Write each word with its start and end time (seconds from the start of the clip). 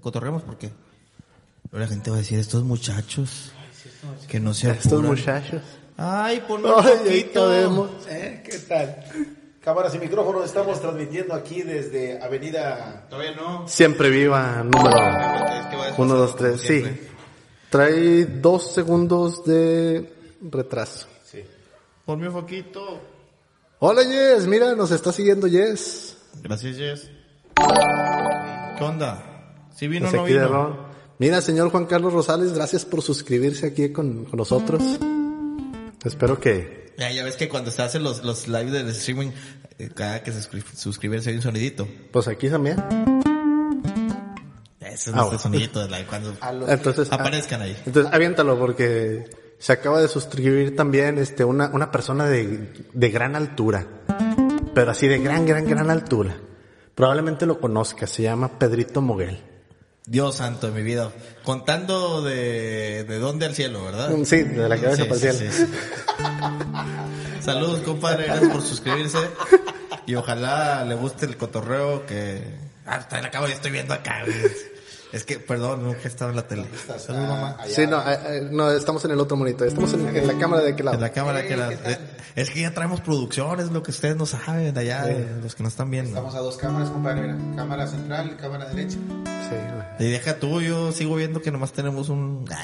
cotorremos 0.00 0.42
porque 0.42 0.70
la 1.72 1.86
gente 1.86 2.10
va 2.10 2.16
a 2.16 2.20
decir, 2.20 2.38
estos 2.38 2.64
muchachos 2.64 3.52
que 4.28 4.40
no 4.40 4.54
se 4.54 4.70
Estos 4.70 5.02
muchachos. 5.02 5.62
Ay, 5.96 6.42
ponme 6.46 6.72
un 6.72 6.82
poquito. 6.82 7.48
vemos. 7.48 7.90
¿Eh? 8.08 8.42
¿Qué 8.44 8.58
tal? 8.60 9.04
Cámaras 9.60 9.94
y 9.94 9.98
micrófonos, 9.98 10.44
estamos 10.44 10.80
transmitiendo 10.80 11.34
aquí 11.34 11.62
desde 11.62 12.22
Avenida... 12.22 13.06
Todavía 13.10 13.32
no. 13.34 13.68
Siempre 13.68 14.08
viva, 14.08 14.62
número 14.62 14.96
Es 14.96 15.66
que 15.66 15.76
va 15.76 15.88
a 15.88 15.94
1, 15.96 16.14
2, 16.14 16.30
como 16.30 16.56
3. 16.56 16.60
Sí. 16.60 16.84
Trae 17.68 18.24
dos 18.24 18.72
segundos 18.72 19.44
de 19.44 20.10
retraso. 20.40 21.06
Sí. 21.24 21.44
Ponme 22.06 22.28
un 22.28 22.34
poquito. 22.34 23.00
Hola 23.80 24.04
Jess, 24.04 24.46
mira, 24.46 24.74
nos 24.74 24.90
está 24.90 25.12
siguiendo 25.12 25.48
Jess. 25.48 26.16
Gracias, 26.42 26.76
Jess. 26.76 27.10
¿Qué 28.78 28.84
onda? 28.84 29.37
¿Sí 29.78 29.86
vino 29.88 30.06
o 30.08 30.10
Desde 30.10 30.16
no 30.18 30.24
aquí 30.24 30.32
de 30.32 30.38
vino? 30.40 30.52
Ron. 30.52 30.76
Mira, 31.18 31.40
señor 31.40 31.70
Juan 31.70 31.86
Carlos 31.86 32.12
Rosales, 32.12 32.52
gracias 32.52 32.84
por 32.84 33.02
suscribirse 33.02 33.66
aquí 33.66 33.90
con, 33.90 34.24
con 34.24 34.36
nosotros. 34.36 34.82
Espero 36.04 36.38
que... 36.40 36.92
Ya, 36.98 37.10
ya 37.12 37.22
ves 37.24 37.36
que 37.36 37.48
cuando 37.48 37.70
se 37.70 37.82
hacen 37.82 38.02
los, 38.02 38.24
los 38.24 38.48
live 38.48 38.70
del 38.72 38.88
streaming, 38.88 39.30
eh, 39.78 39.88
cada 39.94 40.22
que 40.22 40.32
se 40.32 40.40
suscri- 40.40 40.64
suscriben 40.74 41.22
se 41.22 41.30
oye 41.30 41.38
un 41.38 41.42
sonidito. 41.42 41.86
Pues 42.12 42.26
aquí 42.26 42.48
también. 42.48 42.76
Ese 44.80 44.90
es 44.90 45.06
Ah, 45.08 45.10
este 45.10 45.14
bueno. 45.22 45.38
sonidito 45.38 45.80
de 45.80 45.88
la, 45.90 46.06
cuando 46.06 46.34
Entonces, 46.66 47.08
ah, 47.12 47.16
aparezcan 47.16 47.62
ahí. 47.62 47.76
entonces 47.86 48.12
aviéntalo 48.12 48.58
porque 48.58 49.24
se 49.58 49.72
acaba 49.72 50.00
de 50.00 50.08
suscribir 50.08 50.74
también 50.74 51.18
este 51.18 51.44
una, 51.44 51.68
una 51.72 51.90
persona 51.92 52.26
de, 52.26 52.72
de 52.92 53.10
gran 53.10 53.36
altura. 53.36 53.86
Pero 54.74 54.90
así 54.90 55.06
de 55.08 55.18
gran, 55.18 55.46
gran, 55.46 55.66
gran 55.66 55.90
altura. 55.90 56.36
Probablemente 56.94 57.46
lo 57.46 57.60
conozca, 57.60 58.06
se 58.08 58.22
llama 58.24 58.58
Pedrito 58.58 59.00
Moguel. 59.00 59.38
Dios 60.08 60.36
santo 60.36 60.68
de 60.68 60.72
mi 60.72 60.82
vida. 60.82 61.12
Contando 61.44 62.22
de, 62.22 63.04
de 63.04 63.18
dónde 63.18 63.44
al 63.44 63.54
cielo, 63.54 63.84
¿verdad? 63.84 64.10
Sí, 64.24 64.42
de 64.42 64.68
la 64.68 64.76
cabeza 64.78 65.02
Sí, 65.02 65.08
para 65.08 65.14
el 65.14 65.36
cielo. 65.36 65.52
sí, 65.52 65.66
sí. 65.66 67.42
Saludos, 67.42 67.80
compadre. 67.80 68.24
Gracias 68.24 68.50
por 68.50 68.62
suscribirse. 68.62 69.18
Y 70.06 70.14
ojalá 70.14 70.84
le 70.86 70.94
guste 70.94 71.26
el 71.26 71.36
cotorreo 71.36 72.06
que... 72.06 72.42
Ah, 72.86 73.06
la 73.10 73.30
y 73.50 73.52
estoy 73.52 73.70
viendo 73.70 73.92
acá. 73.92 74.24
Es 75.12 75.24
que, 75.24 75.38
perdón, 75.38 75.84
nunca 75.84 76.00
he 76.04 76.08
estado 76.08 76.30
en 76.30 76.36
la 76.36 76.46
tele. 76.46 76.66
Mamá. 77.08 77.56
allá. 77.58 77.74
Sí, 77.74 77.86
no, 77.86 77.98
eh, 78.10 78.18
eh, 78.26 78.48
no, 78.50 78.70
estamos 78.70 79.04
en 79.06 79.12
el 79.12 79.20
otro 79.20 79.36
monitor. 79.36 79.66
Estamos 79.66 79.92
en, 79.94 80.06
en 80.14 80.26
la 80.26 80.34
cámara 80.38 80.62
de 80.62 80.72
aquel 80.72 80.84
lado. 80.84 80.96
En 80.96 81.00
la 81.00 81.10
cámara 81.12 81.46
que 81.46 81.56
la... 81.56 81.72
eh, 81.72 81.98
Es 82.36 82.50
que 82.50 82.60
ya 82.60 82.74
traemos 82.74 83.00
producciones, 83.00 83.70
lo 83.70 83.82
que 83.82 83.90
ustedes 83.90 84.16
no 84.16 84.26
saben 84.26 84.76
allá, 84.76 85.04
de 85.06 85.40
los 85.42 85.54
que 85.54 85.62
no 85.62 85.68
están 85.70 85.90
viendo. 85.90 86.10
Estamos 86.10 86.34
a 86.34 86.40
dos 86.40 86.56
cámaras, 86.58 86.90
compadre. 86.90 87.22
Mira, 87.32 87.56
cámara 87.56 87.86
central, 87.86 88.36
cámara 88.36 88.66
derecha. 88.68 88.98
Sí, 88.98 89.54
güey. 89.98 90.08
Y 90.08 90.12
deja 90.12 90.38
tú, 90.38 90.60
yo 90.60 90.92
sigo 90.92 91.16
viendo 91.16 91.40
que 91.40 91.50
nomás 91.50 91.72
tenemos 91.72 92.10
un... 92.10 92.44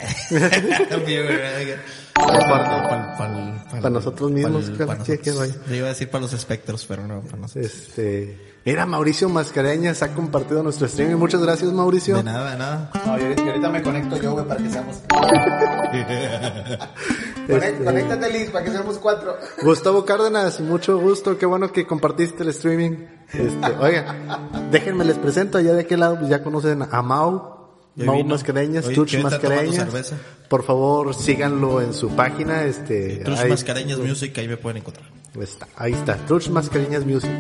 Para 3.71 3.91
nosotros 3.91 4.31
mismos, 4.31 4.65
para 4.71 4.87
cada 4.87 5.05
quien 5.05 5.19
que 5.19 5.31
vaya. 5.33 5.55
Yo 5.69 5.75
iba 5.75 5.87
a 5.87 5.91
decir 5.91 6.09
para 6.11 6.23
los 6.23 6.33
espectros, 6.33 6.85
pero 6.87 7.07
no, 7.07 7.23
para 7.23 7.39
nosotros. 7.39 7.67
Este, 7.73 8.54
mira, 8.65 8.87
Mauricio 8.87 9.29
Mascareñas 9.29 10.03
ha 10.03 10.15
compartido 10.15 10.63
nuestro 10.63 10.87
streaming. 10.87 11.17
Muchas 11.17 11.43
gracias, 11.43 11.73
Mauricio. 11.73 12.17
De 12.17 12.23
nada, 12.25 12.53
de 12.53 12.59
nada. 12.59 12.91
No, 13.07 13.13
ahorita, 13.13 13.69
me 13.71 13.83
conecto 13.83 14.17
yo, 14.21 14.33
güey, 14.33 14.47
para 14.47 14.63
que 14.63 14.71
seamos... 14.71 14.97
Conect- 17.47 17.85
Conéctate, 17.85 18.33
Liz, 18.33 18.51
para 18.51 18.65
que 18.65 18.71
seamos 18.71 18.99
cuatro. 18.99 19.37
Gustavo 19.63 20.05
Cárdenas, 20.05 20.61
mucho 20.61 20.99
gusto, 20.99 21.37
qué 21.37 21.47
bueno 21.47 21.71
que 21.73 21.87
compartiste 21.87 22.43
el 22.43 22.49
streaming. 22.51 22.93
Este, 23.33 23.67
oiga, 23.81 24.49
déjenme 24.71 25.05
les 25.05 25.19
presento, 25.19 25.59
allá 25.59 25.75
de 25.75 25.83
aquel 25.83 26.01
lado 26.01 26.19
pues 26.19 26.31
ya 26.31 26.43
conocen 26.43 26.83
a 26.91 27.03
Mau, 27.03 27.69
Ya 27.97 28.07
Mau 28.07 28.17
vino. 28.17 28.31
Mascareñas, 28.31 28.87
Oye, 28.87 28.95
Tuch 28.95 29.11
¿qué 29.11 29.17
está 29.19 29.39
tomando 29.41 29.63
Mascareñas. 29.73 30.15
Por 30.49 30.63
favor, 30.65 31.15
síganlo 31.15 31.81
en 31.83 31.93
su 31.93 32.09
página, 32.11 32.65
este, 32.65 33.23
ahí, 33.27 33.51
Mascareñas 33.51 33.99
Music, 33.99 34.37
ahí 34.39 34.49
me 34.49 34.57
pueden 34.57 34.79
encontrar. 34.79 35.07
está, 35.41 35.69
ahí 35.77 35.93
está, 35.93 36.17
Truch 36.27 36.49
Mascareñas 36.49 37.05
Music. 37.05 37.31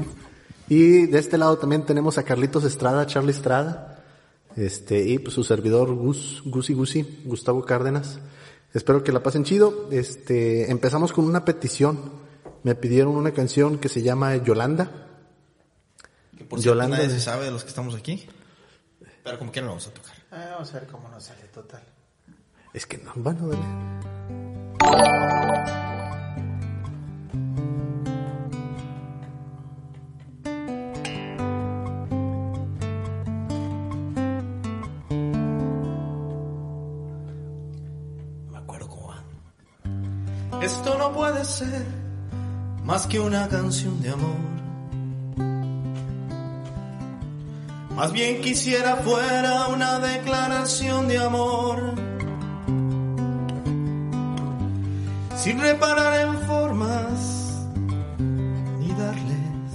Y 0.68 1.06
de 1.06 1.18
este 1.18 1.38
lado 1.38 1.58
también 1.58 1.84
tenemos 1.84 2.16
a 2.18 2.22
Carlitos 2.22 2.64
Estrada, 2.64 3.06
Charlie 3.06 3.32
Estrada, 3.32 4.02
este, 4.56 5.02
y 5.02 5.18
pues 5.18 5.34
su 5.34 5.44
servidor 5.44 5.94
Gus, 5.94 6.42
Gusi 6.44 6.74
Gusi, 6.74 7.22
Gustavo 7.24 7.64
Cárdenas. 7.64 8.18
Espero 8.72 9.02
que 9.04 9.12
la 9.12 9.22
pasen 9.22 9.44
chido. 9.44 9.88
Este, 9.90 10.70
empezamos 10.70 11.12
con 11.12 11.24
una 11.26 11.44
petición. 11.44 12.12
Me 12.62 12.74
pidieron 12.74 13.14
una 13.14 13.32
canción 13.32 13.78
que 13.78 13.88
se 13.88 14.02
llama 14.02 14.36
Yolanda. 14.36 14.90
Que 16.36 16.44
por 16.44 16.60
cierto, 16.60 16.74
Yolanda. 16.74 16.96
nadie 16.96 17.10
se 17.10 17.20
sabe 17.20 17.44
de 17.44 17.50
los 17.50 17.62
que 17.62 17.68
estamos 17.68 17.94
aquí. 17.94 18.26
Pero 19.22 19.38
como 19.38 19.52
quiera 19.52 19.66
lo 19.66 19.72
vamos 19.72 19.86
a 19.86 19.90
tocar. 19.90 20.14
Ah, 20.30 20.48
vamos 20.52 20.74
a 20.74 20.80
ver 20.80 20.88
cómo 20.88 21.08
nos 21.08 21.24
sale 21.24 21.42
total. 21.52 21.82
Es 22.72 22.86
que 22.86 22.98
no, 22.98 23.12
bueno, 23.16 23.48
dale. 23.48 23.62
Más 42.84 43.06
que 43.06 43.20
una 43.20 43.48
canción 43.48 44.00
de 44.00 44.10
amor. 44.10 44.36
Más 47.94 48.12
bien 48.12 48.40
quisiera 48.40 48.96
fuera 48.96 49.66
una 49.66 49.98
declaración 49.98 51.06
de 51.06 51.18
amor. 51.18 51.94
Sin 55.36 55.60
reparar 55.60 56.20
en 56.26 56.38
formas 56.46 57.66
ni 58.80 58.88
darles 58.88 59.72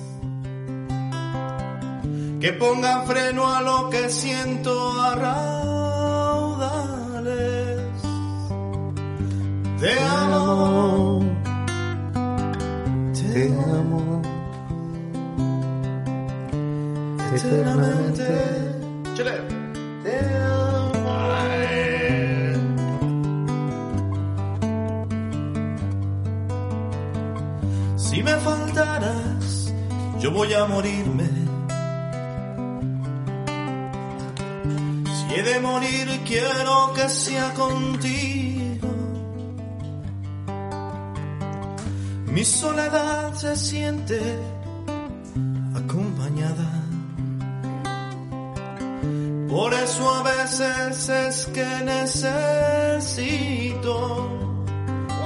que 2.40 2.52
pongan 2.54 3.06
freno 3.06 3.48
a 3.48 3.62
lo 3.62 3.92
que 3.92 4.10
siento 4.10 5.00
a 5.00 5.14
raudales. 5.14 6.10
Te 9.80 10.00
amo, 10.00 11.39
te 13.40 13.54
amo 13.54 14.22
eternamente. 17.34 18.28
Chile. 19.16 19.36
Te 20.04 20.16
amaré. 20.92 22.56
Si 27.96 28.24
me 28.24 28.36
faltaras, 28.48 29.74
yo 30.20 30.32
voy 30.32 30.54
a 30.54 30.66
morirme. 30.66 31.30
Si 35.16 35.36
he 35.36 35.44
de 35.44 35.60
morir, 35.62 36.08
quiero 36.26 36.94
que 36.94 37.08
sea 37.08 37.54
contigo. 37.54 38.39
Mi 42.32 42.46
soledad 42.46 43.34
se 43.34 43.56
siente 43.56 44.20
acompañada. 45.76 46.70
Por 49.50 49.74
eso 49.74 50.10
a 50.14 50.24
veces 50.24 51.10
es 51.10 51.46
que 51.48 51.66
necesito, 51.84 53.18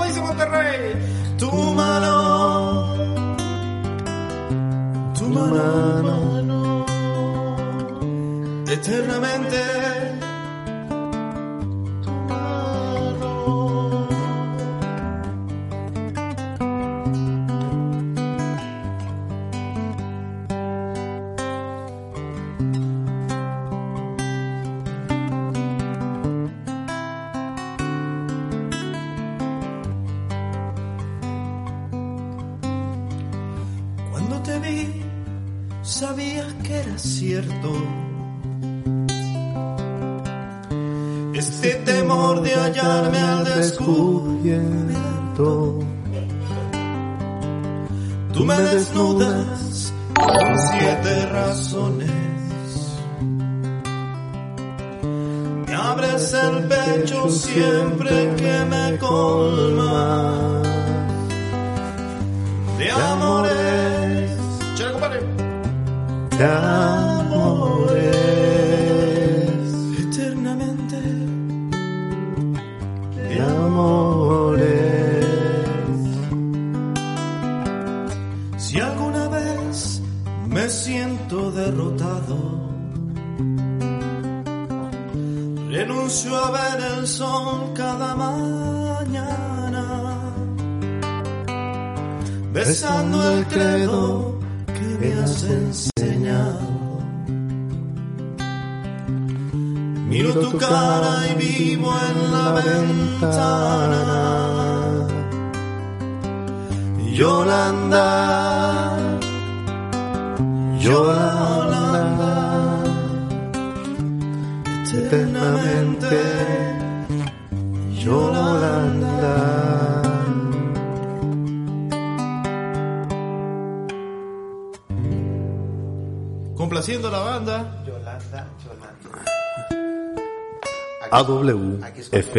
dice 0.05 0.21
Monterrey, 0.21 0.95
tu 1.37 1.51
mano, 1.51 2.95
tu 5.13 5.27
mano, 5.27 6.85
eternamente. 8.67 9.92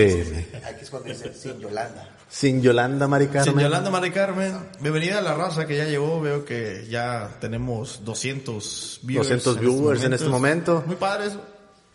AW 0.00 0.06
Aquí 0.06 0.10
es 0.10 0.20
cuando 0.20 0.30
FM. 0.30 0.36
dice- 0.46 0.66
Aquí 0.66 0.82
es 0.84 0.90
cuando 0.90 1.08
dice 1.08 1.34
sin 1.34 1.60
Yolanda. 1.60 2.10
Sin 2.28 2.62
Yolanda 2.62 3.08
Mari 3.08 3.26
Carmen. 3.28 3.44
Sin 3.54 3.58
Yolanda 3.62 3.90
Mari 3.90 4.10
Carmen, 4.10 4.52
bienvenida 4.80 5.18
a 5.18 5.22
la 5.22 5.34
raza 5.34 5.66
que 5.66 5.76
ya 5.76 5.84
llegó. 5.84 6.20
Veo 6.20 6.44
que 6.44 6.86
ya 6.88 7.36
tenemos 7.40 8.04
200 8.04 9.00
viewers. 9.02 9.28
200 9.28 9.60
viewers 9.60 10.02
en 10.04 10.12
este 10.14 10.28
momento. 10.28 10.82
Muy 10.86 10.96
padre 10.96 11.26
eso. 11.28 11.40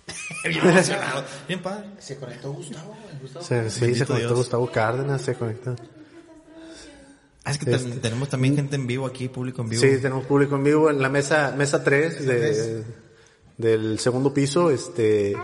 Bien 0.44 0.60
emocionado. 0.68 1.24
Bien 1.48 1.62
padre. 1.62 1.86
Se 2.00 2.16
conectó 2.18 2.54
Gustavo. 2.54 2.96
Gustavo. 3.22 3.46
Se- 3.46 3.69
sí, 3.69 3.81
Bendito 3.81 4.00
se 4.00 4.07
conectó 4.07 4.28
Dios. 4.30 4.38
Gustavo 4.40 4.72
Cárdenas, 4.72 5.22
se 5.22 5.36
conectó. 5.36 5.75
Ah, 7.44 7.52
es 7.52 7.57
que 7.57 7.66
ten- 7.66 8.00
tenemos 8.02 8.30
también 8.30 8.56
gente 8.56 8.75
en 8.75 8.86
vivo 8.88 9.06
aquí, 9.07 9.28
público 9.28 9.62
en 9.62 9.69
vivo. 9.69 9.81
Sí, 9.81 9.98
tenemos 10.02 10.25
público 10.25 10.56
en 10.56 10.63
vivo 10.63 10.90
en 10.90 11.02
la 11.02 11.10
mesa, 11.10 11.54
mesa 11.57 11.84
3 11.84 12.25
de, 12.25 12.84
del 13.59 14.00
segundo 14.00 14.33
piso. 14.33 14.71
Este, 14.71 15.35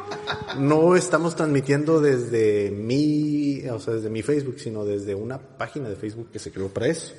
no 0.57 0.95
estamos 0.95 1.35
transmitiendo 1.35 2.01
desde 2.01 2.71
mi, 2.71 3.61
o 3.69 3.79
sea, 3.79 3.93
desde 3.93 4.09
mi 4.09 4.23
Facebook, 4.23 4.59
sino 4.59 4.83
desde 4.85 5.13
una 5.13 5.37
página 5.37 5.87
de 5.89 5.95
Facebook 5.95 6.29
que 6.31 6.39
se 6.39 6.51
creó 6.51 6.69
para 6.69 6.87
eso. 6.87 7.13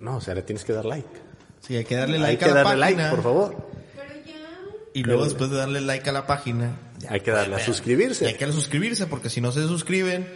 No, 0.00 0.16
o 0.16 0.20
sea, 0.20 0.34
le 0.34 0.42
tienes 0.42 0.64
que 0.64 0.72
dar 0.72 0.84
like. 0.84 1.08
Sí, 1.60 1.76
hay 1.76 1.84
que 1.84 1.96
darle 1.96 2.16
Hay 2.16 2.22
like 2.22 2.38
que 2.44 2.50
a 2.50 2.54
la 2.54 2.62
darle 2.62 2.80
página. 2.84 3.02
like, 3.02 3.16
por 3.16 3.22
favor. 3.24 3.68
Y 4.94 5.02
luego 5.02 5.24
después 5.24 5.50
de 5.50 5.56
darle 5.56 5.80
like 5.80 6.08
a 6.08 6.12
la 6.12 6.26
página, 6.26 6.76
Hay 7.08 7.20
que 7.20 7.30
darle 7.30 7.54
a 7.54 7.58
y 7.58 7.60
hay 7.60 7.66
suscribirse. 7.66 8.24
que 8.34 8.38
darle 8.44 8.52
a 8.54 8.56
suscribirse 8.56 9.06
porque 9.06 9.28
si 9.28 9.40
no 9.40 9.52
se 9.52 9.66
suscriben, 9.66 10.26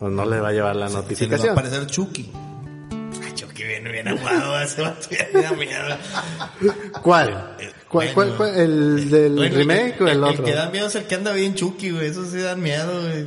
O 0.00 0.08
no 0.08 0.24
le 0.26 0.40
va 0.40 0.48
a 0.48 0.52
llevar 0.52 0.74
la 0.76 0.88
se 0.88 0.94
les 0.94 0.96
va 0.96 1.00
a 1.00 1.02
notificación. 1.02 1.50
aparecer 1.50 1.86
Chucky. 1.86 2.30
Viene 3.66 3.90
bien 3.90 4.08
aguado, 4.08 4.60
ese 4.62 4.82
vato 4.82 5.08
da 5.32 5.52
miedo. 5.52 5.96
¿Cuál? 7.02 7.56
¿Cuál, 7.88 8.12
cuál, 8.14 8.36
cuál? 8.36 8.56
¿El 8.56 9.10
del 9.10 9.34
Bueno, 9.34 9.56
remake 9.56 10.00
o 10.00 10.08
el, 10.08 10.22
otro? 10.24 10.44
El 10.44 10.50
que 10.50 10.56
da 10.56 10.70
miedo 10.70 10.86
es 10.86 10.94
el 10.94 11.04
que 11.04 11.14
anda 11.14 11.32
bien 11.32 11.54
Chucky, 11.54 11.90
güey. 11.90 12.08
Eso 12.08 12.24
sí 12.24 12.38
dan 12.38 12.60
miedo, 12.60 13.02
güey. 13.02 13.26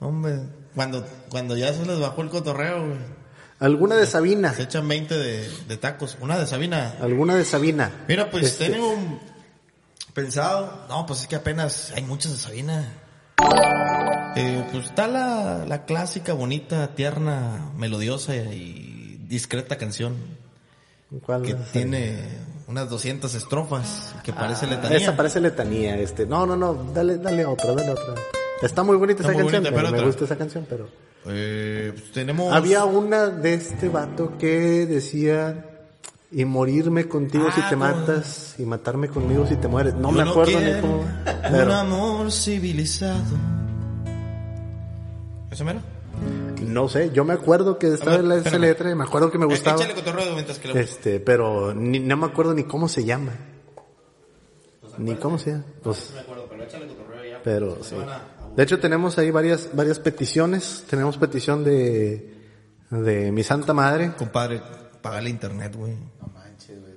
Hombre, 0.00 0.40
cuando, 0.74 1.06
cuando 1.30 1.56
ya 1.56 1.72
se 1.72 1.84
les 1.84 1.98
bajó 1.98 2.22
el 2.22 2.28
cotorreo, 2.28 2.86
güey. 2.86 2.98
¿Alguna 3.58 3.94
de 3.96 4.06
Sabina? 4.06 4.52
Se 4.52 4.64
echan 4.64 4.88
20 4.88 5.16
de, 5.16 5.48
de 5.68 5.76
tacos. 5.76 6.16
Una 6.20 6.36
de 6.36 6.46
Sabina. 6.46 6.96
¿Alguna 7.00 7.36
de 7.36 7.44
Sabina? 7.44 7.92
Mira, 8.08 8.28
pues 8.30 8.44
Este, 8.46 8.70
tengo 8.70 8.96
pensado. 10.14 10.86
No, 10.88 11.06
pues 11.06 11.20
es 11.20 11.26
que 11.28 11.36
apenas 11.36 11.92
hay 11.94 12.02
muchas 12.02 12.32
de 12.32 12.38
Sabina. 12.38 12.92
Eh, 14.36 14.66
pues 14.72 14.86
está 14.86 15.06
la, 15.06 15.64
la 15.66 15.84
clásica, 15.84 16.32
bonita, 16.32 16.94
tierna, 16.94 17.70
melodiosa 17.76 18.34
y 18.34 18.91
discreta 19.32 19.76
canción 19.76 20.14
¿Cuál 21.26 21.42
que 21.42 21.54
tiene 21.72 22.16
unas 22.68 22.88
200 22.88 23.34
estrofas 23.34 24.14
que 24.24 24.32
parece 24.32 24.66
Ah, 24.66 24.70
letanía. 24.70 24.96
Esa 24.98 25.16
parece 25.16 25.40
letanía, 25.40 25.96
este. 25.98 26.24
No, 26.26 26.46
no, 26.46 26.56
no, 26.56 26.72
dale, 26.94 27.18
dale 27.18 27.44
otra, 27.44 27.72
dale 27.74 27.90
otra. 27.90 28.14
Está 28.62 28.82
muy 28.82 28.96
bonita 28.96 29.20
Está 29.20 29.32
esa 29.32 29.42
muy 29.42 29.50
canción, 29.52 29.62
bonita, 29.64 29.76
pero 29.76 29.88
pero 29.88 29.90
me 29.90 29.98
otra. 29.98 30.06
gusta 30.06 30.24
esa 30.24 30.36
canción, 30.38 30.66
pero... 30.68 30.88
Eh, 31.26 31.90
pues 31.94 32.12
tenemos... 32.12 32.52
Había 32.54 32.84
una 32.84 33.26
de 33.28 33.54
este 33.54 33.88
vato 33.88 34.38
que 34.38 34.86
decía... 34.86 35.66
Y 36.34 36.46
morirme 36.46 37.06
contigo 37.08 37.44
Ah, 37.50 37.52
si 37.54 37.60
te 37.60 37.68
con- 37.70 37.78
matas, 37.80 38.54
y 38.58 38.64
matarme 38.64 39.08
conmigo 39.08 39.46
si 39.46 39.56
te 39.56 39.68
mueres. 39.68 39.94
No 39.94 40.10
Yo 40.12 40.16
me 40.24 40.30
acuerdo 40.30 40.52
ni 40.58 40.64
quiero 40.64 40.80
cómo... 40.80 40.96
Un 41.00 41.06
Pero 41.52 41.74
amor 41.74 42.32
civilizado. 42.32 43.36
¿Eso 45.50 45.64
mero? 45.64 45.80
No 46.62 46.88
sé, 46.88 47.10
yo 47.12 47.24
me 47.24 47.34
acuerdo 47.34 47.78
que 47.78 47.88
estaba 47.88 48.12
ver, 48.12 48.20
en 48.20 48.28
la- 48.28 48.34
esa 48.36 48.44
espérame. 48.48 48.62
letra 48.68 48.90
y 48.90 48.94
me 48.94 49.04
acuerdo 49.04 49.30
que 49.30 49.38
me 49.38 49.44
Eh, 49.44 49.48
gustaba. 49.48 49.76
Échale 49.76 49.94
cotorreo 49.94 50.32
mientras 50.34 50.58
que 50.58 50.68
lo... 50.68 50.74
Este, 50.78 51.20
pero 51.20 51.74
ni, 51.74 51.98
no 52.00 52.16
me 52.16 52.26
acuerdo 52.26 52.54
ni 52.54 52.64
cómo 52.64 52.88
se 52.88 53.04
llama. 53.04 53.32
Ni 54.98 55.14
cómo 55.16 55.38
se 55.38 55.52
llama. 55.52 55.64
Pues, 55.82 56.10
me 56.14 56.20
acuerdo, 56.20 56.46
pero 56.50 56.64
échale 56.64 56.86
cotorreo 56.86 57.24
ya. 57.24 57.40
pero 57.42 57.82
sí. 57.82 57.96
De 58.56 58.62
hecho 58.62 58.78
tenemos 58.78 59.16
ahí 59.18 59.30
varias, 59.30 59.70
varias 59.72 59.98
peticiones. 59.98 60.84
Tenemos 60.88 61.16
petición 61.16 61.64
de, 61.64 62.34
de 62.90 63.32
mi 63.32 63.42
santa 63.42 63.72
madre. 63.72 64.12
Compadre, 64.18 64.60
pagale 65.00 65.30
internet, 65.30 65.74
güey. 65.74 65.94
No 66.20 66.28
manches, 66.34 66.78
güey. 66.80 66.92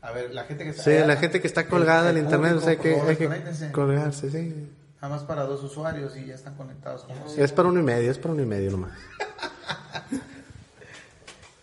A 0.00 0.12
ver, 0.12 0.32
la 0.32 0.44
gente 0.44 0.64
que 0.64 0.70
está. 0.70 0.82
Sí, 0.84 0.90
la 1.06 1.16
gente 1.16 1.40
que 1.42 1.46
está 1.46 1.66
colgada 1.68 2.08
el 2.10 2.16
en 2.16 2.24
internet, 2.24 2.54
o 2.56 2.60
sea, 2.60 2.76
que, 2.78 2.94
hay 2.98 3.16
que 3.16 3.28
colgarse, 3.72 4.30
sí. 4.30 4.70
Nada 5.00 5.14
más 5.14 5.24
para 5.24 5.44
dos 5.44 5.62
usuarios 5.62 6.16
y 6.16 6.26
ya 6.26 6.34
están 6.34 6.56
conectados. 6.56 7.04
como 7.04 7.26
Es 7.36 7.52
para 7.52 7.68
uno 7.68 7.78
y 7.78 7.84
medio, 7.84 8.10
es 8.10 8.18
para 8.18 8.34
uno 8.34 8.42
y 8.42 8.46
medio 8.46 8.70
nomás. 8.72 8.92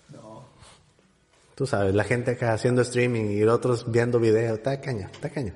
No. 0.10 0.46
Tú 1.56 1.66
sabes, 1.68 1.94
la 1.94 2.04
gente 2.04 2.32
acá 2.32 2.54
haciendo 2.54 2.82
streaming 2.82 3.32
y 3.32 3.44
otros 3.44 3.92
viendo 3.92 4.20
video, 4.20 4.56
está 4.56 4.80
caña, 4.80 5.10
está 5.12 5.30
caña. 5.30 5.54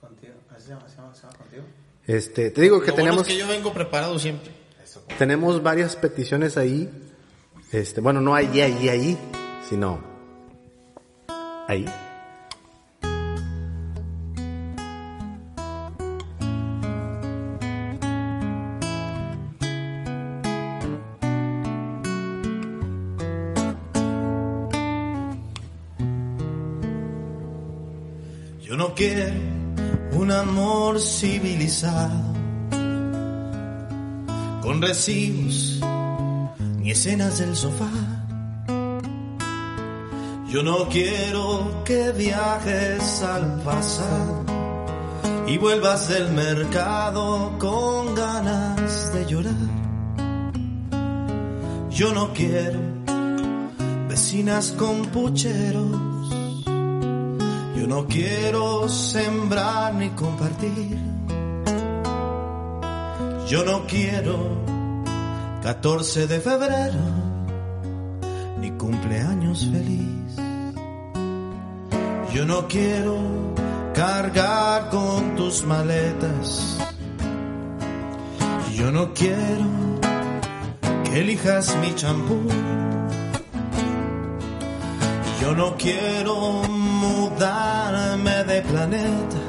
Contigo. 0.00 0.34
¿Así 0.50 0.62
se 0.62 0.68
llama? 0.70 0.88
¿Se 0.88 0.96
llama, 0.96 1.14
se 1.14 1.22
llama 1.22 1.34
contigo? 1.36 1.62
Este, 2.06 2.50
te 2.50 2.60
digo 2.62 2.80
que 2.80 2.88
Lo 2.88 2.94
bueno 2.94 3.04
tenemos, 3.04 3.28
es 3.28 3.34
que 3.34 3.40
yo 3.40 3.48
vengo 3.48 3.72
preparado 3.74 4.18
siempre. 4.18 4.50
tenemos 5.18 5.62
varias 5.62 5.96
peticiones 5.96 6.56
ahí. 6.56 6.90
Este, 7.72 8.00
bueno, 8.00 8.20
no 8.20 8.34
allí, 8.34 8.62
allí, 8.62 8.88
ahí, 8.88 9.18
sino 9.68 10.02
ahí. 11.68 11.86
Civilizado 31.04 32.34
con 34.62 34.80
recibos 34.80 35.80
ni 36.78 36.90
escenas 36.90 37.38
del 37.38 37.54
sofá. 37.54 37.90
Yo 40.48 40.62
no 40.62 40.88
quiero 40.88 41.82
que 41.84 42.12
viajes 42.12 43.22
al 43.22 43.60
pasado 43.62 44.44
y 45.46 45.58
vuelvas 45.58 46.08
del 46.08 46.30
mercado 46.32 47.56
con 47.58 48.14
ganas 48.14 49.12
de 49.12 49.26
llorar. 49.26 49.84
Yo 51.90 52.12
no 52.12 52.32
quiero 52.32 52.80
vecinas 54.08 54.72
con 54.78 55.06
pucheros. 55.06 56.13
Yo 57.84 57.90
no 57.90 58.06
quiero 58.06 58.88
sembrar 58.88 59.92
ni 59.92 60.08
compartir. 60.08 60.98
Yo 63.46 63.62
no 63.62 63.84
quiero 63.86 64.38
14 65.62 66.26
de 66.26 66.40
febrero 66.40 67.04
ni 68.58 68.70
cumpleaños 68.70 69.68
feliz. 69.70 70.34
Yo 72.32 72.46
no 72.46 72.68
quiero 72.68 73.18
cargar 73.92 74.88
con 74.88 75.34
tus 75.36 75.62
maletas. 75.66 76.78
Yo 78.72 78.90
no 78.92 79.12
quiero 79.12 79.66
que 81.04 81.20
elijas 81.20 81.76
mi 81.82 81.94
champú. 81.94 82.48
Yo 85.42 85.54
no 85.54 85.76
quiero 85.76 86.73
mudarme 87.04 88.44
de 88.44 88.62
planeta, 88.62 89.40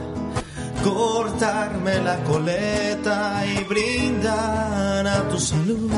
cortarme 0.83 1.95
la 2.01 2.17
coleta 2.23 3.43
y 3.45 3.63
brindar 3.63 5.07
a 5.07 5.29
tu 5.29 5.39
salud. 5.39 5.91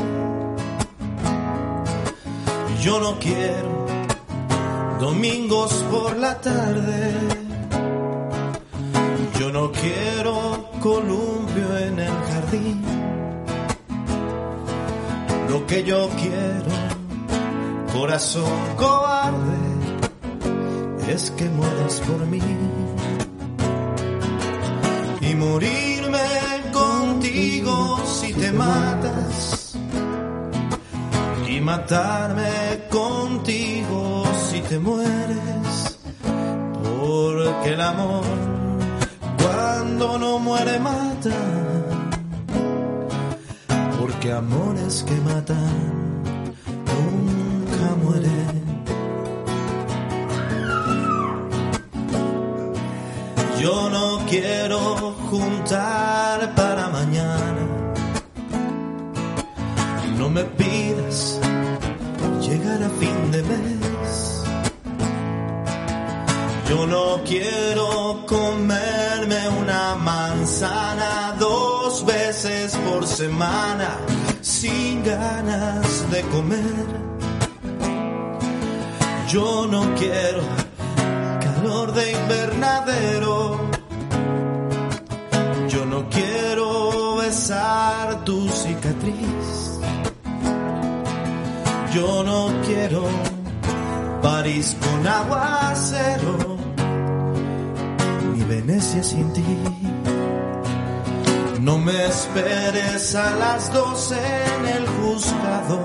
Yo 2.80 3.00
no 3.00 3.18
quiero 3.18 3.78
domingos 4.98 5.72
por 5.90 6.16
la 6.16 6.40
tarde. 6.40 7.14
Yo 9.38 9.52
no 9.52 9.70
quiero 9.70 10.70
columpio 10.80 11.78
en 11.78 11.98
el 11.98 12.16
jardín. 12.30 12.82
Lo 15.48 15.66
que 15.66 15.84
yo 15.84 16.10
quiero, 16.20 16.72
corazón 17.92 18.58
cobarde, 18.76 19.67
es 21.10 21.30
que 21.30 21.48
mueras 21.48 22.00
por 22.00 22.26
mí. 22.26 22.40
Y 25.20 25.34
morirme 25.34 26.28
contigo 26.72 28.00
si 28.04 28.32
te 28.34 28.52
matas. 28.52 29.76
Y 31.48 31.60
matarme 31.60 32.86
contigo 32.90 34.24
si 34.50 34.60
te 34.60 34.78
mueres. 34.78 35.98
Porque 36.82 37.72
el 37.72 37.80
amor, 37.80 38.24
cuando 39.42 40.18
no 40.18 40.38
muere, 40.38 40.78
mata. 40.78 41.36
Porque 43.98 44.32
amores 44.32 45.04
que 45.04 45.16
matan 45.22 46.07
Yo 53.60 53.90
no 53.90 54.24
quiero 54.28 54.78
juntar 55.30 56.54
para 56.54 56.88
mañana. 56.88 57.62
No 60.16 60.30
me 60.30 60.44
pidas 60.44 61.40
llegar 62.40 62.82
a 62.82 62.90
fin 63.00 63.30
de 63.32 63.42
mes. 63.42 64.42
Yo 66.68 66.86
no 66.86 67.20
quiero 67.24 68.24
comerme 68.26 69.48
una 69.60 69.96
manzana 69.96 71.34
dos 71.38 72.06
veces 72.06 72.76
por 72.86 73.06
semana 73.06 73.96
sin 74.40 75.02
ganas 75.02 76.10
de 76.12 76.20
comer. 76.22 77.08
Yo 79.28 79.66
no 79.66 79.94
quiero 79.96 80.67
calor 81.58 81.92
de 81.92 82.12
invernadero. 82.12 83.60
Yo 85.68 85.84
no 85.86 86.08
quiero 86.08 87.16
besar 87.16 88.24
tu 88.24 88.48
cicatriz. 88.48 89.80
Yo 91.94 92.22
no 92.22 92.52
quiero 92.66 93.02
París 94.22 94.76
con 94.80 95.06
aguacero, 95.06 96.56
ni 98.32 98.44
Venecia 98.44 99.02
sin 99.02 99.32
ti. 99.32 99.44
No 101.60 101.78
me 101.78 102.06
esperes 102.06 103.14
a 103.14 103.30
las 103.36 103.72
doce 103.72 104.20
en 104.58 104.66
el 104.76 104.86
juzgado. 104.86 105.80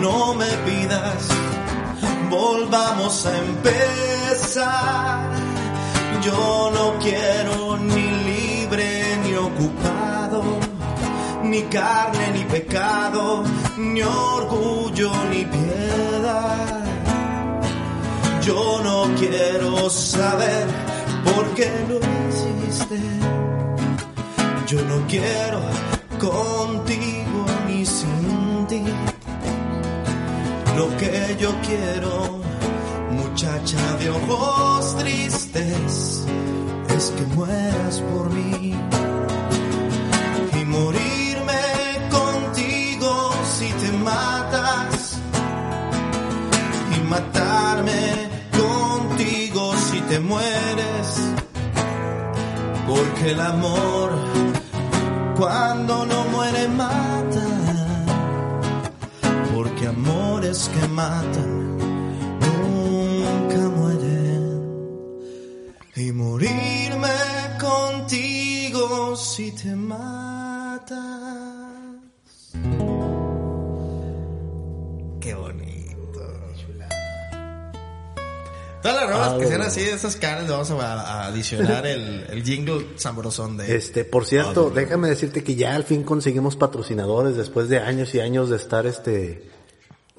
No 0.00 0.34
me 0.34 0.48
pidas, 0.66 1.28
volvamos 2.30 3.26
a 3.26 3.36
empezar. 3.36 5.30
Yo 6.22 6.70
no 6.74 6.98
quiero 6.98 7.76
ni 7.76 8.10
libre 8.30 9.18
ni 9.24 9.34
ocupado 9.34 10.60
ni 11.50 11.62
carne 11.62 12.30
ni 12.32 12.44
pecado, 12.44 13.42
ni 13.76 14.02
orgullo 14.02 15.10
ni 15.30 15.44
piedad. 15.44 16.84
Yo 18.42 18.80
no 18.84 19.14
quiero 19.18 19.90
saber 19.90 20.66
por 21.24 21.44
qué 21.54 21.70
lo 21.88 21.98
hiciste. 21.98 23.00
Yo 24.66 24.80
no 24.82 25.06
quiero 25.08 25.60
contigo 26.18 27.44
ni 27.66 27.84
sin 27.84 28.66
ti. 28.68 29.09
Lo 30.80 30.88
que 30.96 31.36
yo 31.38 31.50
quiero, 31.60 32.40
muchacha 33.10 33.96
de 33.98 34.08
ojos 34.08 34.96
tristes, 34.96 36.24
es 36.96 37.12
que 37.16 37.26
mueras 37.36 38.00
por 38.00 38.30
mí 38.30 38.74
y 40.58 40.64
morirme 40.64 41.64
contigo 42.10 43.30
si 43.58 43.68
te 43.82 43.92
matas 43.92 45.18
y 46.96 47.00
matarme 47.10 48.30
contigo 48.58 49.74
si 49.76 50.00
te 50.00 50.18
mueres. 50.18 51.06
Porque 52.88 53.32
el 53.32 53.40
amor 53.42 54.12
cuando 55.36 56.06
no 56.06 56.24
muere 56.24 56.68
porque 56.68 57.29
amores 60.10 60.70
que 60.74 60.88
matan 60.88 61.78
nunca 62.40 63.68
mueren 63.76 64.60
y 65.96 66.12
morirme 66.12 67.08
contigo 67.60 69.16
si 69.16 69.52
te 69.52 69.74
matas. 69.74 70.98
Qué 75.20 75.34
bonito. 75.34 75.60
Todas 78.82 78.96
las 78.96 79.10
rolas 79.10 79.34
que 79.34 79.46
sean 79.46 79.60
así 79.60 79.82
de 79.82 79.92
esas 79.92 80.16
caras 80.16 80.44
le 80.44 80.52
vamos 80.52 80.70
a, 80.70 80.92
a 80.94 81.26
adicionar 81.26 81.86
el, 81.86 82.24
el 82.30 82.42
jingle 82.42 82.86
sabrosón 82.96 83.58
de 83.58 83.76
Este, 83.76 84.06
por 84.06 84.24
cierto, 84.24 84.70
déjame 84.70 85.08
decirte 85.08 85.44
que 85.44 85.54
ya 85.54 85.74
al 85.74 85.84
fin 85.84 86.02
conseguimos 86.02 86.56
patrocinadores 86.56 87.36
después 87.36 87.68
de 87.68 87.78
años 87.78 88.14
y 88.14 88.20
años 88.20 88.48
de 88.48 88.56
estar 88.56 88.86
este 88.86 89.50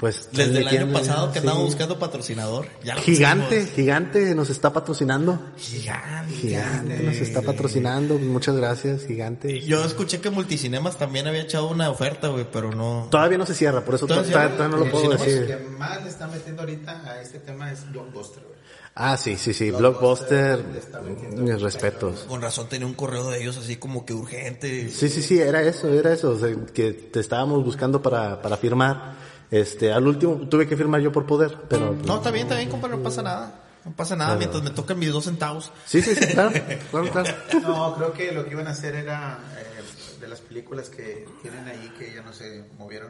pues 0.01 0.29
Desde 0.31 0.61
el 0.61 0.67
año 0.67 0.91
pasado 0.91 1.27
que 1.27 1.33
sí. 1.33 1.39
andábamos 1.41 1.67
buscando 1.67 1.99
patrocinador. 1.99 2.65
Ya 2.83 2.95
lo 2.95 3.01
Gigante, 3.01 3.67
gigante 3.67 4.33
nos 4.33 4.49
está 4.49 4.73
patrocinando. 4.73 5.39
Gigante. 5.57 6.33
Gigante 6.33 7.03
nos 7.03 7.17
está 7.17 7.43
patrocinando. 7.43 8.17
Muchas 8.17 8.55
gracias, 8.55 9.05
gigante. 9.05 9.61
Yo 9.61 9.85
escuché 9.85 10.19
que 10.19 10.31
Multicinemas 10.31 10.97
también 10.97 11.27
había 11.27 11.43
echado 11.43 11.69
una 11.69 11.91
oferta, 11.91 12.29
güey, 12.29 12.47
pero 12.51 12.71
no. 12.71 13.09
Todavía 13.11 13.37
no 13.37 13.45
se 13.45 13.53
cierra, 13.53 13.85
por 13.85 13.93
eso 13.93 14.07
¿Todavía 14.07 14.31
todavía, 14.31 14.49
se 14.49 14.57
todavía 14.57 14.77
no 14.79 14.85
lo 14.85 14.91
puedo 14.91 15.09
decir. 15.11 15.45
que 15.45 15.57
más 15.77 16.03
le 16.03 16.09
está 16.09 16.25
metiendo 16.25 16.63
ahorita 16.63 17.03
a 17.05 17.21
este 17.21 17.37
tema 17.37 17.71
es 17.71 17.87
Blockbuster, 17.91 18.41
güey. 18.43 18.55
Ah, 18.95 19.17
sí, 19.17 19.37
sí, 19.37 19.53
sí. 19.53 19.69
Blockbuster, 19.69 20.65
le 20.65 20.79
está 20.79 20.99
metiendo 21.01 21.43
mis 21.43 21.61
respetos. 21.61 22.21
Con 22.27 22.41
razón 22.41 22.67
tenía 22.67 22.87
un 22.87 22.95
correo 22.95 23.29
de 23.29 23.39
ellos 23.39 23.55
así 23.55 23.75
como 23.75 24.03
que 24.03 24.15
urgente. 24.15 24.89
Sí, 24.89 25.09
sí, 25.09 25.21
sí, 25.21 25.39
era 25.39 25.61
eso, 25.61 25.93
era 25.93 26.11
eso, 26.11 26.31
o 26.31 26.39
sea, 26.39 26.49
que 26.73 26.91
te 26.91 27.19
estábamos 27.19 27.63
buscando 27.63 28.01
para, 28.01 28.41
para 28.41 28.57
firmar. 28.57 29.29
Este, 29.51 29.91
al 29.91 30.07
último 30.07 30.47
tuve 30.49 30.67
que 30.67 30.77
firmar 30.77 31.01
yo 31.01 31.11
por 31.11 31.25
poder, 31.25 31.55
pero... 31.69 31.93
No, 32.05 32.17
está 32.17 32.31
bien, 32.31 32.45
está 32.47 32.55
bien, 32.57 32.69
compa, 32.69 32.87
no 32.87 33.03
pasa 33.03 33.21
nada. 33.21 33.53
No 33.83 33.91
pasa 33.91 34.15
nada 34.15 34.29
Claro. 34.31 34.39
mientras 34.39 34.63
me 34.63 34.69
tocan 34.69 34.97
mis 34.99 35.11
dos 35.11 35.25
centavos. 35.25 35.71
Sí, 35.85 36.01
sí, 36.01 36.15
sí, 36.15 36.27
claro, 36.27 36.51
claro, 36.91 37.09
claro. 37.11 37.29
No, 37.61 37.95
creo 37.95 38.13
que 38.13 38.31
lo 38.31 38.45
que 38.45 38.51
iban 38.51 38.67
a 38.67 38.71
hacer 38.71 38.95
era 38.95 39.39
eh, 39.57 40.19
de 40.21 40.27
las 40.27 40.39
películas 40.39 40.89
que 40.89 41.27
tienen 41.41 41.67
ahí 41.67 41.91
que 41.99 42.13
ya 42.13 42.21
no 42.21 42.31
se 42.31 42.63
movieron. 42.77 43.09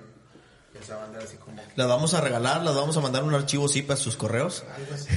Pensaban 0.74 1.08
andar 1.08 1.24
así 1.24 1.36
como 1.36 1.58
Las 1.76 1.88
vamos 1.90 2.14
a 2.14 2.22
regalar, 2.22 2.64
las 2.64 2.74
vamos 2.74 2.96
a 2.96 3.02
mandar 3.02 3.24
un 3.26 3.34
archivo 3.36 3.68
zip 3.68 3.92
a 3.92 3.98
sus 3.98 4.16
correos. 4.16 4.64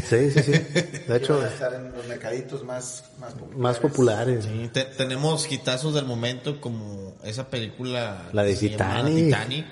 Sí, 0.08 0.28
sí, 0.32 0.42
sí. 0.42 0.50
De 1.08 1.16
hecho, 1.16 1.34
Iban 1.38 1.44
a 1.48 1.52
estar 1.52 1.74
en 1.74 1.92
los 1.92 2.06
mercaditos 2.08 2.64
más, 2.64 3.04
más 3.20 3.32
populares. 3.34 3.58
más 3.60 3.78
populares. 3.78 4.44
Sí, 4.46 4.68
te- 4.72 4.84
tenemos 4.86 5.50
hitazos 5.50 5.94
del 5.94 6.06
momento 6.06 6.60
como 6.60 7.14
esa 7.22 7.48
película. 7.48 8.28
La 8.32 8.42
de. 8.42 8.56
Titanic. 8.56 9.66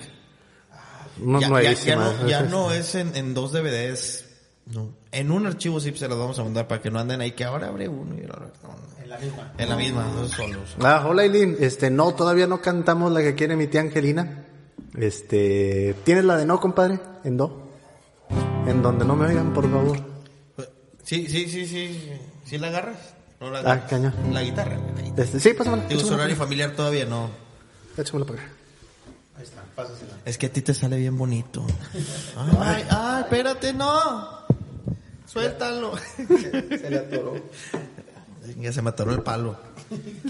Ya, 1.17 1.61
ya- 1.61 1.73
ya 1.73 1.95
no, 1.95 2.27
ya 2.27 2.41
no 2.43 2.71
es 2.71 2.95
en, 2.95 3.15
en 3.15 3.33
dos 3.33 3.51
DVDs. 3.51 4.25
No. 4.65 4.89
En 5.11 5.29
un 5.31 5.45
archivo 5.45 5.79
zip 5.79 5.95
se 5.97 6.07
las 6.07 6.17
vamos 6.17 6.39
a 6.39 6.43
mandar 6.43 6.67
para 6.67 6.81
que 6.81 6.89
no 6.89 6.99
anden 6.99 7.19
ahí 7.21 7.31
que 7.33 7.43
ahora 7.43 7.67
abre 7.67 7.87
uno 7.89 8.15
y 8.15 8.21
ahora 8.23 8.51
no. 8.63 9.03
En 9.03 9.09
la 9.09 9.17
misma. 9.19 9.53
En 9.57 9.69
la 9.69 9.75
misma, 9.75 10.03
dos 10.15 10.31
solos. 10.31 10.75
Ah, 10.81 11.05
hola 11.07 11.23
Eileen, 11.23 11.57
este, 11.59 11.89
no, 11.91 12.15
todavía 12.15 12.47
no 12.47 12.61
cantamos 12.61 13.11
la 13.11 13.21
que 13.21 13.35
quiere 13.35 13.55
mi 13.55 13.67
tía 13.67 13.81
Angelina. 13.81 14.45
Este, 14.97 15.95
¿tienes 16.03 16.23
la 16.25 16.37
de 16.37 16.45
no, 16.45 16.59
compadre? 16.59 16.99
En 17.23 17.37
do. 17.37 17.67
En 18.65 18.81
donde 18.81 19.05
no 19.05 19.15
me 19.15 19.27
oigan, 19.27 19.53
por 19.53 19.69
favor. 19.69 19.97
Sí, 21.03 21.27
sí, 21.27 21.47
sí, 21.49 21.67
sí. 21.67 22.09
¿Sí 22.45 22.57
la 22.57 22.67
agarras? 22.67 22.97
No 23.41 23.49
la 23.51 23.59
Ah, 23.59 23.61
agarras. 23.61 23.89
cañón. 23.89 24.13
La 24.31 24.41
guitarra. 24.41 24.77
la 24.95 25.01
guitarra. 25.01 25.23
Este, 25.23 25.39
sí, 25.41 25.53
pásamela. 25.53 25.83
Digo, 25.87 26.01
su 26.01 26.13
horario 26.13 26.35
familiar 26.37 26.71
todavía 26.71 27.05
no. 27.05 27.29
Échamela 27.97 28.25
para 28.25 28.39
acá. 28.41 28.51
Ahí 29.37 29.43
está, 29.43 29.63
pásasela. 29.75 30.13
Es 30.25 30.37
que 30.37 30.45
a 30.47 30.53
ti 30.53 30.61
te 30.61 30.73
sale 30.73 30.97
bien 30.97 31.17
bonito. 31.17 31.65
Ay, 32.59 32.85
ay, 32.89 33.21
espérate, 33.23 33.73
no. 33.73 34.43
Suéltalo. 35.25 35.93
Se 35.97 36.87
le 36.89 36.97
atoró. 36.99 37.33
Ya 38.59 38.71
se 38.71 38.81
me 38.81 38.89
atoró 38.89 39.11
el 39.11 39.21
palo. 39.23 39.55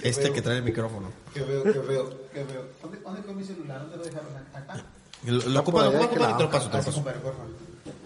Este 0.03 0.31
que 0.31 0.41
trae 0.41 0.57
el 0.57 0.63
micrófono. 0.63 1.09
Que 1.33 1.41
veo, 1.41 1.63
que 1.63 1.79
veo, 1.79 2.29
que 2.31 2.43
veo. 2.43 2.65
¿Dónde, 2.81 2.99
dónde 2.99 3.21
quedó 3.21 3.33
mi 3.33 3.43
celular? 3.43 3.81
¿Dónde 3.81 3.97
lo 3.97 4.03
dejaron? 4.03 4.27
Acá. 4.53 4.85
Lo, 5.25 5.49
lo 5.49 5.59
ocupa, 5.61 5.83
lo 5.85 6.03
ocupa, 6.05 6.29
la- 6.29 6.37
te 6.37 6.43
lo 6.43 6.49
paso, 6.49 6.69
te 6.69 6.77
lo 6.77 6.83
paso. 6.83 6.93
compadre, 6.95 7.19
por 7.19 7.33
favor. 7.33 7.51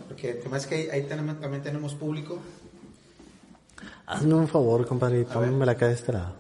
Porque 0.08 0.38
además 0.42 0.66
que 0.66 0.76
ahí, 0.76 0.90
ahí 0.90 1.04
tenemos- 1.04 1.40
también 1.40 1.62
tenemos 1.62 1.94
público. 1.94 2.40
Hazme 4.08 4.34
un 4.34 4.48
favor, 4.48 4.88
compadre, 4.88 5.22
y 5.22 5.26
pónmela 5.26 5.74
acá 5.74 5.88
de 5.88 5.94
este 5.94 6.14
lado. 6.14 6.34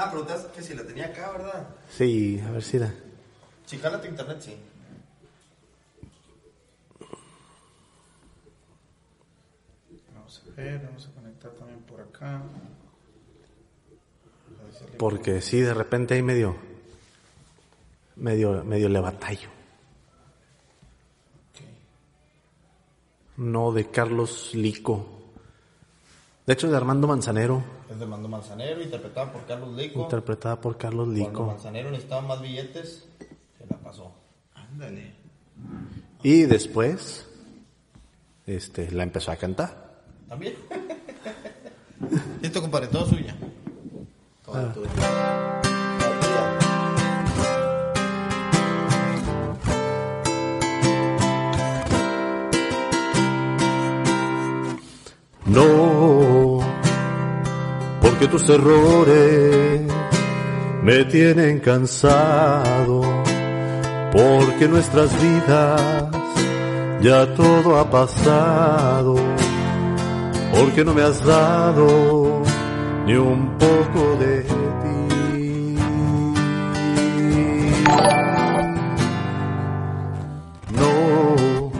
Ah, 0.00 0.08
preguntaste 0.12 0.52
que 0.52 0.62
si 0.62 0.74
la 0.74 0.84
tenía 0.84 1.06
acá, 1.06 1.32
¿verdad? 1.32 1.70
Sí, 1.90 2.40
a 2.46 2.52
ver 2.52 2.62
si 2.62 2.78
da. 2.78 2.94
Si 3.66 3.76
jala 3.78 4.00
tu 4.00 4.06
internet, 4.06 4.40
sí. 4.40 4.56
Vamos 10.14 10.40
a 10.46 10.54
ver, 10.54 10.86
vamos 10.86 11.04
a 11.04 11.20
conectar 11.20 11.50
también 11.50 11.80
por 11.80 12.00
acá. 12.00 12.40
Porque 15.00 15.40
sí, 15.40 15.60
de 15.60 15.74
repente 15.74 16.14
ahí 16.14 16.22
medio, 16.22 16.54
medio, 18.14 18.62
medio 18.62 18.88
le 18.88 19.00
batallo. 19.00 19.48
Ok. 21.50 21.64
No, 23.38 23.72
de 23.72 23.90
Carlos 23.90 24.54
Lico. 24.54 25.04
De 26.46 26.52
hecho, 26.52 26.70
de 26.70 26.76
Armando 26.76 27.08
Manzanero, 27.08 27.77
Es 27.90 27.98
de 27.98 28.06
Mando 28.06 28.28
Manzanero, 28.28 28.82
interpretada 28.82 29.32
por 29.32 29.46
Carlos 29.46 29.74
Lico. 29.74 30.02
interpretada 30.02 30.60
por 30.60 30.76
Carlos 30.76 31.06
Cuando 31.08 31.28
Lico. 31.28 31.46
Manzanero 31.46 31.90
necesitaba 31.90 32.20
más 32.22 32.42
billetes, 32.42 33.06
se 33.58 33.66
la 33.66 33.76
pasó. 33.78 34.12
Ándale. 34.54 35.14
Y 36.22 36.42
después, 36.42 37.26
este, 38.46 38.90
la 38.90 39.04
empezó 39.04 39.30
a 39.32 39.36
cantar. 39.36 40.02
¿También? 40.28 40.54
Listo, 42.42 42.60
compadre, 42.60 42.88
todo 42.88 43.06
suya. 43.06 43.34
Todo 44.44 44.72
tuyo. 44.72 44.90
No, 55.46 56.27
porque 58.18 58.32
tus 58.32 58.48
errores 58.48 59.80
me 60.82 61.04
tienen 61.04 61.60
cansado, 61.60 63.00
porque 64.10 64.66
nuestras 64.66 65.08
vidas 65.22 66.08
ya 67.00 67.32
todo 67.36 67.78
ha 67.78 67.88
pasado, 67.88 69.14
porque 70.52 70.84
no 70.84 70.94
me 70.94 71.02
has 71.02 71.24
dado 71.24 72.42
ni 73.06 73.14
un 73.14 73.56
poco 73.56 74.16
de 74.18 74.42
ti. 74.42 75.76
No, 80.72 81.70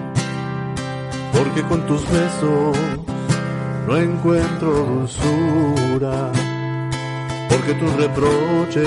porque 1.32 1.62
con 1.62 1.84
tus 1.88 2.08
besos 2.08 3.07
no 3.88 3.96
encuentro 3.96 4.68
dulzura, 4.70 6.30
porque 7.48 7.72
tus 7.72 7.96
reproches 7.96 8.86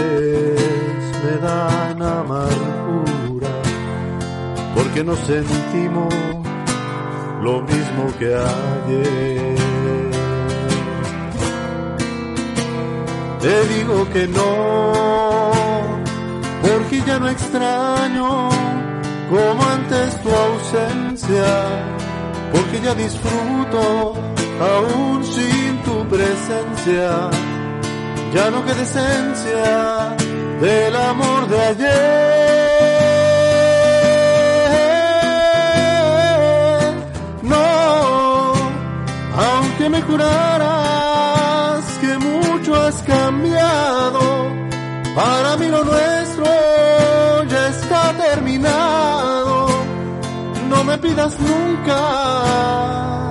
me 1.23 1.37
dan 1.41 1.99
amargura, 2.03 3.49
porque 4.75 5.03
nos 5.03 5.17
sentimos 5.21 6.13
lo 7.41 7.63
mismo 7.63 8.13
que 8.19 8.27
ayer. 8.35 9.55
Te 13.39 13.67
digo 13.73 14.07
que 14.13 14.27
no, 14.27 14.91
porque 16.61 17.01
ya 17.07 17.17
no 17.17 17.27
extraño 17.27 18.49
como 19.31 19.63
antes 19.63 20.21
tu 20.21 20.29
ausencia, 20.29 21.49
porque 22.53 22.81
ya 22.81 22.93
disfruto 22.93 24.30
aún 24.61 25.23
sin 25.25 25.81
tu 25.83 26.05
presencia, 26.07 27.29
ya 28.33 28.51
no 28.51 28.63
queda 28.65 28.81
esencia 28.81 30.15
del 30.61 30.95
amor 30.95 31.47
de 31.47 31.59
ayer. 31.71 31.91
No, 37.41 38.53
aunque 39.47 39.89
me 39.89 40.01
juraras 40.03 41.83
que 42.01 42.17
mucho 42.17 42.75
has 42.75 43.01
cambiado, 43.03 44.21
para 45.15 45.57
mí 45.57 45.67
lo 45.67 45.83
nuestro 45.83 46.45
ya 47.47 47.67
está 47.69 48.13
terminado. 48.25 49.67
No 50.69 50.83
me 50.83 50.97
pidas 50.99 51.37
nunca 51.39 53.30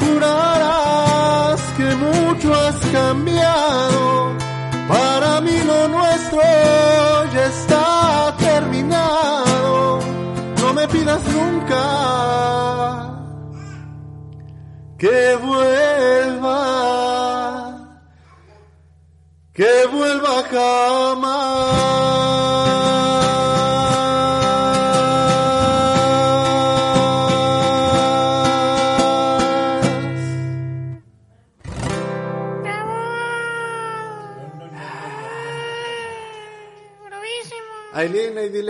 Juraras 0.00 1.60
que 1.76 1.88
mucho 1.96 2.54
has 2.54 2.76
cambiado, 2.92 4.36
para 4.88 5.40
mí 5.40 5.56
lo 5.64 5.88
nuestro 5.88 6.40
ya 7.34 7.46
está 7.46 8.34
terminado. 8.38 10.00
No 10.60 10.74
me 10.74 10.88
pidas 10.88 11.22
nunca 11.28 11.84
que 14.98 15.36
vuelva, 15.36 16.58
que 19.52 19.86
vuelva 19.92 20.42
jamás. 20.50 21.93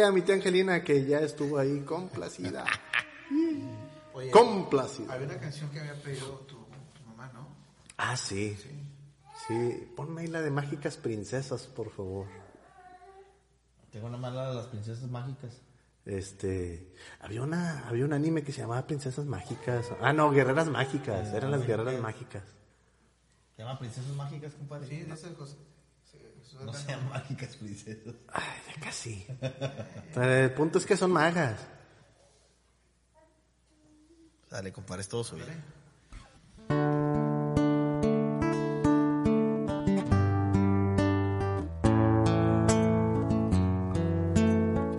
A 0.09 0.13
mi 0.13 0.23
tía 0.23 0.35
Angelina 0.35 0.83
que 0.83 1.05
ya 1.05 1.21
estuvo 1.21 1.59
ahí 1.59 1.81
complacida. 1.81 2.65
Oye, 4.15 4.31
complacida. 4.31 5.13
había 5.13 5.27
una 5.27 5.41
canción 5.41 5.71
que 5.71 5.81
había 5.81 5.95
pedido 6.01 6.27
tu, 6.47 6.57
tu 6.57 7.03
mamá, 7.07 7.31
¿no? 7.35 7.49
Ah, 7.97 8.17
sí. 8.17 8.57
Sí, 9.47 9.89
ponme 9.97 10.23
ahí 10.23 10.27
la 10.29 10.41
de 10.41 10.51
Mágicas 10.51 10.97
Princesas, 10.97 11.67
por 11.67 11.91
favor. 11.91 12.27
Tengo 13.91 14.07
una 14.07 14.17
mala 14.17 14.51
de 14.51 14.55
las 14.57 14.67
princesas 14.67 15.09
mágicas. 15.11 15.61
Este, 16.07 16.93
había 17.21 17.43
una, 17.43 17.89
había 17.89 18.05
un 18.05 18.13
anime 18.13 18.43
que 18.43 18.53
se 18.53 18.61
llamaba 18.61 18.87
Princesas 18.87 19.25
Mágicas. 19.25 19.91
Ah, 20.01 20.13
no, 20.13 20.31
Guerreras 20.31 20.69
Mágicas, 20.69 21.33
eran 21.33 21.51
las 21.51 21.67
Guerreras 21.67 22.01
Mágicas. 22.01 22.43
¿Se 23.57 23.63
llaman 23.63 23.79
princesas 23.79 24.15
mágicas, 24.17 24.55
compadre? 24.55 24.89
Sí, 24.89 25.03
de 25.03 25.15
esas 25.15 25.33
cosas. 25.33 25.57
No 26.63 26.73
es 26.73 26.79
sean 26.79 27.09
mágicas 27.11 27.57
princesas. 27.57 28.15
Ay, 28.29 28.43
ya 28.69 28.81
casi. 28.81 29.27
El 30.17 30.53
punto 30.53 30.79
es 30.79 30.87
que 30.87 30.97
son 30.97 31.13
magas. 31.13 31.61
Dale, 34.51 34.73
compadre, 34.73 35.03
es 35.03 35.09
todo 35.09 35.25
suyo. 35.25 35.45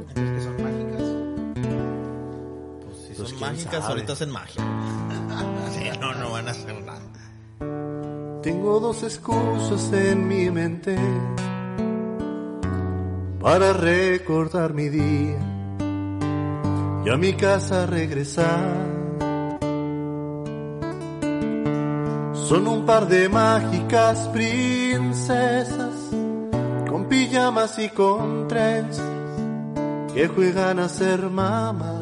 Entonces, 0.08 0.30
que 0.32 0.42
son 0.42 0.62
mágicas. 0.62 1.02
mágicas 3.40 3.72
sabe? 3.72 3.88
ahorita 3.88 4.14
hacen 4.14 4.30
magia. 4.30 4.62
Sí, 5.76 5.90
no, 6.00 6.14
no 6.14 6.32
van 6.32 6.48
a 6.48 6.52
hacer. 6.52 6.85
Tengo 8.46 8.80
dos 8.80 9.02
excusas 9.02 9.92
en 9.92 10.28
mi 10.28 10.52
mente 10.52 10.96
para 13.42 13.74
recordar 13.74 14.72
mi 14.72 14.88
día 14.88 15.40
y 17.04 17.10
a 17.10 17.18
mi 17.18 17.34
casa 17.34 17.88
regresar. 17.88 18.86
Son 22.34 22.68
un 22.68 22.86
par 22.86 23.08
de 23.08 23.30
mágicas 23.30 24.28
princesas 24.28 25.96
con 26.88 27.06
pijamas 27.10 27.80
y 27.80 27.90
con 27.90 28.48
trenzas 28.48 29.10
que 30.14 30.28
juegan 30.28 30.78
a 30.78 30.88
ser 30.88 31.32
mamá. 31.32 32.00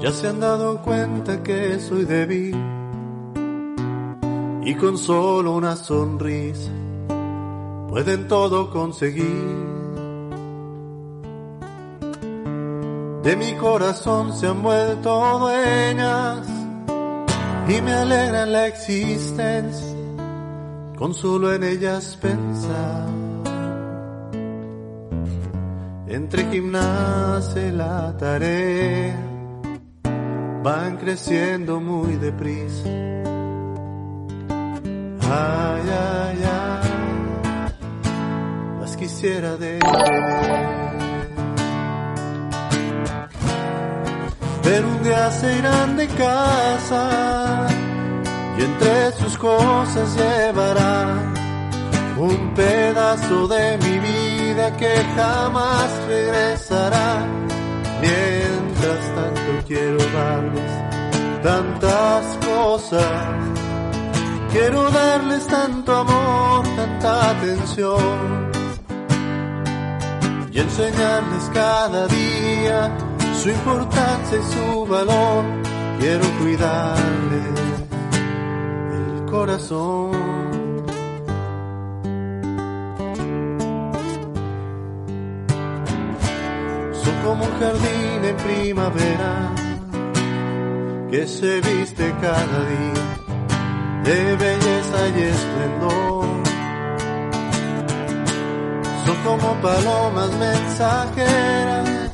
Ya 0.00 0.10
se 0.12 0.28
han 0.28 0.40
dado 0.40 0.80
cuenta 0.80 1.42
que 1.42 1.78
soy 1.78 2.06
débil 2.06 2.75
y 4.66 4.74
con 4.74 4.98
solo 4.98 5.54
una 5.54 5.76
sonrisa 5.76 6.72
pueden 7.88 8.26
todo 8.26 8.68
conseguir. 8.68 9.64
De 13.22 13.36
mi 13.36 13.54
corazón 13.54 14.32
se 14.36 14.48
han 14.48 14.64
vuelto 14.64 15.38
dueñas 15.38 16.48
y 17.68 17.80
me 17.80 17.92
alegran 17.92 18.50
la 18.50 18.66
existencia 18.66 19.96
con 20.98 21.14
solo 21.14 21.54
en 21.54 21.62
ellas 21.62 22.18
pensar. 22.20 23.06
Entre 26.08 26.44
gimnasia 26.50 27.68
y 27.68 27.70
la 27.70 28.16
tarea 28.18 29.16
van 30.64 30.96
creciendo 30.96 31.80
muy 31.80 32.16
deprisa. 32.16 33.25
Ay, 35.28 35.82
ay, 35.90 36.44
ay, 36.44 36.90
las 38.80 38.96
quisiera 38.96 39.56
detener. 39.56 40.86
Pero 44.62 44.88
un 44.88 45.02
día 45.02 45.30
se 45.30 45.58
irán 45.58 45.96
de 45.96 46.08
casa 46.08 47.66
y 48.58 48.62
entre 48.62 49.12
sus 49.12 49.38
cosas 49.38 50.16
llevarán 50.16 51.34
un 52.18 52.54
pedazo 52.54 53.46
de 53.46 53.78
mi 53.78 53.98
vida 53.98 54.76
que 54.76 54.94
jamás 55.14 55.90
regresará. 56.08 57.24
Mientras 58.00 59.14
tanto 59.14 59.66
quiero 59.66 59.98
darles 59.98 60.72
tantas 61.42 62.24
cosas, 62.44 63.55
quiero 64.56 64.90
darles 64.90 65.46
tanto 65.46 65.94
amor, 65.94 66.64
tanta 66.76 67.30
atención 67.30 68.50
y 70.50 70.58
enseñarles 70.58 71.44
cada 71.52 72.06
día 72.08 72.96
su 73.42 73.50
importancia 73.50 74.38
y 74.38 74.52
su 74.54 74.86
valor. 74.86 75.44
Quiero 76.00 76.26
cuidarles 76.40 77.56
el 78.98 79.26
corazón. 79.30 80.12
Son 87.02 87.14
como 87.24 87.44
un 87.44 87.54
jardín 87.60 88.24
en 88.30 88.36
primavera 88.36 89.52
que 91.10 91.26
se 91.26 91.60
viste 91.60 92.14
cada 92.20 92.58
día 92.70 93.15
de 94.06 94.36
belleza 94.36 95.08
y 95.16 95.22
esplendor. 95.22 96.26
Son 99.04 99.16
como 99.24 99.54
palomas 99.60 100.30
mensajeras 100.38 102.12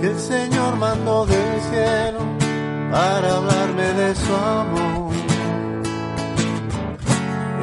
que 0.00 0.06
el 0.08 0.18
Señor 0.18 0.76
mandó 0.76 1.24
del 1.26 1.60
cielo 1.70 2.20
para 2.90 3.36
hablarme 3.36 3.92
de 4.00 4.14
su 4.16 4.34
amor. 4.34 5.12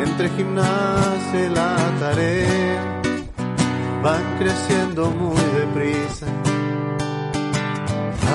Entre 0.06 0.30
gimnasia 0.30 1.46
y 1.46 1.50
la 1.50 1.76
tarea 2.00 3.02
van 4.04 4.24
creciendo 4.40 5.10
muy 5.10 5.44
deprisa. 5.60 6.28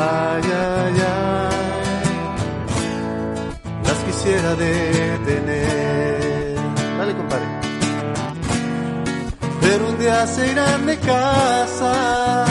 Ay, 0.01 0.43
ay, 0.45 0.95
ay, 1.01 1.58
quisiera 4.19 4.55
detener. 4.57 6.17
Dale, 6.99 7.15
compadre. 7.17 7.47
Pero 9.61 9.89
un 9.89 9.99
día 9.99 10.27
se 10.27 10.51
irán 10.51 10.87
de 10.87 10.99
casa 10.99 12.45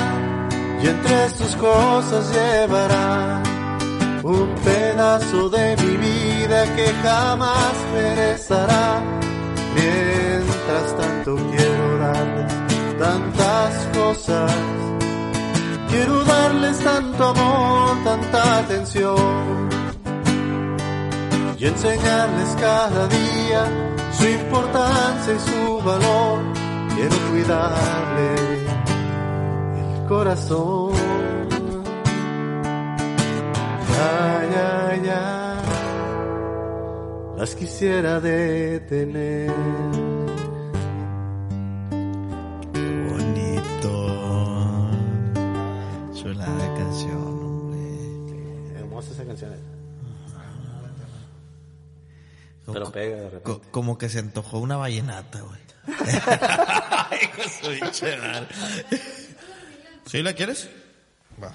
y 0.82 0.88
entre 0.88 1.30
sus 1.32 1.56
cosas 1.58 2.32
llevarán 2.34 3.44
un 4.24 4.56
pedazo 4.64 5.50
de 5.50 5.76
mi 5.78 5.98
vida 5.98 6.76
que 6.76 6.88
jamás 7.04 7.74
perecerá. 7.94 9.02
Mientras 9.76 10.98
tanto 10.98 11.36
quiero 11.36 11.98
darles 11.98 12.54
tantas 12.98 13.88
cosas, 13.94 14.52
quiero 15.90 16.24
darles 16.24 16.80
tanto 16.80 17.24
amor, 17.26 17.98
tanta 18.04 18.60
atención 18.60 19.77
y 21.60 21.66
enseñarles 21.66 22.56
cada 22.60 23.08
día 23.08 23.66
su 24.12 24.28
importancia 24.28 25.34
y 25.34 25.40
su 25.40 25.82
valor. 25.84 26.44
Quiero 26.96 27.16
cuidarle 27.32 28.36
el 29.80 30.08
corazón. 30.08 30.92
Ay, 34.00 34.50
ay, 34.56 35.10
ay, 35.10 35.62
las 37.38 37.56
quisiera 37.56 38.20
detener. 38.20 39.52
Bonito. 43.10 43.92
Chulada 46.14 46.56
de 46.56 46.84
canción, 46.84 47.18
hombre. 47.18 48.80
Hermosa 48.80 49.12
esa 49.12 49.26
canción. 49.26 49.77
Lo 52.68 52.92
pega 52.92 53.16
de 53.16 53.24
repente. 53.30 53.44
co- 53.44 53.62
como 53.72 53.98
que 53.98 54.10
se 54.10 54.20
antojó 54.20 54.60
una 54.60 54.78
vallenata, 54.78 55.42
güey. 55.42 55.60
Hijo 57.24 57.42
de 57.42 57.50
su 57.50 57.80
pinche 57.80 58.18
madre. 58.18 58.48
¿Sí 60.06 60.22
la 60.22 60.34
quieres? 60.34 60.70
Va. 61.42 61.54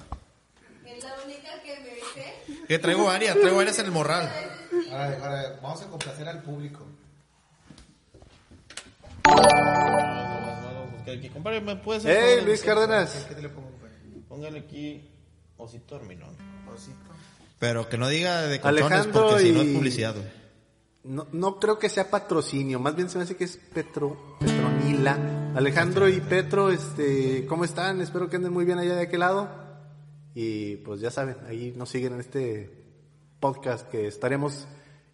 Es 0.85 1.03
la 1.03 1.13
única 1.25 1.61
que 1.63 1.79
me 1.79 1.95
dice. 1.95 2.65
Que 2.67 2.79
traigo 2.79 3.05
varias, 3.05 3.35
traigo 3.39 3.57
varias 3.57 3.77
en 3.79 3.85
el 3.85 3.91
morral. 3.91 4.27
Ahora, 4.91 5.17
ahora, 5.21 5.59
vamos 5.61 5.81
a 5.83 5.87
complacer 5.87 6.27
al 6.27 6.41
público. 6.41 6.85
Compadre, 11.33 11.61
¿me 11.61 11.75
puedes 11.75 12.03
¡Hey, 12.05 12.41
Luis 12.45 12.61
Cárdenas! 12.61 13.25
¿Qué 13.27 13.35
te 13.35 13.41
le 13.41 13.49
pongo, 13.49 13.69
güey? 13.79 13.91
Póngale 14.27 14.59
aquí 14.59 15.09
Osito 15.57 15.95
Horminón. 15.95 16.35
Osito. 16.73 16.97
Pero 17.59 17.87
que 17.89 17.97
no 17.97 18.07
diga 18.07 18.41
de 18.43 18.59
colchones 18.59 18.91
Alejandro 18.91 19.27
porque 19.29 19.43
si 19.43 19.51
no 19.51 19.61
es 19.61 19.67
publicidad, 19.75 20.13
güey. 20.15 20.42
No, 21.03 21.27
no 21.33 21.59
creo 21.59 21.77
que 21.77 21.89
sea 21.89 22.09
patrocinio, 22.09 22.79
más 22.79 22.95
bien 22.95 23.09
se 23.09 23.17
me 23.17 23.25
hace 23.25 23.35
que 23.35 23.43
es 23.43 23.57
Petro, 23.57 24.37
Petronila. 24.39 25.51
Alejandro 25.53 26.07
y 26.07 26.21
Petro, 26.21 26.69
este, 26.69 27.45
¿cómo 27.45 27.65
están? 27.65 27.99
Espero 27.99 28.29
que 28.29 28.37
anden 28.37 28.53
muy 28.53 28.63
bien 28.63 28.79
allá 28.79 28.95
de 28.95 29.03
aquel 29.03 29.19
lado. 29.19 29.49
Y 30.33 30.77
pues 30.77 31.01
ya 31.01 31.11
saben, 31.11 31.37
ahí 31.45 31.73
nos 31.75 31.89
siguen 31.89 32.13
en 32.13 32.21
este 32.21 32.83
podcast 33.39 33.87
que 33.89 34.07
estaremos 34.07 34.65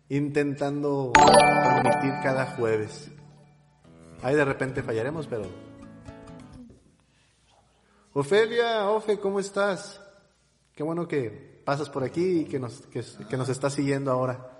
intentando 0.10 1.12
transmitir 1.14 2.14
cada 2.22 2.46
jueves. 2.56 3.10
Ahí 4.22 4.36
de 4.36 4.46
repente 4.46 4.84
fallaremos, 4.84 5.28
pero... 5.28 5.44
Ofelia, 8.14 8.90
Ofe, 8.90 9.20
¿cómo 9.20 9.40
estás? 9.40 10.02
Qué 10.74 10.84
bueno 10.84 11.08
que 11.08 11.62
pasas 11.66 11.90
por 11.90 12.04
aquí 12.04 12.42
y 12.42 12.46
que 12.46 12.60
nos, 12.60 12.82
que, 12.88 13.04
que 13.30 13.38
nos 13.38 13.50
estás 13.50 13.74
siguiendo 13.74 14.12
ahora. 14.12 14.59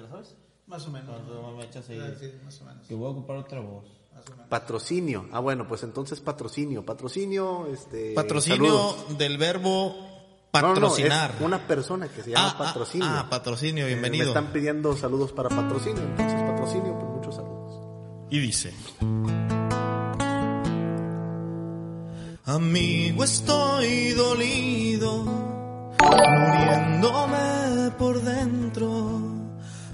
¿Te 0.00 0.04
la 0.04 0.10
sabes? 0.12 0.34
Más 0.66 0.86
o 0.86 0.90
menos. 0.90 1.10
Cuando 1.10 1.52
me 1.58 1.64
echas 1.64 1.86
ahí. 1.90 2.00
Ah, 2.00 2.14
sí, 2.18 2.32
más 2.44 2.58
o 2.62 2.64
menos. 2.64 2.86
Que 2.86 2.94
voy 2.94 3.06
a 3.08 3.10
ocupar 3.10 3.36
otra 3.36 3.60
voz. 3.60 3.84
Más 4.14 4.26
o 4.28 4.30
menos. 4.32 4.46
Patrocinio. 4.48 5.26
Ah, 5.32 5.40
bueno, 5.40 5.68
pues 5.68 5.82
entonces 5.82 6.20
patrocinio. 6.20 6.84
Patrocinio, 6.86 7.66
este. 7.66 8.14
Patrocinio 8.14 8.66
saludos. 8.92 9.18
del 9.18 9.36
verbo 9.36 9.94
No, 10.54 10.60
no, 10.62 10.68
no, 10.68 10.74
patrocinar. 10.74 11.32
es 11.36 11.40
una 11.42 11.66
persona 11.66 12.08
que 12.08 12.22
se 12.22 12.30
llama 12.30 12.46
Ah, 12.48 12.54
ah, 12.54 12.58
patrocinio. 12.64 13.06
ah, 13.08 13.26
patrocinio, 13.28 13.84
Eh, 13.84 13.88
bienvenido. 13.88 14.24
me 14.26 14.30
están 14.30 14.52
pidiendo 14.54 14.96
saludos 14.96 15.32
para 15.32 15.48
patrocinio. 15.50 16.02
Entonces, 16.02 16.40
patrocinio, 16.42 16.98
pues 16.98 17.10
muchos 17.12 17.34
saludos. 17.34 17.80
Y 18.30 18.38
dice. 18.38 18.72
Amigo, 22.46 23.22
estoy 23.24 24.10
dolido, 24.12 25.24
muriéndome 26.00 27.90
por 27.98 28.20
dentro, 28.22 28.88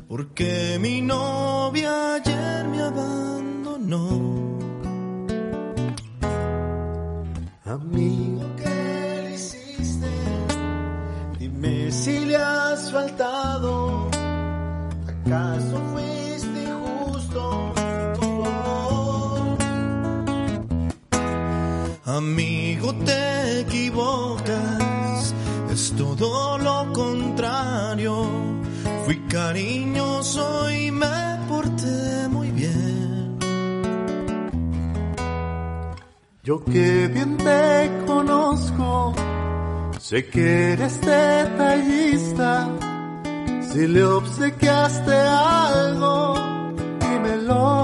porque 0.08 0.78
mi 0.80 1.00
novia 1.00 2.14
ayer 2.14 2.68
me 2.68 2.82
abandonó. 2.82 4.58
Amigo, 7.64 8.42
¿qué 8.56 9.20
le 9.24 9.34
hiciste? 9.34 10.10
Dime 11.38 11.90
si 11.90 12.24
le 12.26 12.36
has 12.36 12.92
faltado. 12.92 14.08
¿Acaso 15.08 15.76
fuiste 15.92 16.62
injusto? 16.62 17.72
Por 18.20 18.44
favor. 18.44 19.58
Amigo, 22.04 22.94
te 23.04 23.60
equivocas, 23.60 25.34
es 25.70 25.92
todo 25.96 26.58
lo 26.58 26.92
contrario. 26.92 28.45
Cariñoso 29.36 30.70
y 30.70 30.90
me 30.90 31.18
porté 31.46 32.26
muy 32.30 32.50
bien. 32.52 33.38
Yo 36.42 36.64
que 36.64 37.06
bien 37.08 37.36
te 37.36 37.90
conozco, 38.06 39.14
sé 39.98 40.26
que 40.28 40.72
eres 40.72 40.98
detallista. 41.02 42.66
Si 43.60 43.86
le 43.86 44.04
obsequiaste 44.04 45.14
algo, 45.14 46.34
dímelo. 47.00 47.75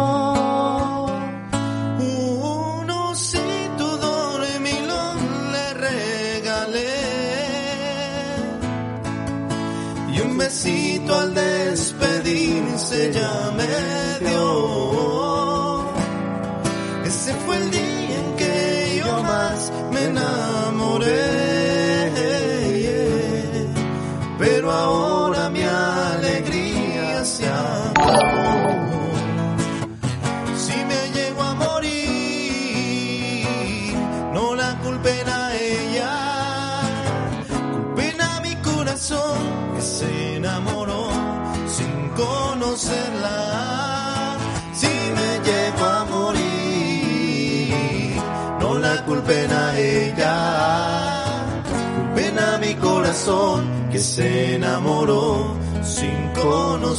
Despedirse 12.93 13.19
ya 13.19 13.52
que 53.93 54.01
se 54.01 54.57
enamoró 54.57 55.55
sin 55.85 56.33
conocerla. 56.43 56.97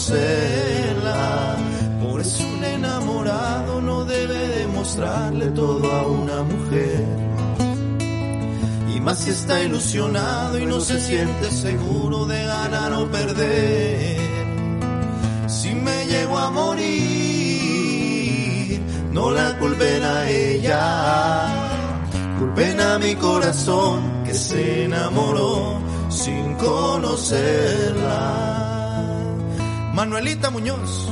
Por 2.01 2.21
eso 2.21 2.47
un 2.47 2.63
enamorado 2.63 3.81
no 3.81 4.05
debe 4.05 4.47
demostrarle 4.59 5.47
todo 5.47 5.91
a 5.91 6.07
una 6.07 6.43
mujer. 6.43 7.03
Y 8.95 9.01
más 9.01 9.19
si 9.19 9.31
está 9.31 9.61
ilusionado 9.63 10.57
y 10.59 10.65
no 10.65 10.79
se 10.79 11.01
siente 11.01 11.51
seguro 11.51 12.25
de 12.25 12.41
ganar 12.45 12.93
o 12.93 13.05
perder. 13.11 14.17
Si 15.47 15.75
me 15.75 16.05
llego 16.05 16.37
a 16.37 16.49
morir, 16.51 16.79
no 19.11 19.29
la 19.29 19.57
culpen 19.59 20.03
a 20.03 20.29
ella. 20.29 21.49
Culpen 22.39 22.79
a 22.79 22.97
mi 22.97 23.13
corazón 23.15 24.23
que 24.23 24.33
se 24.33 24.85
enamoró 24.85 25.83
sin 26.13 26.55
conocerla. 26.55 28.21
Manuelita 29.93 30.49
Muñoz. 30.49 31.09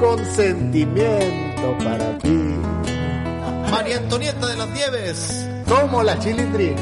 Con 0.00 0.24
sentimiento 0.24 1.76
para 1.78 2.16
ti, 2.18 2.38
María 3.70 3.96
Antonieta 3.98 4.46
de 4.46 4.56
las 4.56 4.68
Nieves. 4.68 5.48
como 5.68 6.04
la 6.04 6.16
chilindrina. 6.20 6.80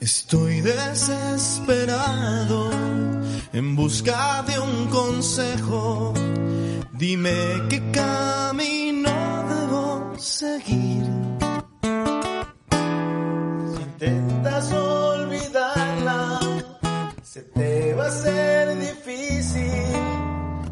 Estoy 0.00 0.62
desesperado 0.62 2.02
en 3.52 3.76
busca 3.76 4.42
de 4.48 4.58
un 4.58 4.86
consejo. 4.86 6.14
Dime 6.92 7.34
qué 7.68 7.90
camino 7.92 9.10
debo 9.48 10.14
seguir. 10.18 11.21
Intentas 14.04 14.72
olvidarla, 14.72 16.40
se 17.22 17.40
te 17.42 17.94
va 17.94 18.06
a 18.06 18.08
hacer 18.08 18.76
difícil. 18.80 19.94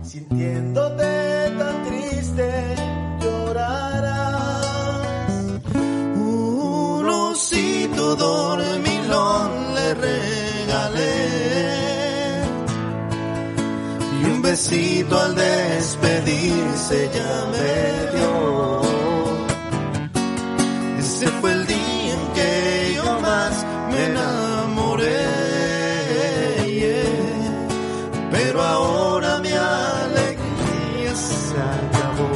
Sintiéndote 0.03 1.53
tan 1.57 1.85
triste, 1.85 2.75
llorarás. 3.23 4.67
Un 6.17 7.09
osito 7.09 8.17
dormilón 8.17 9.75
le 9.77 9.95
regalé 9.95 11.15
y 14.21 14.25
un 14.25 14.43
besito 14.43 15.21
al 15.21 15.37
despedirse 15.37 17.09
ya 17.15 17.47
me 17.53 18.19
dio. 18.19 18.81
Ese 20.99 21.29
fue 21.29 21.53
el 21.53 21.67
día 21.69 21.90
me 24.01 24.07
enamoré. 24.07 25.27
Pero 28.31 28.63
ahora 28.63 29.39
mi 29.39 29.53
alegría 29.53 31.15
se 31.15 31.57
acabó. 31.79 32.31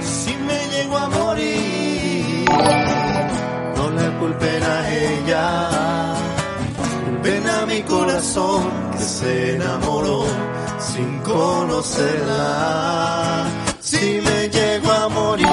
Si 0.00 0.34
me 0.48 0.58
llego 0.72 0.96
a 0.98 1.08
morir, 1.08 2.44
no 3.76 3.90
la 3.90 4.18
culpen 4.18 4.62
a 4.62 4.88
ella. 4.90 5.46
Culpen 7.04 7.48
a 7.48 7.66
mi 7.66 7.82
corazón 7.82 8.62
que 8.92 9.04
se 9.04 9.54
enamoró 9.56 10.24
sin 10.78 11.18
conocerla. 11.20 12.44
Si 13.80 14.20
me 14.26 14.48
llego 14.48 14.90
a 14.92 15.08
morir, 15.08 15.47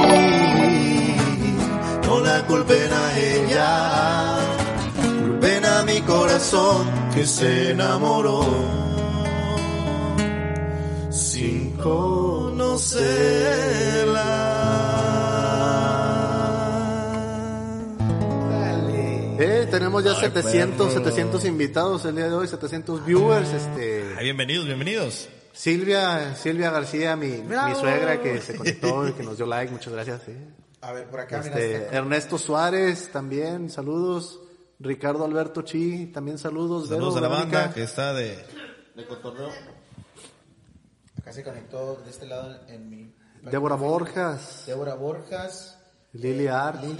corazón 6.35 6.85
que 7.13 7.25
se 7.25 7.71
enamoró 7.71 8.43
sin 11.09 11.71
conocerla. 11.77 13.05
Eh, 19.39 19.65
tenemos 19.71 20.03
ya 20.03 20.11
Ay, 20.11 20.17
700, 20.19 20.87
perro. 20.93 21.05
700 21.05 21.45
invitados 21.45 22.03
el 22.03 22.17
día 22.17 22.27
de 22.27 22.33
hoy, 22.33 22.49
700 22.49 23.05
viewers. 23.05 23.53
Este, 23.53 24.03
Ay, 24.17 24.25
bienvenidos, 24.25 24.65
bienvenidos. 24.65 25.29
Silvia, 25.53 26.35
Silvia 26.35 26.69
García, 26.69 27.15
mi, 27.15 27.27
mi 27.27 27.75
suegra 27.79 28.21
que 28.21 28.41
se 28.41 28.57
conectó 28.57 29.07
y 29.07 29.13
que 29.13 29.23
nos 29.23 29.37
dio 29.37 29.45
like, 29.45 29.71
muchas 29.71 29.93
gracias. 29.93 30.21
sí. 30.25 30.33
A 30.81 30.91
ver, 30.91 31.05
por 31.05 31.21
acá, 31.21 31.39
Este, 31.39 31.95
Ernesto 31.95 32.37
Suárez, 32.37 33.09
también, 33.13 33.69
saludos. 33.69 34.41
Ricardo 34.79 35.23
Alberto 35.25 35.61
Chi, 35.61 36.07
también 36.07 36.37
saludos. 36.37 36.89
Vero, 36.89 37.01
Saludos 37.11 37.17
a 37.17 37.21
la 37.21 37.27
Verónica. 37.29 37.59
banda 37.59 37.73
que 37.73 37.83
está 37.83 38.13
de, 38.13 38.45
de 38.95 39.05
cotorreo. 39.07 39.49
acá 41.17 41.31
se 41.33 41.43
conectó 41.43 41.95
de 42.03 42.09
este 42.11 42.25
lado 42.25 42.55
en 42.67 42.89
mi... 42.89 43.13
Débora 43.43 43.75
Borjas, 43.75 44.63
Débora 44.67 44.95
Borjas. 44.95 45.77
Lili 46.13 46.47
Art. 46.47 46.81
Lili. 46.81 46.97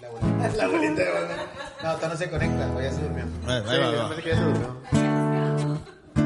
La 0.00 0.08
abuelita. 0.08 0.56
La 0.56 0.64
abuelita 0.64 1.02
de 1.02 1.10
Batman. 1.10 1.38
No, 1.82 1.94
todavía 1.96 2.08
no 2.08 2.16
se 2.16 2.30
conecta, 2.30 2.82
ya 2.82 2.92
se 2.92 3.02
durmió. 3.02 3.24
Ahí 3.46 3.60
va, 3.60 3.68
Sí, 3.68 3.74
ahí 3.74 3.94
va. 3.96 4.08
parece 4.08 4.22
que 4.22 4.28
ya 4.30 4.36
se 4.36 4.42
durmió. 4.44 6.14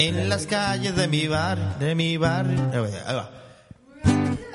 En 0.00 0.28
las 0.28 0.46
calles 0.46 0.94
de 0.94 1.08
mi 1.08 1.26
bar, 1.26 1.78
de 1.80 1.94
mi 1.96 2.16
va, 2.16 2.38
ahí 2.40 3.14
va. 3.14 3.30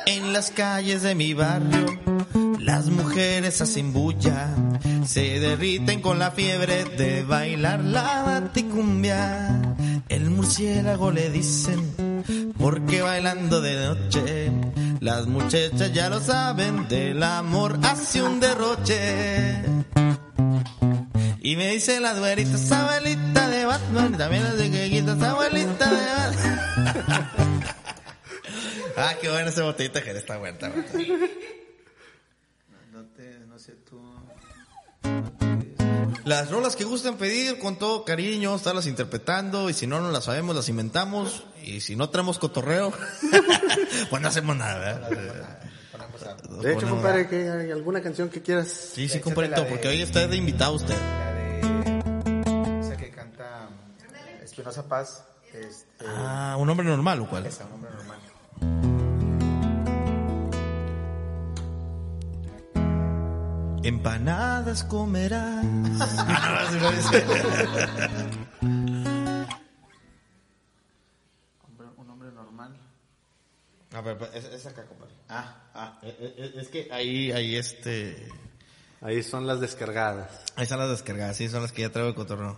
En 0.06 0.34
las 0.34 0.52
calles 0.52 1.02
de 1.02 1.16
mi 1.16 1.34
barrio, 1.34 2.00
Las 2.60 2.90
mujeres 2.90 3.62
hacen 3.62 3.94
bulla, 3.94 4.56
se 5.06 5.40
derriten 5.40 6.02
con 6.02 6.18
la 6.18 6.32
fiebre 6.32 6.86
de 6.86 7.24
bailar 7.24 7.84
la 7.84 8.24
baticumbia. 8.24 9.62
El 10.08 10.30
murciélago 10.30 11.12
le 11.12 11.30
dicen, 11.30 12.54
porque 12.58 13.02
bailando 13.02 13.60
de 13.62 13.86
noche, 13.86 14.52
las 15.02 15.28
muchachas 15.28 15.92
ya 15.94 16.10
lo 16.10 16.22
saben, 16.22 16.88
del 16.88 17.22
amor 17.22 17.80
hace 17.84 18.24
un 18.24 18.40
derroche. 18.40 19.62
Y 21.42 21.56
me 21.58 21.74
dice 21.74 22.00
la 22.00 22.14
duerita, 22.14 22.58
abuelita 22.80 23.50
de 23.50 23.66
Batman, 23.66 24.18
también 24.18 24.44
las 24.44 24.58
de 24.58 25.28
abuelita 25.28 25.90
de 25.90 26.06
Batman. 26.16 27.30
ah, 28.98 29.14
qué 29.20 29.30
buena 29.30 29.50
esa 29.50 29.64
botellita 29.64 30.04
que 30.04 30.12
está 30.12 30.38
buena. 30.38 30.56
está 30.58 30.70
buena. 30.70 31.28
No 32.92 33.04
te, 33.16 33.40
no 33.48 33.58
sé 33.60 33.74
tú. 33.90 34.02
Las 36.26 36.50
rolas 36.52 36.76
que 36.78 36.86
gustan 36.86 37.18
pedir 37.18 37.60
con 37.60 37.78
todo 37.78 38.06
cariño, 38.06 38.56
estarlas 38.56 38.88
interpretando 38.88 39.70
y 39.70 39.74
si 39.74 39.88
no, 39.88 40.00
no 40.00 40.10
las 40.12 40.24
sabemos, 40.26 40.56
las 40.56 40.70
inventamos 40.70 41.44
y 41.64 41.82
si 41.82 41.96
no 41.98 42.10
traemos 42.10 42.40
cotorreo, 42.40 42.94
pues 44.10 44.22
no 44.22 44.28
hacemos 44.30 44.56
nada, 44.56 45.10
De 46.62 46.74
hecho, 46.74 46.88
compadre, 46.88 47.28
que 47.28 47.50
hay 47.50 47.72
alguna 47.72 48.02
canción 48.02 48.30
que 48.30 48.42
quieras. 48.42 48.70
Sí, 48.70 49.10
sí, 49.10 49.20
de- 49.20 49.66
porque 49.70 49.88
hoy 49.90 50.02
está 50.02 50.26
de 50.28 50.38
invitado 50.38 50.74
usted. 50.76 50.96
la 50.96 51.34
de 51.34 52.80
esa 52.82 52.96
que 52.98 53.10
canta 53.10 53.68
Espinosa 54.42 54.88
Paz. 54.88 55.26
Este, 55.54 56.06
Ah, 56.08 56.56
¿un 56.58 56.70
hombre 56.70 56.86
normal 56.88 57.20
o 57.22 57.28
cuál? 57.30 57.46
esa, 57.46 57.66
un 57.66 57.74
hombre 57.74 57.92
normal. 57.92 58.03
Empanadas 63.84 64.84
comerás. 64.86 65.66
Un 71.98 72.10
hombre 72.10 72.32
normal. 72.32 72.78
A 73.94 74.02
ver, 74.02 74.18
es, 74.34 74.46
es 74.46 74.66
acá, 74.66 74.84
compadre. 74.86 75.14
Ah, 75.30 75.56
ah. 75.76 76.00
Eh, 76.02 76.34
eh, 76.38 76.54
Es 76.58 76.68
que 76.70 76.90
ahí, 76.92 77.32
ahí 77.32 77.56
este... 77.56 78.28
Ahí 79.02 79.22
son 79.22 79.46
las 79.46 79.60
descargadas. 79.60 80.30
Ahí 80.56 80.64
están 80.64 80.80
las 80.80 80.90
descargadas, 80.90 81.36
sí, 81.36 81.50
son 81.50 81.62
las 81.62 81.74
que 81.74 81.82
ya 81.82 81.90
traigo 81.92 82.08
de 82.10 82.16
cotorreo. 82.16 82.58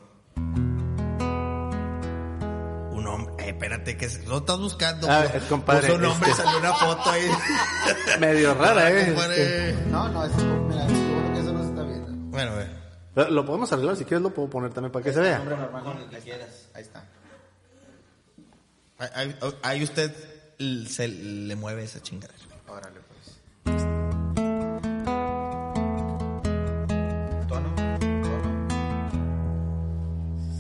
Un 2.92 3.08
hombre, 3.08 3.46
eh, 3.46 3.50
espérate, 3.50 3.98
que 3.98 4.08
se- 4.10 4.24
lo 4.28 4.38
estás 4.38 4.60
buscando. 4.60 5.08
Ah, 5.10 5.26
eh, 5.26 5.42
compadre, 5.50 5.88
puso 5.88 5.96
un 6.00 6.06
hombre, 6.06 6.30
este- 6.30 6.44
salió 6.44 6.60
una 6.60 6.74
foto 6.74 7.10
ahí. 7.10 7.28
Medio 8.20 8.54
rara, 8.54 8.92
¿eh? 9.02 9.06
Compadre. 9.08 9.74
No, 9.88 10.08
no, 10.10 10.28
mira, 10.68 10.86
Bueno, 12.36 12.52
a 12.52 12.56
ver. 12.56 13.32
Lo, 13.32 13.46
podemos 13.46 13.72
arreglar, 13.72 13.96
si 13.96 14.04
quieres 14.04 14.22
lo 14.22 14.32
puedo 14.34 14.50
poner 14.50 14.74
también 14.74 14.92
para 14.92 15.06
que 15.06 15.14
se 15.14 15.22
vea. 15.22 15.42
Ahí 16.74 16.82
está. 16.82 17.06
Ahí, 18.98 19.10
ahí- 19.16 19.36
ahí 19.64 19.84
usted 19.84 20.14
se 20.86 21.08
le 21.08 21.56
mueve 21.56 21.86
esa 21.86 22.02
chingadera. 22.02 22.38
Órale, 22.68 23.00
pues. 23.08 23.38
Tono, 27.48 27.70
tono. 28.00 28.68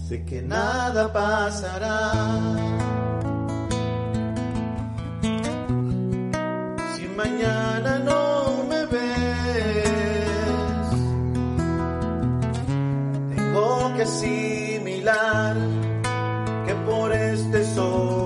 Sé 0.07 0.23
que 0.25 0.41
nada 0.41 1.11
pasará. 1.11 2.11
Si 6.95 7.05
mañana 7.17 7.99
no 7.99 8.34
que 13.95 14.01
asimilar 14.01 15.55
que 16.65 16.75
por 16.85 17.13
este 17.13 17.63
soñador 17.63 18.24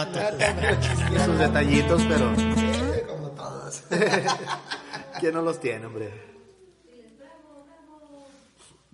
el 0.00 0.12
vato. 0.12 1.14
Y 1.14 1.18
sus 1.24 1.38
detallitos, 1.38 2.02
pero. 2.08 2.34
¿Quién 5.20 5.34
no 5.34 5.42
los 5.42 5.60
tiene, 5.60 5.86
hombre? 5.86 6.10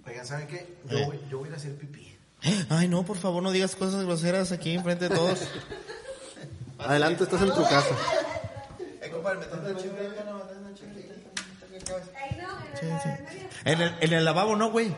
Oigan, 0.06 0.26
¿saben 0.26 0.46
qué? 0.48 0.76
Yo, 0.88 0.98
Eh. 0.98 1.04
voy, 1.06 1.20
yo 1.30 1.38
voy 1.38 1.46
a 1.46 1.48
ir 1.50 1.54
a 1.54 1.56
hacer 1.56 1.74
pipí. 1.76 2.16
Ay, 2.68 2.88
no, 2.88 3.04
por 3.04 3.16
favor, 3.18 3.42
no 3.42 3.50
digas 3.52 3.74
cosas 3.76 4.04
groseras 4.04 4.50
aquí 4.52 4.74
enfrente 4.74 5.08
de 5.08 5.14
todos. 5.14 5.40
Adelante, 6.78 7.24
estás 7.24 7.40
en 7.42 7.52
tu 7.54 7.62
casa. 7.62 7.94
Eh, 9.02 9.10
compadre, 9.10 9.38
me 9.40 9.46
en 13.64 13.80
el, 13.82 13.94
en 14.00 14.12
el 14.12 14.24
lavabo 14.24 14.54
no, 14.56 14.70
güey. 14.70 14.94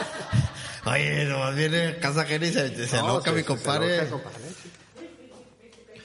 Oye, 0.84 1.24
nomás 1.26 1.54
viene 1.54 1.86
a 1.88 2.00
casa 2.00 2.22
ajena 2.22 2.46
y 2.46 2.52
se, 2.52 2.86
se 2.88 2.96
No, 2.98 3.10
aloca 3.10 3.30
se- 3.30 3.36
mi 3.36 3.42
se 3.42 3.46
compadre. 3.46 4.00
aloca, 4.00 4.10
compadre. 4.10 4.38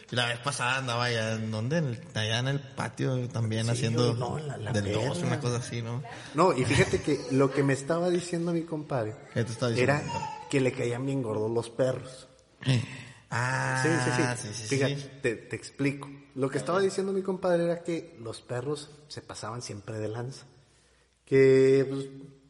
Y 0.09 0.15
La 0.15 0.27
vez 0.27 0.39
pasada 0.39 0.77
andaba 0.77 1.05
allá, 1.05 1.33
¿en 1.33 1.51
dónde? 1.51 1.99
Allá 2.13 2.39
en 2.39 2.47
el 2.47 2.59
patio 2.61 3.27
también 3.29 3.69
haciendo 3.69 4.13
no, 4.15 4.39
la- 4.39 4.57
la 4.57 4.71
del 4.71 4.91
2, 4.93 5.17
perra. 5.17 5.27
una 5.27 5.39
cosa 5.41 5.57
así, 5.57 5.81
¿no? 5.81 6.01
No, 6.33 6.53
y 6.57 6.63
fíjate 6.63 7.01
que 7.01 7.19
lo 7.31 7.51
que 7.51 7.61
me 7.63 7.73
estaba 7.73 8.09
diciendo 8.09 8.53
mi 8.53 8.61
compadre 8.63 9.15
¿Qué 9.33 9.43
te 9.43 9.51
estaba 9.51 9.71
diciendo? 9.71 9.93
era 9.93 10.47
que 10.49 10.61
le 10.61 10.71
caían 10.71 11.05
bien 11.05 11.21
gordos 11.21 11.51
los 11.51 11.69
perros. 11.69 12.27
Ah, 13.29 13.81
Sí, 13.83 13.89
sí, 14.05 14.11
sí. 14.47 14.53
sí, 14.53 14.61
sí, 14.63 14.67
Fíjate, 14.75 14.97
sí. 14.97 15.09
Te, 15.21 15.35
te 15.35 15.55
explico. 15.55 16.09
Lo 16.35 16.49
que 16.49 16.57
estaba 16.57 16.79
diciendo 16.79 17.11
mi 17.11 17.21
compadre 17.21 17.65
era 17.65 17.83
que 17.83 18.15
los 18.21 18.41
perros 18.41 18.89
se 19.09 19.21
pasaban 19.21 19.61
siempre 19.61 19.97
de 19.99 20.07
lanza. 20.07 20.45
Que 21.25 21.85
pues, 21.89 22.05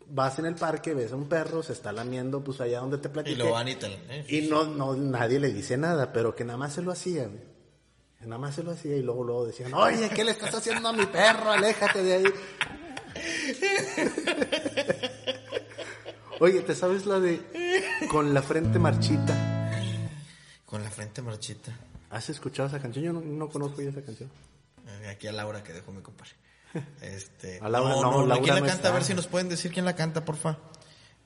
vas 0.09 0.39
en 0.39 0.45
el 0.45 0.55
parque, 0.55 0.93
ves 0.93 1.11
a 1.11 1.15
un 1.15 1.27
perro, 1.29 1.61
se 1.63 1.73
está 1.73 1.91
lamiendo 1.91 2.43
pues 2.43 2.61
allá 2.61 2.79
donde 2.79 2.97
te 2.97 3.07
Y 3.07 3.11
platiqué. 3.11 3.37
lo 3.37 3.51
van 3.51 3.67
y 3.67 3.75
te... 3.75 3.87
eh. 3.87 4.25
Y 4.29 4.41
no, 4.49 4.65
no, 4.65 4.95
nadie 4.95 5.39
le 5.39 5.51
dice 5.53 5.77
nada, 5.77 6.11
pero 6.13 6.35
que 6.35 6.43
nada 6.45 6.57
más 6.57 6.73
se 6.73 6.81
lo 6.81 6.91
hacía. 6.91 7.25
güey. 7.27 7.57
Que 8.19 8.25
Nada 8.25 8.39
más 8.39 8.55
se 8.55 8.63
lo 8.63 8.71
hacía 8.71 8.95
y 8.95 9.03
luego, 9.03 9.23
luego 9.23 9.45
decían, 9.45 9.73
oye, 9.73 10.09
¿qué 10.09 10.23
le 10.23 10.31
estás 10.31 10.53
haciendo 10.55 10.89
a 10.89 10.93
mi 10.93 11.05
perro? 11.05 11.51
Aléjate 11.51 12.01
de 12.03 12.13
ahí. 12.13 12.25
Oye, 16.39 16.61
¿te 16.61 16.75
sabes 16.75 17.05
la 17.05 17.19
de 17.19 17.41
con 18.09 18.33
la 18.33 18.41
frente 18.41 18.77
marchita? 18.79 19.35
Con 20.65 20.83
la 20.83 20.89
frente 20.91 21.21
marchita. 21.21 21.71
¿Has 22.09 22.29
escuchado 22.29 22.67
esa 22.69 22.79
canción? 22.79 23.05
Yo 23.05 23.13
no, 23.13 23.21
no 23.21 23.49
conozco 23.49 23.81
ya 23.81 23.89
esa 23.89 24.01
canción. 24.01 24.29
Eh, 24.87 25.07
Aquí 25.09 25.27
a 25.27 25.31
Laura 25.31 25.63
que 25.63 25.73
dejó 25.73 25.91
mi 25.91 26.01
compadre. 26.01 26.31
Este, 27.01 27.59
A 27.61 27.69
Laura 27.69 27.89
no, 27.95 28.01
no, 28.01 28.25
Laura 28.25 28.43
¿Quién 28.43 28.55
la 28.55 28.61
canta? 28.67 28.89
A 28.89 28.91
ver 28.91 29.03
si 29.03 29.13
nos 29.13 29.27
pueden 29.27 29.49
decir 29.49 29.71
quién 29.71 29.85
la 29.85 29.95
canta, 29.95 30.23
porfa. 30.25 30.57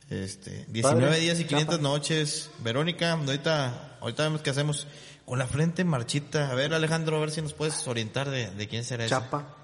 Este, 0.10 0.66
19 0.70 1.02
Padre, 1.08 1.20
días 1.22 1.39
y 1.39 1.45
500 1.45 1.76
chapa. 1.78 1.84
noches. 1.84 2.52
Verónica, 2.60 3.14
ahorita, 3.14 3.97
ahorita 4.02 4.24
vemos 4.24 4.41
qué 4.41 4.49
hacemos. 4.49 4.88
Con 5.26 5.39
la 5.39 5.47
frente 5.47 5.86
marchita. 5.86 6.49
A 6.52 6.56
ver, 6.56 6.74
Alejandro, 6.74 7.16
a 7.16 7.20
ver 7.22 7.32
si 7.32 7.41
nos 7.41 7.54
puedes 7.54 7.88
orientar 7.88 8.30
de, 8.30 8.49
de 8.52 8.68
quién 8.68 8.84
será. 8.84 9.08
Chapa. 9.08 9.56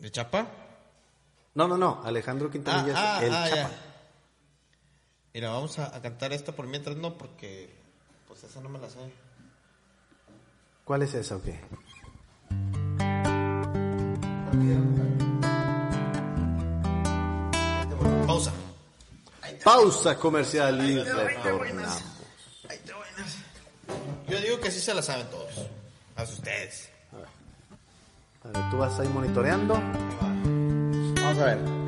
¿De 0.00 0.10
Chapa? 0.10 0.48
No, 1.54 1.68
no, 1.68 1.76
no. 1.76 2.02
Alejandro 2.04 2.48
Ah, 2.48 2.52
Quintanilla 2.52 2.94
ah, 2.96 3.18
es 3.20 3.28
el 3.28 3.34
ah, 3.34 3.44
Chapa. 3.48 3.56
ya. 3.56 3.70
Mira, 5.34 5.50
vamos 5.50 5.78
a, 5.78 5.94
a 5.94 6.00
cantar 6.02 6.32
esta 6.32 6.52
por 6.52 6.66
mientras 6.66 6.96
no, 6.96 7.16
porque 7.18 7.72
pues 8.26 8.42
esa 8.44 8.60
no 8.60 8.68
me 8.68 8.78
la 8.78 8.88
sé. 8.88 8.98
¿Cuál 10.84 11.02
es 11.02 11.14
esa 11.14 11.36
o 11.36 11.42
qué? 11.42 11.60
Pausa. 18.26 18.52
Pausa 19.64 20.16
comercial 20.16 20.88
y 20.88 21.02
retornamos. 21.02 22.02
Yo 24.28 24.40
digo 24.40 24.60
que 24.60 24.70
sí 24.70 24.80
se 24.80 24.94
la 24.94 25.02
saben 25.02 25.26
todos. 25.28 25.66
A 26.16 26.22
ustedes. 26.22 26.88
A 28.44 28.48
ver, 28.48 28.70
tú 28.70 28.78
vas 28.78 28.98
ahí 28.98 29.08
monitoreando. 29.08 29.74
Vamos 29.74 31.38
a 31.38 31.44
ver. 31.44 31.87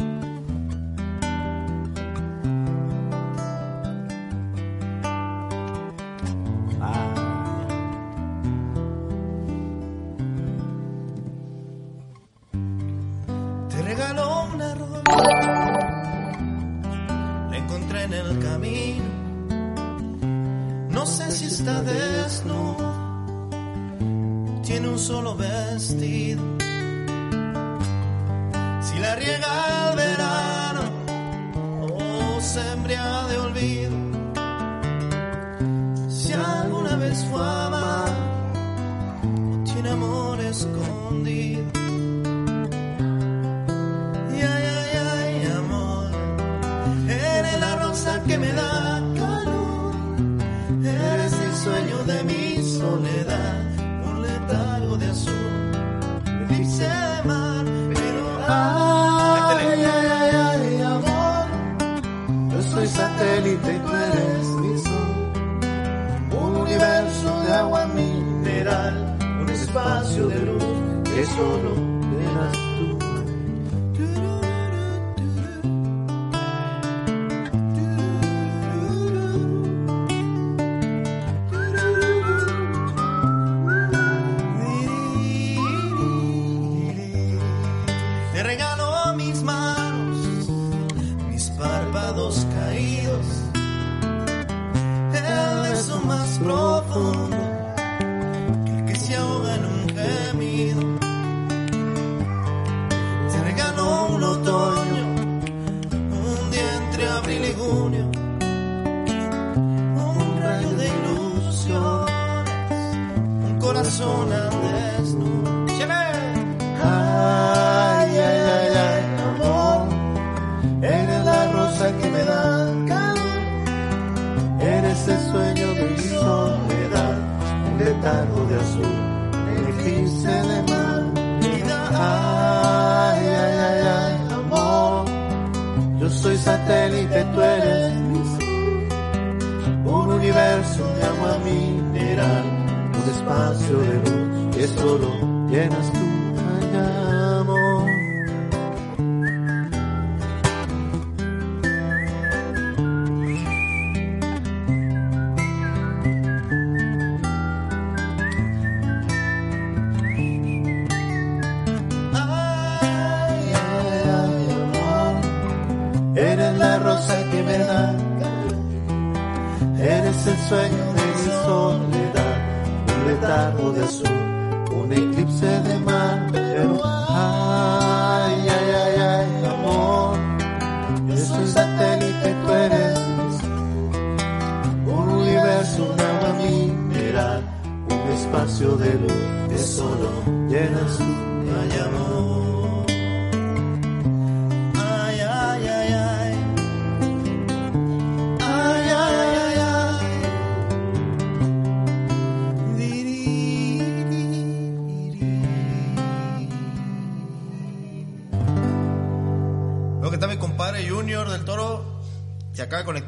Profundo 96.91 97.40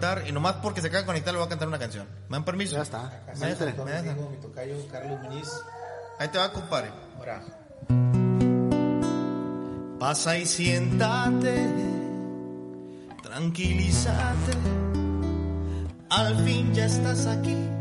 conectar. 0.02 0.28
Y 0.28 0.32
nomás 0.32 0.56
porque 0.56 0.80
se 0.80 0.88
acaba 0.88 1.02
de 1.02 1.06
conectar 1.06 1.32
le 1.32 1.38
voy 1.38 1.46
a 1.46 1.50
cantar 1.50 1.68
una 1.68 1.78
canción. 1.78 2.06
¿Me 2.28 2.36
dan 2.36 2.44
permiso? 2.44 2.76
Ya 2.76 2.82
está. 2.82 3.22
Me 3.38 3.54
me 3.84 4.14
mi 4.14 4.36
tocayo, 4.38 4.76
Carlos. 4.90 5.62
Ahí 6.18 6.28
te 6.28 6.38
va, 6.38 6.52
compadre. 6.52 6.90
Ahora, 7.18 7.42
Pasa 9.98 10.36
y 10.36 10.46
siéntate, 10.46 11.68
tranquilízate. 13.22 14.52
Al 16.10 16.36
fin 16.44 16.74
ya 16.74 16.86
estás 16.86 17.26
aquí. 17.26 17.71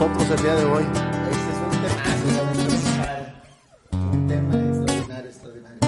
Nosotros 0.00 0.30
el 0.30 0.42
día 0.44 0.54
de 0.54 0.64
hoy. 0.64 0.84
este 0.84 1.50
es 1.50 1.58
un 1.64 1.70
tema, 1.82 2.12
un 4.12 4.28
tema 4.28 4.54
extraordinario, 4.54 5.30
extraordinario. 5.30 5.78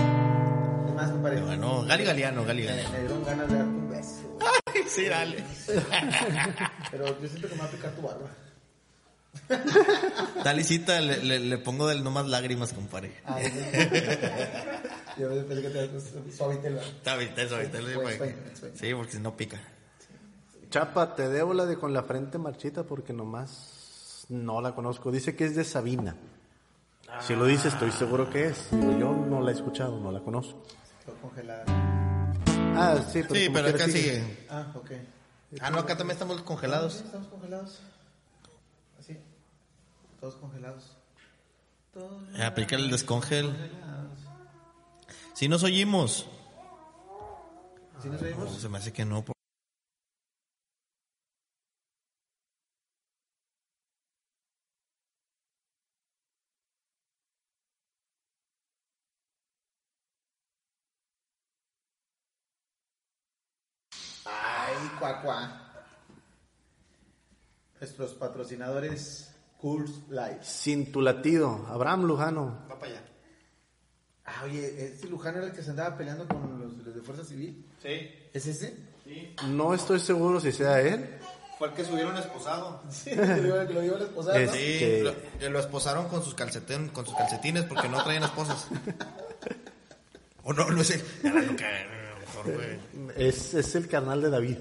¿Qué 0.87 0.93
más, 0.95 1.11
compadre? 1.11 1.41
Bueno, 1.43 1.83
Gali 1.85 2.05
Galeano, 2.05 2.45
Gali 2.45 2.63
Me, 2.63 2.69
Galeano. 2.69 2.91
me 2.91 2.99
dieron 3.01 3.25
ganas 3.25 3.49
de 3.49 3.55
darte 3.57 3.71
un 3.71 3.91
beso. 3.91 4.39
Sí, 4.89 5.05
dale. 5.07 5.45
Pero 6.91 7.21
yo 7.21 7.29
siento 7.29 7.49
que 7.49 7.55
me 7.55 7.61
va 7.61 7.67
a 7.67 7.71
picar 7.71 7.91
tu 7.93 8.03
barba. 8.03 8.29
Dalicita, 10.45 11.01
le, 11.01 11.23
le, 11.23 11.39
le 11.39 11.59
pongo 11.59 11.87
del 11.87 12.03
no 12.03 12.11
más 12.11 12.27
lágrimas, 12.27 12.73
compadre. 12.73 13.15
Ah, 13.25 13.39
yo 15.17 15.47
pensé 15.47 15.63
que 15.63 15.69
te 15.71 16.33
suavite 16.37 16.71
la... 16.71 16.83
Está 16.83 17.15
bien, 17.17 17.29
está 17.37 17.43
bien, 17.45 17.67
está 17.67 17.79
bien, 17.79 17.91
Explain, 17.91 17.95
para 17.95 18.09
que- 18.09 18.25
explain, 18.25 18.49
explain. 18.51 18.77
Sí, 18.77 18.95
porque 18.95 19.13
si 19.13 19.19
no 19.21 19.37
pica. 19.37 19.61
Chapa, 20.71 21.15
te 21.15 21.29
debo 21.29 21.55
la 21.55 21.67
de 21.67 21.77
con 21.79 21.93
la 21.93 22.03
frente 22.03 22.39
marchita 22.39 22.83
porque 22.85 23.13
nomás 23.13 23.77
no 24.31 24.61
la 24.61 24.75
conozco. 24.75 25.11
Dice 25.13 25.37
que 25.37 25.45
es 25.45 25.55
de 25.55 25.65
Sabina. 25.65 26.17
Si 27.21 27.35
lo 27.35 27.45
dice, 27.45 27.69
estoy 27.69 27.91
seguro 27.93 28.31
que 28.31 28.47
es. 28.47 28.69
Digo, 28.71 28.99
yo 28.99 29.13
no 29.13 29.41
la 29.41 29.51
he 29.51 29.55
escuchado, 29.55 29.99
no 30.01 30.11
la 30.13 30.21
conozco. 30.21 30.63
Congelada. 31.21 31.65
Ah, 32.77 32.97
sí, 33.13 33.23
pero, 33.23 33.35
Sí, 33.35 33.49
pero 33.53 33.69
acá 33.69 33.85
sigue. 33.87 34.01
sigue. 34.21 34.47
Ah, 34.49 34.73
ok. 34.75 34.91
Ah, 35.61 35.71
no, 35.71 35.79
acá 35.81 35.97
también 35.97 36.13
estamos 36.15 36.37
Sí, 36.39 36.43
congelados. 36.45 37.01
estamos 37.05 37.27
congelados. 37.27 37.81
Así. 38.99 39.19
Todos 40.21 40.37
congelados. 40.37 40.97
Todos 41.93 42.23
Aplica 42.41 42.77
el 42.77 42.91
descongel. 42.91 43.53
Si 45.35 45.49
nos 45.49 45.65
oímos. 45.65 46.29
¿Sí 48.01 48.09
nos 48.09 48.23
No, 48.23 48.29
oímos? 48.29 48.55
se 48.61 48.69
me 48.69 48.79
hace 48.79 48.93
que 48.93 49.05
no. 49.05 49.25
Nuestros 67.81 68.13
patrocinadores 68.15 69.31
Coors 69.61 69.91
Life. 70.11 70.39
Sin 70.43 70.93
tu 70.93 71.01
latido, 71.01 71.67
Abraham 71.69 72.05
Lujano. 72.05 72.59
Va 72.71 72.79
para 72.79 72.93
allá. 72.93 73.03
Ah, 74.25 74.43
oye, 74.45 74.85
¿este 74.87 75.09
Lujano 75.09 75.39
era 75.39 75.47
el 75.49 75.53
que 75.53 75.63
se 75.63 75.71
andaba 75.71 75.97
peleando 75.97 76.27
con 76.29 76.61
los, 76.61 76.87
los 76.87 76.95
de 76.95 77.01
Fuerza 77.03 77.25
Civil? 77.25 77.67
Sí, 77.83 78.11
¿Es 78.33 78.47
ese? 78.47 78.77
No 79.49 79.75
estoy 79.75 79.99
seguro 79.99 80.41
si 80.41 80.53
sea 80.53 80.81
él. 80.81 81.19
fue 81.59 81.69
el 81.69 81.75
que 81.75 81.85
subieron 81.85 82.17
esposado. 82.17 82.83
Sí, 82.91 83.11
lo 83.15 83.47
iba- 83.47 83.65
lo 83.65 83.83
iba 83.83 83.97
a 83.97 84.03
esposar, 84.03 84.35
¿no? 84.35 84.41
Es- 84.41 84.51
Sí, 84.53 84.59
Este- 84.85 85.03
lo, 85.41 85.51
lo 85.51 85.59
esposaron 85.61 86.09
con 86.09 86.23
sus, 86.23 86.35
calcetín, 86.35 86.89
con 86.91 87.05
sus 87.07 87.15
calcetines 87.17 87.65
porque 87.65 87.89
no 87.89 88.03
traían 88.05 88.23
esposas. 88.25 88.69
o 90.45 90.53
no, 90.53 90.71
no 90.71 90.85
mejor, 92.21 92.45
güey. 92.55 92.79
Es, 93.17 93.55
es 93.55 93.75
el 93.75 93.89
carnal 93.89 94.23
de 94.23 94.31
David. 94.31 94.59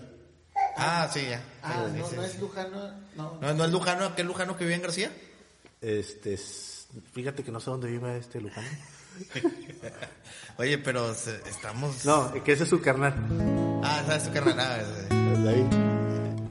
Ah, 0.79 1.09
sí, 1.13 1.21
ya. 1.29 1.41
Ah, 1.61 1.85
no, 1.93 2.11
no 2.11 2.23
es 2.23 2.39
Lujano, 2.39 2.91
no. 3.15 3.37
No, 3.41 3.53
no 3.53 3.65
es 3.65 3.71
Lujano, 3.71 4.05
aquel 4.05 4.27
Lujano 4.27 4.55
que 4.55 4.63
vive 4.63 4.75
en 4.75 4.81
García. 4.81 5.11
Este, 5.81 6.33
es- 6.33 6.87
fíjate 7.13 7.43
que 7.43 7.51
no 7.51 7.59
sé 7.59 7.69
dónde 7.69 7.87
vive 7.89 8.17
este 8.17 8.39
Lujano. 8.41 8.67
Oye, 10.57 10.77
pero 10.77 11.13
se- 11.13 11.41
estamos. 11.49 12.05
No, 12.05 12.31
que 12.43 12.53
ese 12.53 12.63
es 12.63 12.69
su 12.69 12.81
carnal. 12.81 13.13
Ah, 13.83 14.03
sabes 14.05 14.23
tu 14.25 14.31
carnal. 14.33 14.57
Ah, 14.59 14.77
es- 14.81 15.43
David. 15.43 15.65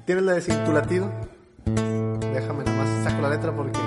¿Tienes 0.06 0.24
la 0.24 0.32
de 0.34 0.40
tu 0.42 0.72
latido? 0.72 1.10
Déjame 1.66 2.64
nada 2.64 2.82
más, 2.84 3.04
saco 3.04 3.20
la 3.22 3.30
letra 3.30 3.54
porque... 3.54 3.78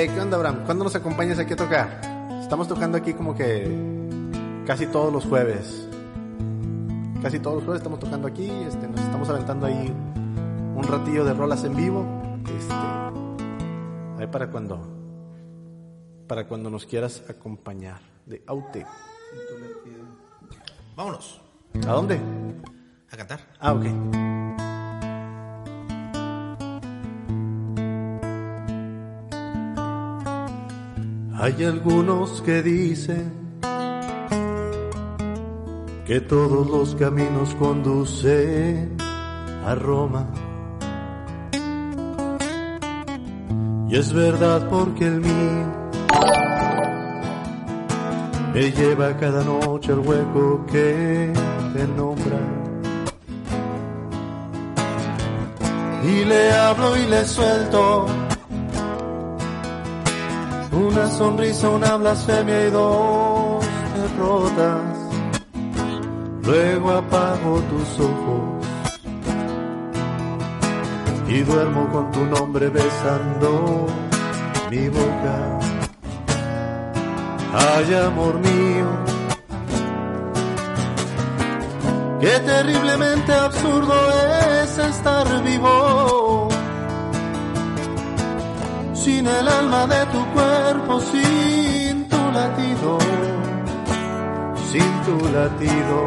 Eh, 0.00 0.08
¿qué 0.08 0.18
onda, 0.18 0.38
Abraham? 0.38 0.64
¿Cuándo 0.64 0.82
nos 0.82 0.94
acompañas 0.94 1.38
aquí 1.38 1.52
a 1.52 1.56
tocar? 1.56 2.00
Estamos 2.40 2.66
tocando 2.66 2.96
aquí 2.96 3.12
como 3.12 3.34
que 3.34 3.70
casi 4.66 4.86
todos 4.86 5.12
los 5.12 5.26
jueves. 5.26 5.86
Casi 7.20 7.38
todos 7.38 7.56
los 7.56 7.64
jueves 7.64 7.80
estamos 7.80 8.00
tocando 8.00 8.26
aquí, 8.26 8.50
este, 8.66 8.88
nos 8.88 8.98
estamos 8.98 9.28
aventando 9.28 9.66
ahí 9.66 9.94
un 10.74 10.82
ratillo 10.84 11.22
de 11.22 11.34
rolas 11.34 11.64
en 11.64 11.76
vivo. 11.76 12.06
Este, 12.46 12.72
ahí 14.18 14.26
para 14.32 14.50
cuando, 14.50 14.80
para 16.26 16.48
cuando 16.48 16.70
nos 16.70 16.86
quieras 16.86 17.22
acompañar 17.28 18.00
de 18.24 18.42
Aute. 18.46 18.86
Vámonos 20.96 21.42
¿A 21.86 21.92
dónde? 21.92 22.18
a 23.12 23.16
cantar. 23.18 23.40
Ah, 23.58 23.74
ok. 23.74 24.69
Hay 31.42 31.64
algunos 31.64 32.42
que 32.42 32.62
dicen 32.62 33.32
que 36.04 36.20
todos 36.20 36.68
los 36.68 36.94
caminos 36.96 37.54
conducen 37.54 38.94
a 39.64 39.74
Roma. 39.74 40.26
Y 43.88 43.96
es 43.96 44.12
verdad 44.12 44.68
porque 44.68 45.06
el 45.06 45.22
mío 45.22 45.66
me 48.52 48.70
lleva 48.72 49.16
cada 49.16 49.42
noche 49.42 49.92
al 49.92 50.00
hueco 50.00 50.66
que 50.70 51.32
te 51.72 51.86
nombra. 51.96 52.38
Y 56.04 56.22
le 56.26 56.52
hablo 56.52 56.98
y 56.98 57.06
le 57.06 57.24
suelto 57.24 58.19
una 60.72 61.08
sonrisa, 61.08 61.68
una 61.68 61.96
blasfemia 61.96 62.66
y 62.66 62.70
dos 62.70 63.64
derrotas. 63.94 64.96
Luego 66.42 66.90
apago 66.92 67.60
tus 67.70 68.00
ojos 68.00 68.66
y 71.28 71.40
duermo 71.42 71.88
con 71.92 72.10
tu 72.10 72.24
nombre 72.24 72.68
besando 72.68 73.86
mi 74.70 74.88
boca. 74.88 75.58
Ay, 77.52 77.94
amor 77.94 78.38
mío, 78.38 78.86
qué 82.20 82.38
terriblemente 82.40 83.32
absurdo 83.32 83.94
es 84.62 84.78
estar 84.78 85.42
vivo 85.42 86.49
sin 89.04 89.26
el 89.26 89.48
alma 89.48 89.86
de 89.86 90.04
tu 90.12 90.22
cuerpo, 90.34 91.00
sin 91.00 92.06
tu 92.08 92.22
latido, 92.32 92.98
sin 94.70 94.90
tu 95.06 95.16
latido. 95.36 95.98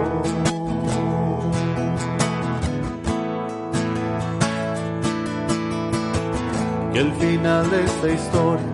Que 6.93 6.99
el 6.99 7.11
final 7.13 7.71
de 7.71 7.83
esta 7.83 8.09
historia 8.09 8.73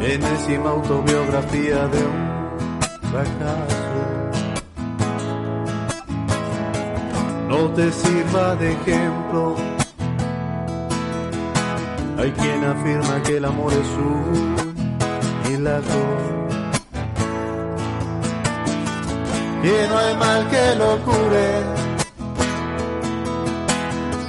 enésima 0.00 0.70
autobiografía 0.70 1.86
de 1.88 2.00
un 2.12 2.20
fracaso. 3.10 3.88
No 7.48 7.70
te 7.74 7.92
sirva 7.92 8.56
de 8.56 8.72
ejemplo. 8.72 9.77
Hay 12.18 12.32
quien 12.32 12.64
afirma 12.64 13.22
que 13.22 13.36
el 13.36 13.44
amor 13.44 13.72
es 13.72 13.88
un 13.96 14.56
milagro. 15.48 16.02
Que 19.62 19.86
no 19.88 19.98
hay 19.98 20.16
mal 20.16 20.48
que 20.48 20.74
lo 20.76 20.98
cure, 21.04 21.48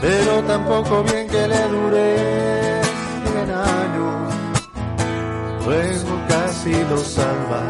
pero 0.01 0.43
tampoco 0.43 1.03
bien 1.03 1.27
que 1.27 1.47
le 1.47 1.67
dure 1.67 2.81
cien 3.23 3.49
años 3.51 4.33
luego 5.65 6.19
casi 6.27 6.71
lo 6.89 6.97
salva. 6.97 7.61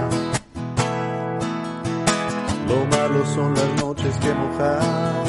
Lo 2.67 2.85
malo 2.97 3.25
son 3.33 3.53
las 3.55 3.83
noches 3.83 4.15
que 4.21 4.33
mojan 4.33 5.28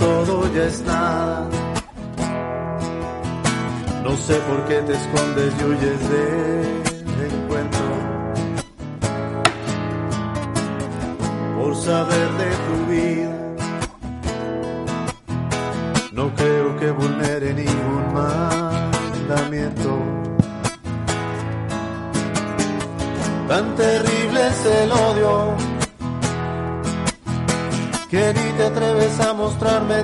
Todo 0.00 0.52
ya 0.54 0.64
es 0.64 0.80
nada, 0.80 1.48
no 4.02 4.16
sé 4.16 4.34
por 4.48 4.64
qué 4.66 4.76
te 4.80 4.92
escondes 4.94 5.52
y 5.60 5.64
huyes 5.64 6.10
del 6.10 6.89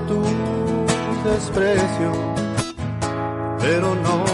tu 0.01 0.21
desprecio. 1.25 2.11
Pero 3.61 3.95
no, 3.95 4.25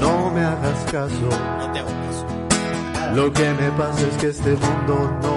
no 0.00 0.30
me 0.30 0.40
hagas 0.40 0.78
caso. 0.90 1.28
No 1.58 1.72
te 1.72 1.78
hago 1.80 1.88
caso. 1.88 3.14
Lo 3.14 3.32
que 3.32 3.50
me 3.54 3.70
pasa 3.72 4.00
es 4.10 4.16
que 4.16 4.28
este 4.28 4.50
mundo 4.50 5.10
no 5.22 5.36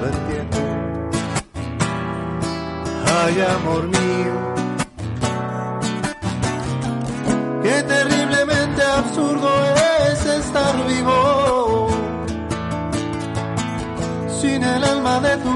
lo 0.00 0.06
entiendo. 0.08 0.56
Ay, 3.18 3.40
amor 3.40 3.84
mío, 3.84 4.34
qué 7.62 7.82
terriblemente 7.82 8.82
absurdo 8.82 9.48
es 10.10 10.26
estar 10.26 10.74
vivo. 10.86 11.88
Sin 14.40 14.62
el 14.62 14.84
alma 14.84 15.20
de 15.20 15.36
tu 15.38 15.55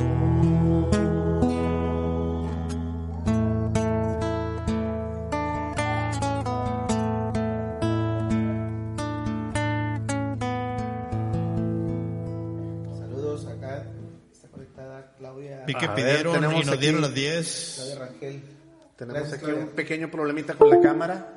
Vi 15.67 15.73
que 15.73 15.85
A 15.85 15.93
ver, 15.93 15.95
pidieron 15.95 16.33
tenemos 16.33 16.55
y 16.55 16.65
nos 16.65 16.69
aquí- 16.75 16.81
dieron 16.81 17.01
las 17.01 17.13
10. 17.13 17.73
Claudia 17.77 17.99
Rangel. 17.99 18.43
Tenemos 18.95 19.19
Gracias, 19.19 19.33
aquí 19.37 19.45
Claudia. 19.45 19.63
un 19.63 19.69
pequeño 19.71 20.11
problemita 20.11 20.53
con 20.55 20.69
la 20.69 20.79
cámara. 20.81 21.33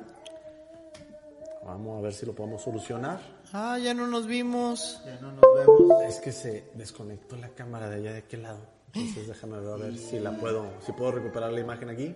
Vamos 1.65 1.97
a 1.97 2.01
ver 2.01 2.13
si 2.13 2.25
lo 2.25 2.33
podemos 2.35 2.61
solucionar. 2.61 3.19
Ah, 3.51 3.77
ya 3.79 3.93
no 3.93 4.05
nos 4.07 4.27
vimos. 4.27 5.01
Ya 5.05 5.19
no 5.19 5.31
nos 5.31 5.41
vemos. 5.55 6.03
Es 6.03 6.19
que 6.19 6.31
se 6.31 6.69
desconectó 6.75 7.35
la 7.37 7.49
cámara 7.49 7.89
de 7.89 7.95
allá 7.95 8.11
de 8.13 8.19
aquel 8.19 8.43
lado. 8.43 8.59
Entonces 8.93 9.27
déjame 9.27 9.59
ver 9.59 9.73
a 9.73 9.75
ver 9.77 9.97
si 9.97 10.19
la 10.19 10.31
puedo, 10.37 10.67
si 10.85 10.91
puedo 10.91 11.11
recuperar 11.13 11.51
la 11.51 11.59
imagen 11.59 11.89
aquí. 11.89 12.15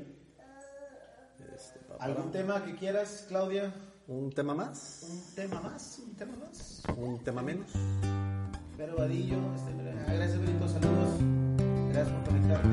Este, 1.56 1.80
¿Algún 2.00 2.32
tema 2.32 2.64
que 2.64 2.76
quieras, 2.76 3.26
Claudia? 3.28 3.74
un 4.08 4.32
tema 4.32 4.54
más, 4.56 5.06
¿Un 5.10 5.36
tema 5.36 5.62
más? 5.62 6.00
¿Un 6.00 6.16
tema 6.16 6.36
más? 6.38 6.82
un 6.98 7.24
tema 7.24 7.42
menos. 7.42 7.70
Vero 8.78 8.96
Vadillo. 8.98 9.38
Este, 9.56 10.14
gracias, 10.16 10.40
Benito. 10.40 10.68
Saludos. 10.68 11.49
Gracias 12.00 12.18
por 12.18 12.34
conectarte. 12.34 12.70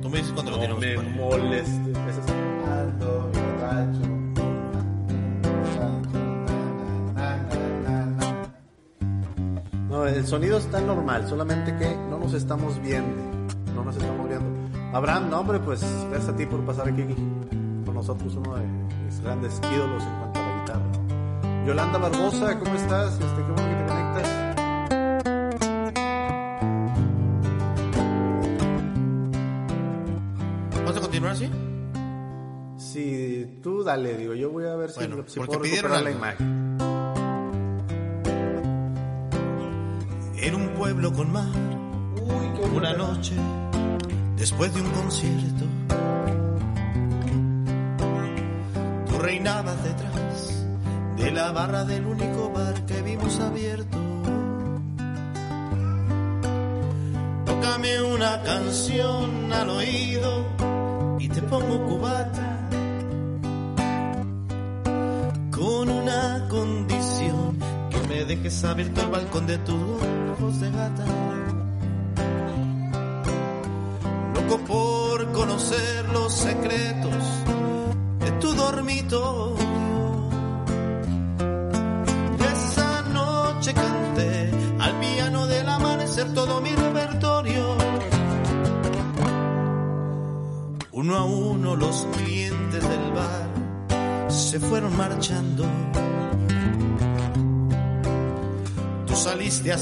Tú 0.00 0.08
me 0.08 0.16
dices 0.18 0.32
cuando 0.32 0.50
lo 0.52 0.56
No 0.56 0.76
tenemos. 0.78 1.04
me 1.04 1.10
molestes. 1.10 2.18
Ando 2.66 3.30
borracho. 3.34 4.00
No, 9.90 10.06
el 10.06 10.26
sonido 10.26 10.58
está 10.58 10.80
normal, 10.80 11.28
solamente 11.28 11.76
que 11.76 11.94
no 12.10 12.18
nos 12.18 12.32
estamos 12.32 12.80
viendo. 12.80 13.22
No 13.74 13.84
nos 13.84 13.96
estamos 13.96 14.28
viendo. 14.28 14.46
Abraham, 14.92 15.28
no, 15.30 15.40
hombre, 15.40 15.58
pues 15.60 15.84
gracias 16.10 16.30
a 16.32 16.36
ti 16.36 16.46
por 16.46 16.64
pasar 16.64 16.88
aquí 16.88 17.04
con 17.84 17.94
nosotros, 17.94 18.34
uno 18.36 18.56
de 18.56 18.66
mis 19.04 19.20
grandes 19.20 19.60
ídolos 19.74 20.02
en 20.02 20.18
cuanto 20.20 20.40
a 20.40 20.42
la 20.42 20.60
guitarra. 20.60 21.64
Yolanda 21.66 21.98
Barbosa, 21.98 22.58
¿cómo 22.58 22.74
estás? 22.74 23.14
Este, 23.14 23.42
qué 23.42 23.52
dale, 33.96 34.16
digo, 34.16 34.34
yo 34.34 34.50
voy 34.50 34.64
a 34.66 34.74
ver 34.74 34.90
si, 34.90 34.96
Bueno, 34.96 35.24
si 35.26 35.38
porque 35.38 35.56
puedo 35.56 35.62
pidieron 35.62 35.92
recuperar 35.92 36.02
la 36.04 36.10
imagen. 36.10 36.76
Era 40.36 40.56
un 40.56 40.68
pueblo 40.70 41.12
con 41.12 41.32
mar. 41.32 41.46
Uy, 42.20 42.46
qué. 42.56 42.76
Una 42.76 42.92
noche, 42.94 43.34
después 44.36 44.74
de 44.74 44.82
un 44.82 44.90
concierto, 44.90 45.64
tú 49.08 49.18
reinabas 49.20 49.82
detrás 49.84 50.64
de 51.16 51.30
la 51.30 51.52
barra 51.52 51.84
del 51.84 52.04
único 52.04 52.50
bar 52.50 52.84
que 52.86 53.00
vimos 53.02 53.38
abierto. 53.38 53.98
Tócame 57.46 58.02
una 58.02 58.42
canción 58.42 59.52
al 59.52 59.70
oído 59.70 60.53
abierto 68.66 69.00
el 69.02 69.08
balcón 69.08 69.46
de 69.46 69.58
tus 69.58 69.93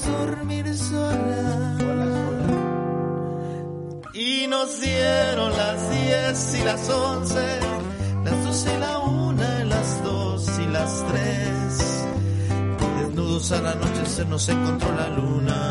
Dormir 0.00 0.74
sola. 0.74 1.78
Y 4.14 4.46
nos 4.46 4.80
dieron 4.80 5.50
las 5.56 5.90
10 5.90 6.54
y 6.60 6.64
las 6.64 6.88
11, 6.88 7.60
las 8.24 8.44
12 8.44 8.74
y 8.74 8.78
la 8.78 8.98
1, 8.98 9.64
las 9.64 10.04
2 10.04 10.58
y 10.58 10.66
las 10.66 11.04
3. 11.06 11.22
Desnudos 12.98 13.52
al 13.52 13.66
anochecer 13.66 14.26
nos 14.28 14.48
encontró 14.48 14.92
la 14.94 15.08
luna. 15.08 15.61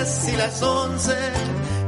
10 0.00 0.28
y 0.32 0.36
las 0.38 0.62
11, 0.62 1.12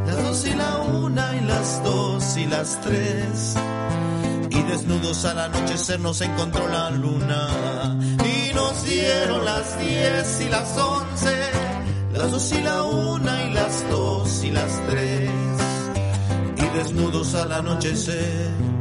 las 0.06 0.22
2 0.22 0.46
y 0.46 0.54
la 0.54 0.78
1 0.80 1.34
y 1.34 1.40
las 1.46 1.82
2 1.82 2.36
y 2.36 2.46
las 2.46 2.80
3. 2.82 3.54
Y 4.50 4.62
desnudos 4.64 5.24
al 5.24 5.38
anochecer 5.38 5.98
nos 5.98 6.20
encontró 6.20 6.68
la 6.68 6.90
luna. 6.90 7.48
Y 8.18 8.52
nos 8.54 8.84
dieron 8.84 9.46
las 9.46 9.78
10 9.80 10.40
y 10.42 10.48
las 10.50 10.76
11, 10.76 11.36
las 12.12 12.30
2 12.30 12.52
y 12.52 12.60
la 12.60 12.82
1 12.82 13.46
y 13.46 13.50
las 13.54 13.88
2 13.88 14.44
y 14.44 14.50
las 14.50 14.86
3. 14.90 15.30
Y 16.58 16.76
desnudos 16.76 17.34
al 17.34 17.52
anochecer. 17.52 18.71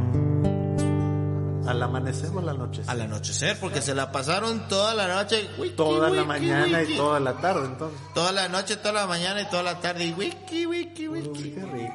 Al 1.72 1.82
amanecer 1.82 2.28
o 2.34 2.38
al 2.38 2.50
anochecer. 2.50 2.90
Al 2.90 3.00
anochecer, 3.00 3.58
porque 3.58 3.80
se 3.80 3.94
la 3.94 4.12
pasaron 4.12 4.68
toda 4.68 4.94
la 4.94 5.08
noche. 5.08 5.48
wiki, 5.56 5.74
Toda 5.74 6.10
la 6.10 6.22
mañana 6.24 6.80
wiki. 6.80 6.92
y 6.92 6.96
toda 6.98 7.18
la 7.18 7.40
tarde, 7.40 7.64
entonces. 7.64 7.98
Toda 8.12 8.30
la 8.30 8.46
noche, 8.48 8.76
toda 8.76 8.92
la 8.92 9.06
mañana 9.06 9.40
y 9.40 9.46
toda 9.48 9.62
la 9.62 9.80
tarde. 9.80 10.04
Y 10.04 10.12
wiki, 10.12 10.66
wiki, 10.66 11.08
wiki. 11.08 11.50
Qué 11.52 11.64
rico. 11.64 11.94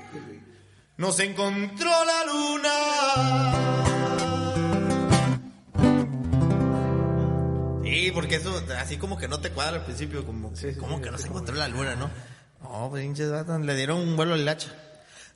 Nos 0.98 1.20
encontró 1.20 1.92
la 1.92 2.26
luna. 2.26 2.74
Sí, 7.84 8.12
porque 8.12 8.36
eso, 8.38 8.60
así 8.80 8.98
como 8.98 9.16
que 9.18 9.28
no 9.28 9.40
te 9.40 9.52
cuadra 9.52 9.78
al 9.78 9.84
principio, 9.86 10.26
como, 10.26 10.56
Sí, 10.56 10.74
sí, 10.74 10.80
como 10.80 10.98
sí, 10.98 11.04
que 11.04 11.12
no 11.12 11.20
se 11.20 11.28
encontró 11.28 11.54
la 11.56 11.68
luna, 11.68 11.96
¿no? 11.96 12.10
No, 12.64 12.92
pinches 12.92 13.30
le 13.62 13.76
dieron 13.76 14.00
un 14.00 14.16
vuelo 14.16 14.34
al 14.34 14.48
hacha. 14.48 14.70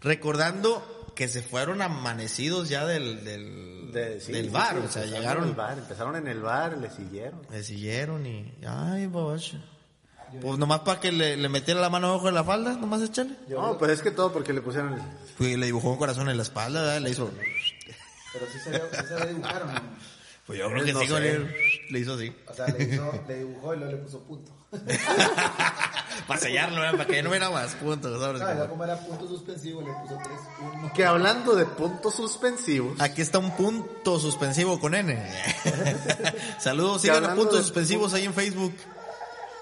Recordando 0.01 1.00
que 1.15 1.27
se 1.27 1.41
fueron 1.41 1.81
amanecidos 1.81 2.69
ya 2.69 2.85
del, 2.85 3.23
del, 3.23 3.91
De- 3.91 4.19
sí, 4.21 4.31
del 4.31 4.49
bar, 4.49 4.77
sí, 4.77 4.85
o 4.85 4.89
sea, 4.89 5.03
empezaron 5.03 5.07
en 5.15 5.19
llegaron, 5.21 5.47
el 5.49 5.55
bar, 5.55 5.77
empezaron 5.77 6.15
en 6.15 6.27
el 6.27 6.41
bar, 6.41 6.77
le 6.77 6.89
siguieron. 6.89 7.41
le 7.51 7.63
siguieron 7.63 8.25
y, 8.25 8.53
ay, 8.65 9.07
boche. 9.07 9.57
Pues 10.41 10.57
nomás 10.57 10.79
para 10.79 10.99
que 11.01 11.11
le, 11.11 11.35
le 11.35 11.49
metiera 11.49 11.81
la 11.81 11.89
mano 11.89 12.07
abajo 12.07 12.27
de 12.27 12.31
la 12.31 12.43
falda, 12.43 12.73
nomás 12.77 13.01
echarle. 13.01 13.35
No, 13.49 13.77
pues 13.77 13.91
es 13.91 14.01
que 14.01 14.11
todo 14.11 14.31
porque 14.31 14.53
le 14.53 14.61
pusieron 14.61 14.93
el... 14.93 15.01
Pues 15.37 15.57
le 15.57 15.65
dibujó 15.65 15.89
un 15.91 15.97
corazón 15.97 16.29
en 16.29 16.37
la 16.37 16.43
espalda, 16.43 16.81
¿verdad? 16.81 17.01
le 17.01 17.09
hizo... 17.09 17.29
Pero 18.31 18.45
sí 18.49 18.59
se, 18.59 18.71
sí 18.73 19.07
se 19.09 19.27
dibujaron, 19.27 19.73
¿no? 19.73 19.81
Pues 20.47 20.57
yo 20.59 20.69
creo 20.69 20.85
que 20.85 20.93
No 20.93 21.01
sí, 21.01 21.07
con 21.07 21.21
sé. 21.21 21.31
él. 21.33 21.53
Le 21.89 21.99
hizo 21.99 22.13
así. 22.13 22.33
O 22.47 22.53
sea, 22.53 22.67
le, 22.67 22.83
hizo, 22.85 23.23
le 23.27 23.37
dibujó 23.39 23.73
y 23.73 23.77
luego 23.77 23.91
le 23.91 23.97
puso 23.97 24.23
punto. 24.23 24.51
para 26.27 26.39
sellarlo, 26.39 26.81
¿verdad? 26.81 26.97
para 26.97 27.05
que 27.09 27.21
no 27.23 27.29
hubiera 27.29 27.49
más 27.49 27.75
puntos. 27.75 28.21
¿sabes? 28.21 28.41
Ya 28.41 28.67
como 28.67 28.83
era 28.83 28.97
punto 28.97 29.27
suspensivo, 29.27 29.81
le 29.81 29.91
puso 29.93 30.17
tres, 30.23 30.39
uno. 30.61 30.93
Que 30.93 31.05
hablando 31.05 31.55
de 31.55 31.65
puntos 31.65 32.15
suspensivos, 32.15 32.99
Aquí 33.01 33.21
está 33.21 33.39
un 33.39 33.51
punto 33.51 34.19
suspensivo 34.19 34.79
con 34.79 34.95
N. 34.95 35.17
Saludos, 36.59 37.01
sigan 37.01 37.25
a 37.25 37.35
puntos 37.35 37.57
de 37.57 37.63
suspensivos 37.63 38.13
ahí 38.13 38.25
en 38.25 38.33
Facebook. 38.33 38.73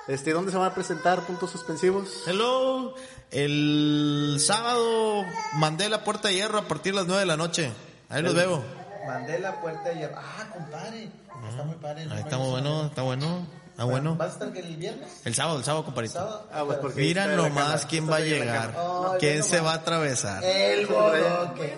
este, 0.07 0.31
¿dónde 0.31 0.51
se 0.51 0.57
van 0.57 0.71
a 0.71 0.75
presentar 0.75 1.21
puntos 1.21 1.51
suspensivos? 1.51 2.23
Hello. 2.27 2.93
El 3.31 4.37
sábado 4.39 5.23
mandé 5.53 5.87
la 5.87 6.03
puerta 6.03 6.29
de 6.29 6.35
hierro 6.35 6.57
a 6.57 6.67
partir 6.67 6.93
de 6.93 6.99
las 6.99 7.07
9 7.07 7.19
de 7.21 7.25
la 7.27 7.37
noche. 7.37 7.71
Ahí 8.09 8.23
los 8.23 8.33
veo. 8.33 8.63
Mandé 9.05 9.39
la 9.39 9.61
puerta 9.61 9.91
y 9.93 10.03
Ah, 10.03 10.47
compadre. 10.51 11.09
Está 11.49 11.63
muy 11.63 11.75
padre. 11.75 12.05
no 12.05 12.13
Ahí 12.15 12.21
está 12.21 12.37
muy 12.37 12.49
bueno, 12.49 12.85
está 12.85 13.01
bueno. 13.03 13.45
Está 13.79 13.89
bueno. 13.89 14.15
¿Vas 14.15 14.31
a 14.31 14.33
estar 14.33 14.51
que 14.51 14.59
el 14.59 14.75
viernes? 14.75 15.07
El 15.23 15.33
sábado, 15.33 15.57
el 15.57 15.63
sábado, 15.63 15.85
compadrito. 15.85 16.15
¿Sábado? 16.15 16.49
Ah, 16.51 16.63
pues 16.65 16.79
porque 16.79 16.99
Mira 16.99 17.27
nomás 17.27 17.85
quién 17.85 18.11
va 18.11 18.17
a 18.17 18.19
llegar. 18.19 18.75
¿Quién 19.21 19.41
se 19.41 19.61
va 19.61 19.71
a 19.71 19.75
atravesar? 19.75 20.43
El 20.43 20.85
bodoque. 20.85 21.77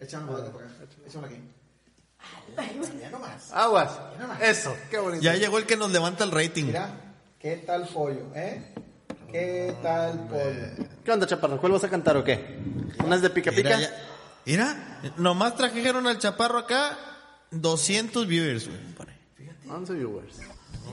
Échame 0.00 0.24
un 0.24 0.30
bodoque 0.30 0.50
por 0.50 0.64
acá. 0.64 0.72
Échame 1.06 1.26
aquí. 1.28 1.40
Ya 3.00 3.10
nomás. 3.10 3.52
Aguas. 3.52 3.90
Eso, 4.42 4.76
qué 4.90 4.98
bonito. 4.98 5.22
Ya 5.22 5.34
llegó 5.36 5.58
el 5.58 5.64
que 5.66 5.76
nos 5.76 5.92
levanta 5.92 6.24
el 6.24 6.32
rating. 6.32 6.64
Mira, 6.64 6.90
¿qué 7.38 7.58
tal 7.58 7.86
pollo, 7.86 8.26
eh? 8.34 8.74
¿Qué 9.30 9.76
tal 9.80 10.26
pollo? 10.26 10.88
¿Qué 11.04 11.12
onda, 11.12 11.28
chaparro? 11.28 11.60
¿Cuál 11.60 11.70
vas 11.70 11.84
a 11.84 11.88
cantar 11.88 12.16
o 12.16 12.24
qué? 12.24 12.58
¿Unas 13.04 13.22
de 13.22 13.30
pica 13.30 13.52
Mira, 13.52 13.76
pica? 13.76 13.80
ya- 13.80 13.96
mira, 14.44 15.00
nomás 15.18 15.54
trajeron 15.54 16.08
al 16.08 16.18
chaparro 16.18 16.58
acá 16.58 16.98
200 17.52 18.26
viewers, 18.26 18.66
güey. 18.66 18.96
Compadre. 19.66 19.76
11 19.78 19.94
viewers. 19.94 20.40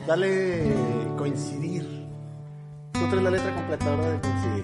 Dale 0.07 0.73
coincidir. 1.17 1.83
Tú 2.93 2.99
traes 3.09 3.23
la 3.23 3.31
letra 3.31 3.55
completa, 3.55 3.85
¿verdad? 3.85 4.13
De 4.13 4.19
coincidir. 4.21 4.63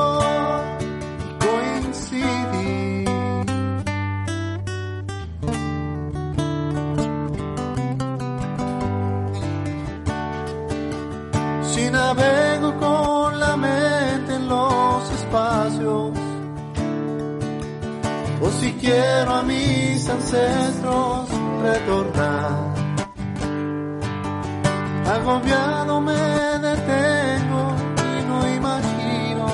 O 18.41 18.49
si 18.49 18.73
quiero 18.73 19.31
a 19.31 19.43
mis 19.43 20.09
ancestros 20.09 21.29
retornar. 21.61 22.73
Agobiado 25.15 26.01
me 26.01 26.13
detengo 26.67 27.63
y 27.97 28.23
no 28.29 28.55
imagino 28.55 29.45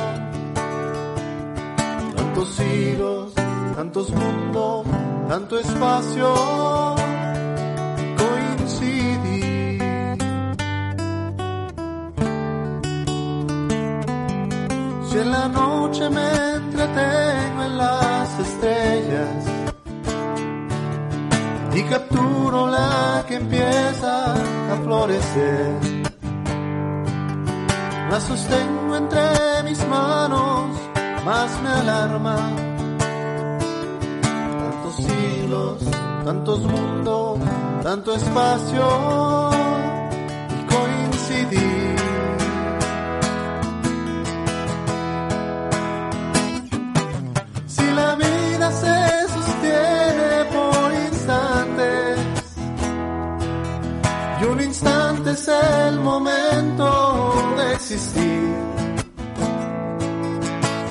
tantos 2.16 2.48
siglos, 2.50 3.34
tantos 3.76 4.10
mundos, 4.12 4.86
tanto 5.28 5.60
espacio. 5.60 6.34
Coincidí. 8.22 9.80
Si 15.10 15.18
en 15.18 15.32
la 15.32 15.48
noche 15.50 16.10
me 16.10 16.28
entretengo 16.56 17.27
empieza 23.38 24.34
a 24.34 24.78
florecer. 24.84 25.76
La 28.10 28.20
sostengo 28.20 28.96
entre 28.96 29.64
mis 29.64 29.86
manos, 29.88 30.72
más 31.26 31.62
me 31.62 31.70
alarma. 31.70 32.38
Tantos 34.60 34.96
siglos, 34.96 35.78
tantos 36.26 36.60
mundos, 36.62 37.40
tanto 37.84 38.16
espacio 38.16 39.50
y 40.58 40.74
coincidir. 40.74 41.87
Es 55.38 55.48
el 55.48 56.00
momento 56.00 57.34
de 57.58 57.74
existir. 57.74 58.56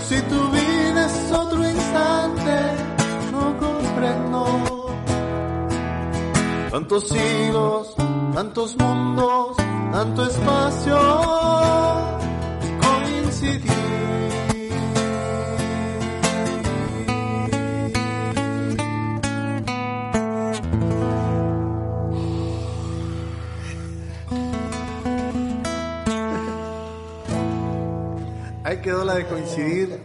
Si 0.09 0.20
tu 0.22 0.40
vida 0.51 1.07
es 1.07 1.32
otro 1.32 1.68
instante, 1.68 2.57
no 3.32 3.44
comprendo. 3.59 4.40
Tantos 6.70 7.09
siglos, 7.09 7.94
tantos 8.34 8.76
mundos, 8.76 9.57
tanto 9.92 10.26
espacio 10.26 12.16
Ahí 28.67 28.79
quedó 28.81 29.05
la 29.05 29.14
de 29.14 29.27
coincidir. 29.27 30.01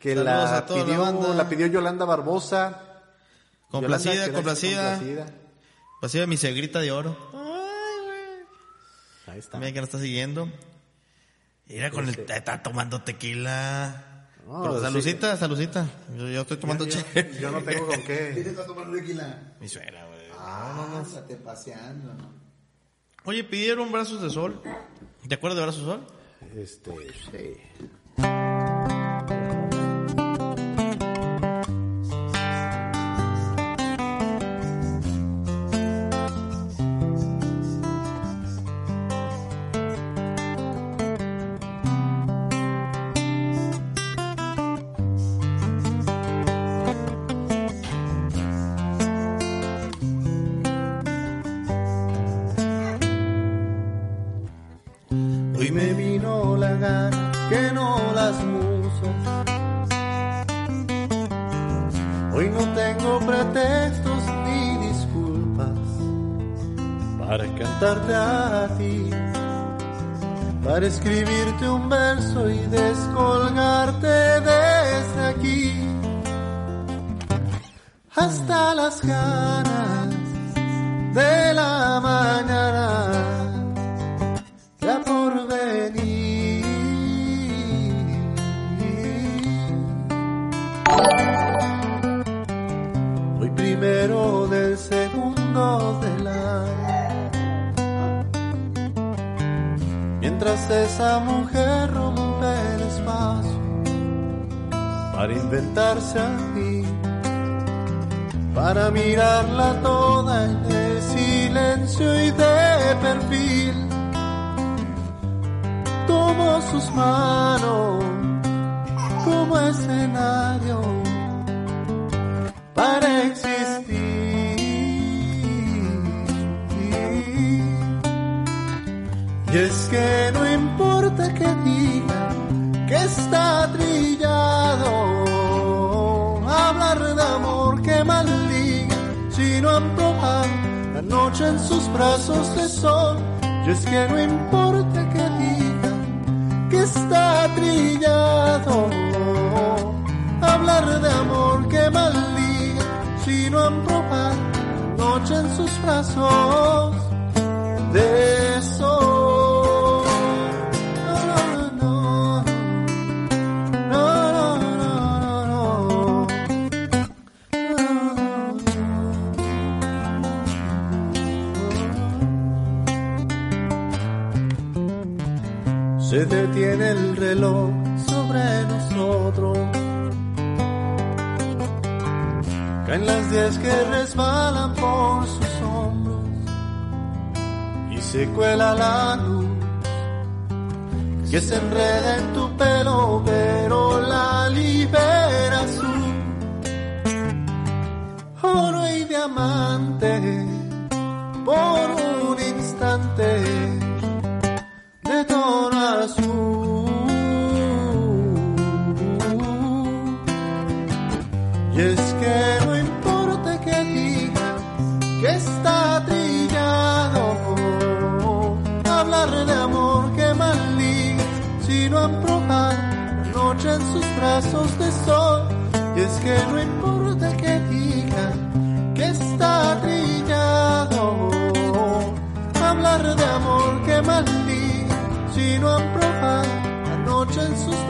Que 0.00 0.14
Saludos 0.14 0.50
la 0.50 0.64
pidió, 0.66 1.34
la 1.34 1.48
pidió 1.48 1.66
Yolanda 1.66 2.04
Barbosa. 2.04 3.02
Complacida, 3.68 4.14
Yolanda, 4.14 4.34
complacida. 4.34 4.90
complacida. 4.94 5.26
Complacida 5.94 6.26
mi 6.28 6.36
segrita 6.36 6.80
de 6.80 6.92
oro. 6.92 7.16
Ahí 9.26 9.40
está. 9.40 9.58
Mira 9.58 9.72
que 9.72 9.80
nos 9.80 9.88
está 9.88 9.98
siguiendo. 9.98 10.48
Mira 11.66 11.90
con 11.90 12.08
el... 12.08 12.16
Está 12.16 12.62
tomando 12.62 13.02
tequila. 13.02 14.28
No, 14.46 14.62
Pero 14.62 14.76
sí. 14.76 14.82
salucita, 14.82 15.36
salucita. 15.36 15.86
Yo, 16.16 16.28
yo 16.28 16.40
estoy 16.42 16.58
tomando 16.58 16.84
Yo, 16.86 16.92
che. 17.12 17.38
yo 17.40 17.50
no 17.50 17.60
tengo 17.62 17.88
con 17.88 18.02
¿Qué 18.02 18.16
te 18.34 18.42
qué. 18.42 18.50
está 18.50 18.66
tomando 18.66 18.96
tequila? 18.96 19.54
Mi 19.60 19.68
suegra, 19.68 20.06
güey. 20.06 20.20
Ah, 20.38 21.02
estate 21.04 21.34
paseando, 21.36 22.14
¿no? 22.14 22.32
Oye, 23.24 23.42
pidieron 23.42 23.90
brazos 23.90 24.22
de 24.22 24.30
sol. 24.30 24.62
¿Te 25.28 25.34
acuerdas 25.34 25.56
de 25.58 25.62
brazos 25.64 25.80
de 25.84 25.86
sol? 25.92 26.06
Este, 26.56 26.92
sí. 27.30 28.49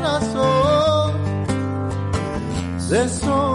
Brazos 0.01 1.13
de 2.89 3.09
sol. 3.09 3.50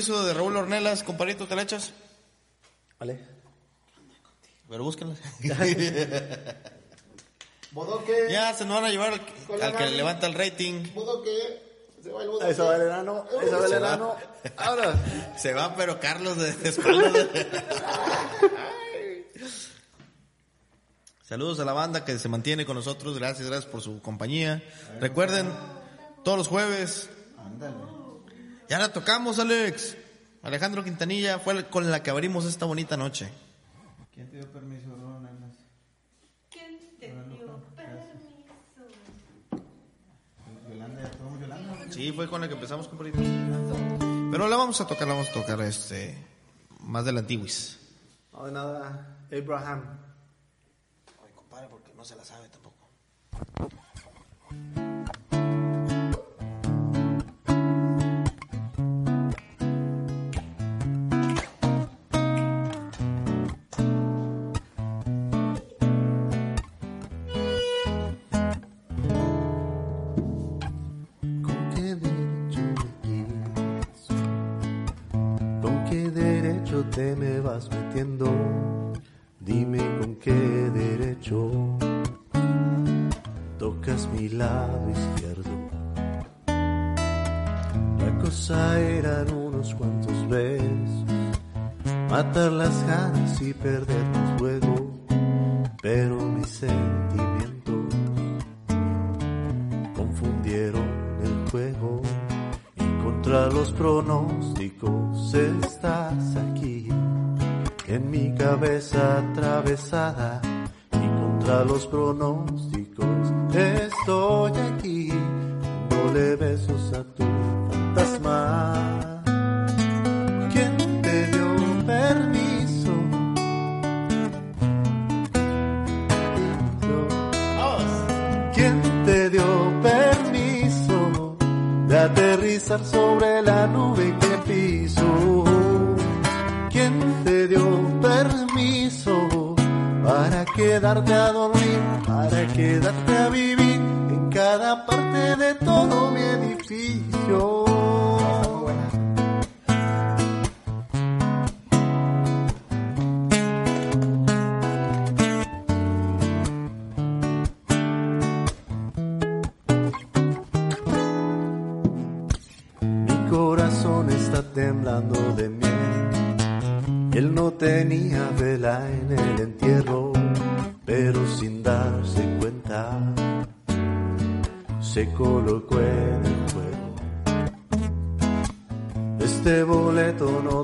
¿Quién 0.00 0.06
te 0.06 0.12
dio 0.12 0.16
permiso 0.16 0.24
de 0.24 0.34
Raúl 0.34 0.56
Ornelas, 0.56 1.02
compadrito, 1.02 1.46
te 1.46 1.54
la 1.54 1.62
echas? 1.62 1.92
Vale. 2.98 3.20
Pero 4.68 4.84
búsquenla. 4.84 5.14
Bodoque. 7.72 8.26
ya 8.30 8.52
se 8.54 8.64
nos 8.64 8.76
van 8.76 8.86
a 8.86 8.90
llevar 8.90 9.12
al, 9.12 9.20
al 9.62 9.76
que 9.76 9.86
levanta 9.90 10.26
el 10.26 10.34
rating. 10.34 10.92
Bodoque. 10.94 11.62
Se 12.02 12.10
va 12.10 12.22
el 12.22 12.28
bodoque. 12.28 12.50
Eso 12.50 12.64
va 12.64 12.76
el 12.76 12.82
enano, 12.82 13.26
eso 13.42 13.60
va 13.60 13.66
el 13.66 13.72
enano. 13.74 14.16
Ahora. 14.56 14.94
Se 15.38 15.52
va, 15.52 15.76
pero 15.76 16.00
Carlos 16.00 16.36
de, 16.38 16.52
de 16.52 16.68
espaldas. 16.70 17.12
Saludos 21.22 21.60
a 21.60 21.64
la 21.64 21.72
banda 21.74 22.04
que 22.04 22.18
se 22.18 22.28
mantiene 22.28 22.66
con 22.66 22.74
nosotros. 22.74 23.18
Gracias, 23.18 23.46
gracias 23.48 23.70
por 23.70 23.82
su 23.82 24.02
compañía. 24.02 24.62
Recuerden, 24.98 25.48
todos 26.24 26.38
los 26.38 26.48
jueves. 26.48 27.08
Ya 28.70 28.78
la 28.78 28.92
tocamos, 28.92 29.40
Alex. 29.40 29.96
Alejandro 30.42 30.84
Quintanilla 30.84 31.40
fue 31.40 31.66
con 31.66 31.90
la 31.90 32.04
que 32.04 32.10
abrimos 32.10 32.44
esta 32.44 32.66
bonita 32.66 32.96
noche. 32.96 33.28
¿Quién 34.14 34.30
te 34.30 34.36
dio 34.36 34.46
permiso, 34.52 34.96
no? 34.96 35.20
¿Quién 36.48 36.78
te 37.00 37.08
dio 37.08 37.16
permiso? 37.16 37.60
Yolanda, 40.68 41.02
¿ya 41.02 41.10
tomamos 41.10 41.40
Yolanda? 41.40 41.76
Sí, 41.90 42.12
fue 42.12 42.30
con 42.30 42.40
la 42.42 42.46
que 42.46 42.54
empezamos, 42.54 42.86
compadrito. 42.86 43.18
Pero 44.30 44.46
la 44.46 44.56
vamos 44.56 44.80
a 44.80 44.86
tocar, 44.86 45.08
la 45.08 45.14
vamos 45.14 45.30
a 45.30 45.32
tocar 45.32 45.60
este 45.62 46.16
más 46.78 47.04
del 47.04 47.18
antiguis. 47.18 47.76
No 48.32 48.46
de 48.46 48.52
nada. 48.52 49.18
Abraham. 49.32 49.98
Ay, 51.24 51.32
compadre, 51.34 51.66
porque 51.68 51.92
no 51.92 52.04
se 52.04 52.14
la 52.14 52.24
sabe 52.24 52.48
tampoco. 52.50 52.88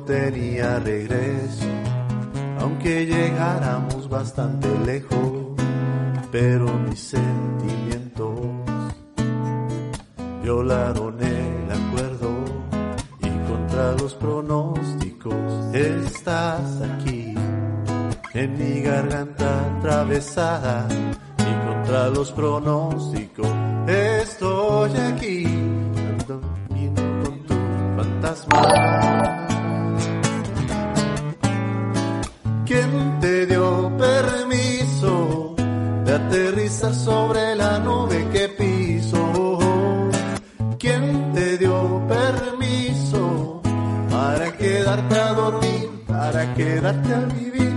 Tenía 0.06 0.78
regreso, 0.78 1.66
aunque 2.60 3.04
llegáramos 3.06 4.08
bastante 4.08 4.68
lejos, 4.86 5.54
pero 6.30 6.66
mis 6.88 7.00
sentimientos 7.00 8.40
violaron 10.42 11.20
el 11.20 11.72
acuerdo 11.72 12.30
y 13.20 13.50
contra 13.50 13.92
los 13.92 14.14
pronósticos 14.14 15.34
estás 15.74 16.80
aquí 16.82 17.34
en 18.32 18.58
mi 18.58 18.82
garganta 18.82 19.76
atravesada 19.78 20.86
y 21.38 21.66
contra 21.66 22.08
los 22.10 22.30
pronósticos 22.30 23.48
estoy 23.88 24.90
aquí 24.96 25.46
viendo 26.70 27.02
con 27.24 27.42
tu 27.46 27.54
fantasma 27.96 29.15
sobre 36.94 37.54
la 37.56 37.78
nube 37.78 38.28
que 38.32 38.48
piso? 38.48 39.58
¿Quién 40.78 41.32
te 41.32 41.58
dio 41.58 42.02
permiso 42.08 43.60
para 44.10 44.52
quedarte 44.56 45.18
a 45.18 45.32
dormir, 45.32 45.90
para 46.06 46.54
quedarte 46.54 47.14
a 47.14 47.20
vivir 47.34 47.72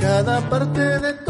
cada 0.00 0.40
parte 0.48 0.80
de 0.80 1.12
todo 1.14 1.23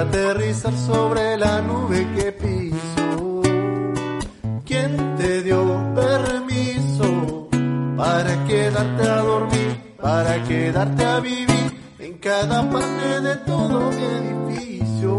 aterrizar 0.00 0.74
sobre 0.74 1.36
la 1.36 1.60
nube 1.60 2.06
que 2.14 2.32
piso? 2.32 3.42
¿Quién 4.64 5.16
te 5.16 5.42
dio 5.42 5.60
permiso 5.94 7.48
para 7.96 8.44
quedarte 8.46 9.08
a 9.08 9.22
dormir, 9.22 9.94
para 10.00 10.44
quedarte 10.44 11.04
a 11.04 11.20
vivir 11.20 11.48
en 11.98 12.18
cada 12.18 12.70
parte 12.70 13.20
de 13.20 13.36
todo 13.38 13.90
mi 13.90 14.04
edificio. 14.04 15.16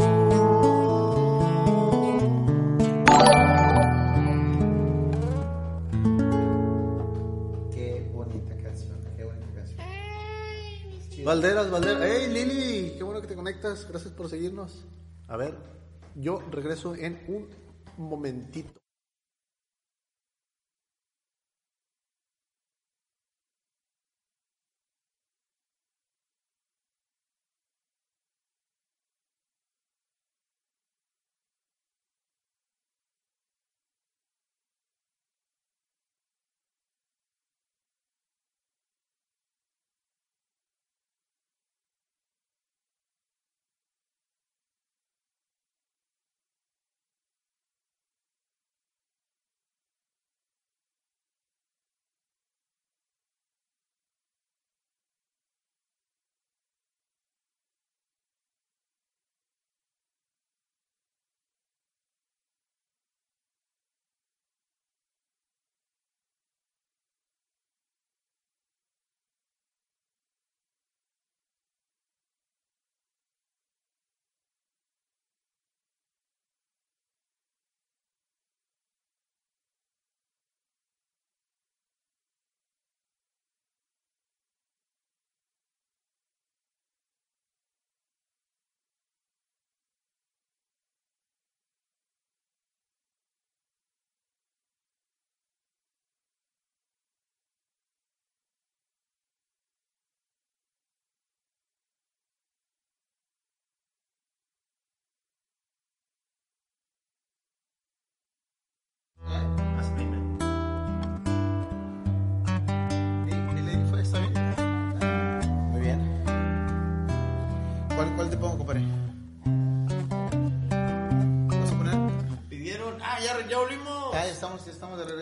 Qué 7.74 8.10
bonita 8.14 8.56
canción, 8.64 8.98
qué 9.18 9.24
bonita 9.26 9.48
canción. 9.54 11.26
Valderas, 11.26 11.70
Valderas. 11.70 12.02
¡Hey, 12.02 12.28
Lili! 12.32 12.99
Te 13.30 13.36
conectas. 13.36 13.88
Gracias 13.88 14.12
por 14.12 14.28
seguirnos. 14.28 14.88
A 15.28 15.38
ver, 15.38 15.54
yo 16.16 16.42
regreso 16.50 16.96
en 16.96 17.24
un 17.28 17.48
momentito. 17.96 18.79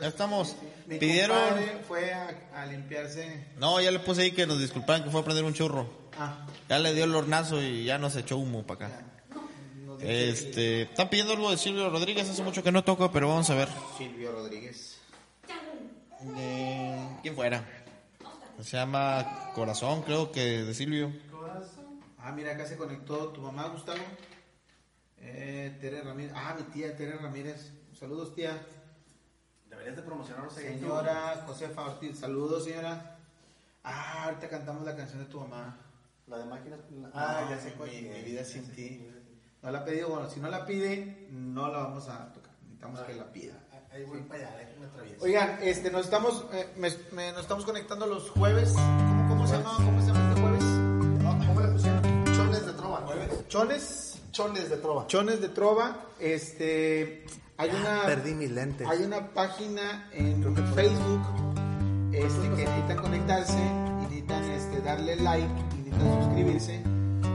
Estamos. 0.10 0.56
Mi 0.88 0.98
Pidieron. 0.98 1.38
fue 1.88 2.14
a, 2.14 2.30
a 2.56 2.66
limpiarse. 2.66 3.48
No, 3.58 3.80
ya 3.82 3.92
le 3.92 4.00
puse 4.00 4.22
ahí 4.24 4.32
que 4.32 4.46
nos 4.48 4.60
disculparan 4.60 5.04
que 5.04 5.10
fue 5.10 5.22
a 5.22 5.24
prender 5.24 5.44
un 5.46 5.54
churro. 5.54 5.90
Ah, 6.20 6.48
Ya 6.70 6.80
le 6.80 6.94
dio 6.94 7.04
el 7.04 7.14
hornazo 7.16 7.62
y 7.62 7.84
ya 7.86 7.98
nos 7.98 8.16
echó 8.16 8.38
humo 8.38 8.64
para 8.66 8.88
acá. 8.88 9.02
Este, 10.00 10.84
están 10.84 11.10
pidiendo 11.10 11.34
algo 11.34 11.50
de 11.50 11.58
Silvio 11.58 11.90
Rodríguez, 11.90 12.30
hace 12.30 12.44
mucho 12.44 12.62
que 12.64 12.72
no 12.72 12.84
toco, 12.84 13.12
pero 13.12 13.28
vamos 13.30 13.50
a 13.50 13.56
ver. 13.56 13.68
Silvio 13.98 14.32
Rodríguez. 14.32 14.98
De- 16.22 17.08
¿Quién 17.22 17.36
fuera? 17.36 17.64
Se 18.62 18.78
llama 18.78 19.52
Corazón, 19.56 20.02
creo 20.04 20.32
que 20.32 20.64
de 20.64 20.74
Silvio. 20.74 21.12
Ah, 22.20 22.32
mira, 22.32 22.52
acá 22.54 22.66
se 22.66 22.76
conectó 22.78 23.30
tu 23.30 23.42
mamá, 23.42 23.68
Gustavo. 23.70 24.00
Eh, 25.22 25.78
Tere 25.80 26.02
Ramírez. 26.02 26.32
Ah, 26.36 26.56
mi 26.58 26.64
tía 26.74 26.96
Tere 26.96 27.18
Ramírez. 27.18 27.72
Saludos, 28.00 28.36
tía. 28.36 28.60
Deberías 29.78 29.96
de 29.96 30.02
promocionarnos. 30.02 30.54
Señora 30.54 31.44
Josefa 31.46 31.82
Ortiz. 31.84 32.20
Saludos, 32.20 32.64
señora. 32.64 33.18
Ah, 33.84 34.24
ahorita 34.26 34.50
cantamos 34.50 34.84
la 34.84 34.96
canción 34.96 35.20
de 35.20 35.26
tu 35.26 35.40
mamá. 35.40 35.78
La 36.28 36.40
de 36.40 36.46
máquinas. 36.46 36.80
Ah, 37.14 37.46
ya 37.50 37.60
sé 37.60 37.74
cuál. 37.74 37.90
Mi, 37.92 38.02
mi 38.02 38.22
vida 38.24 38.44
sin 38.44 38.70
ti. 38.74 39.08
No 39.62 39.72
la 39.72 39.80
ha 39.80 39.86
pedido. 39.86 40.10
Bueno, 40.10 40.30
si 40.30 40.40
no 40.40 40.50
la 40.50 40.66
pide, 40.66 41.28
no 41.32 41.72
la 41.72 41.78
vamos 41.84 42.10
a 42.10 42.34
tocar. 42.34 42.52
Necesitamos 42.64 43.00
que 43.02 43.14
la 43.16 43.32
pida. 43.32 43.54
Ahí 43.92 44.04
voy 44.04 44.22
para 44.24 44.48
allá. 44.50 44.70
Oigan, 45.22 45.60
este, 45.62 45.90
nos 45.92 46.06
estamos, 46.06 46.46
eh, 46.54 46.74
me- 46.78 46.92
me- 47.14 47.32
nos 47.32 47.42
estamos 47.42 47.64
conectando 47.66 48.06
los 48.08 48.30
jueves. 48.32 48.74
¿Cómo, 48.74 49.30
cómo 49.30 49.48
se 49.48 49.58
llama? 49.58 49.76
¿Cómo 49.78 50.02
se 50.02 50.08
llama 50.08 50.30
este 50.30 50.42
jueves? 50.42 50.64
¿Cómo 51.48 51.62
le 51.62 51.68
pusieron? 51.70 52.26
Chones 52.36 52.66
de 52.66 52.74
trova. 52.74 53.06
Chones. 53.48 54.07
Chones 54.38 54.70
de 54.70 54.78
trova. 54.78 55.08
Chones 55.08 55.42
de 55.42 55.50
Trova, 55.50 55.96
este, 56.20 57.26
hay 57.58 57.72
una, 57.72 58.04
Perdí 58.06 58.36
mis 58.36 58.52
lentes. 58.52 58.88
hay 58.88 59.02
una 59.04 59.34
página 59.34 60.08
en 60.14 60.44
Facebook, 60.76 61.22
este, 62.14 62.42
que 62.56 62.66
necesitan 62.66 62.98
conectarse 62.98 63.58
y 63.58 64.04
necesitan, 64.04 64.44
este, 64.52 64.82
darle 64.82 65.16
like 65.16 65.48
y 65.74 65.90
necesitan 65.90 66.24
suscribirse 66.24 66.84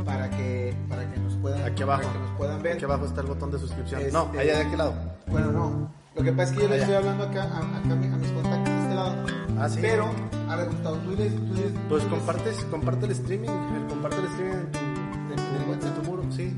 para 0.04 0.30
que, 0.30 0.76
para 0.88 1.10
que 1.12 1.18
nos 1.18 1.34
puedan, 1.38 1.64
Aquí 1.64 1.82
abajo. 1.82 2.02
para 2.02 2.12
que 2.12 2.18
nos 2.20 2.36
puedan 2.38 2.62
ver. 2.62 2.72
Aquí 2.74 2.84
abajo 2.84 3.04
está 3.06 3.20
el 3.22 3.26
botón 3.26 3.50
de 3.50 3.58
suscripción. 3.58 4.00
Este- 4.00 4.12
No, 4.12 4.30
allá 4.38 4.56
de 4.58 4.62
aquel 4.62 4.78
lado. 4.78 4.94
Bueno, 5.26 5.50
no. 5.50 5.92
Lo 6.14 6.22
que 6.22 6.30
pasa 6.32 6.52
es 6.52 6.56
que 6.56 6.62
yo 6.62 6.68
le 6.68 6.76
estoy 6.78 6.94
hablando 6.94 7.24
acá, 7.24 7.42
a, 7.42 7.78
acá 7.78 7.94
mis 7.96 8.30
contactos 8.30 8.74
de 8.74 8.80
este 8.82 8.94
lado. 8.94 9.14
Ah, 9.58 9.68
sí. 9.68 9.78
Pero, 9.80 10.08
a 10.48 10.54
ver, 10.54 10.68
Gustavo, 10.68 10.96
tú 10.98 11.10
les, 11.16 11.34
tú 11.34 11.54
les, 11.54 11.72
Pues 11.88 12.04
tú 12.04 12.10
compartes, 12.10 12.56
comparte 12.70 13.06
el 13.06 13.10
streaming, 13.12 13.48
el 13.48 13.86
comparte 13.88 14.18
el 14.18 14.26
streaming 14.26 14.54
en 14.54 14.70
tu, 14.70 14.78
¿En 14.78 15.36
tu 15.36 15.62
en 15.64 15.70
WhatsApp? 15.70 15.96
tu 15.96 16.02
muro, 16.08 16.22
sí. 16.30 16.54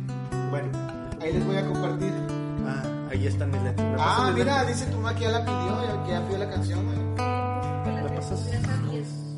Bueno, 0.54 0.70
ahí 1.20 1.32
les 1.32 1.44
voy 1.46 1.56
a 1.56 1.66
compartir. 1.66 2.12
Ah, 2.64 3.08
ahí 3.10 3.26
están 3.26 3.50
mis. 3.50 3.60
¿Me 3.60 3.74
Ah, 3.98 4.30
mira, 4.32 4.64
dice 4.64 4.86
tu 4.86 4.98
mamá 4.98 5.12
que 5.16 5.22
ya 5.22 5.30
la 5.30 5.40
pidió, 5.44 5.82
ya- 5.82 6.04
que 6.04 6.10
ya 6.12 6.26
pidió 6.28 6.38
la 6.38 6.48
canción, 6.50 6.84
güey. 6.86 6.98
¿Me 6.98 8.08
pasas? 8.10 8.50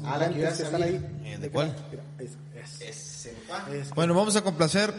Ah, 0.05 0.19
la 0.19 0.29
que 0.29 0.41
ya 0.41 0.49
están 0.51 0.83
ahí. 0.83 1.21
Eh, 1.25 1.39
¿De 1.39 1.51
cuál? 1.51 1.75
Mira, 1.91 2.03
ahí. 2.19 2.27
Es- 2.83 3.31
pa. 3.49 3.65
es- 3.73 3.95
Bueno, 3.95 4.13
vamos 4.13 4.37
a 4.37 4.43
complacer, 4.43 4.93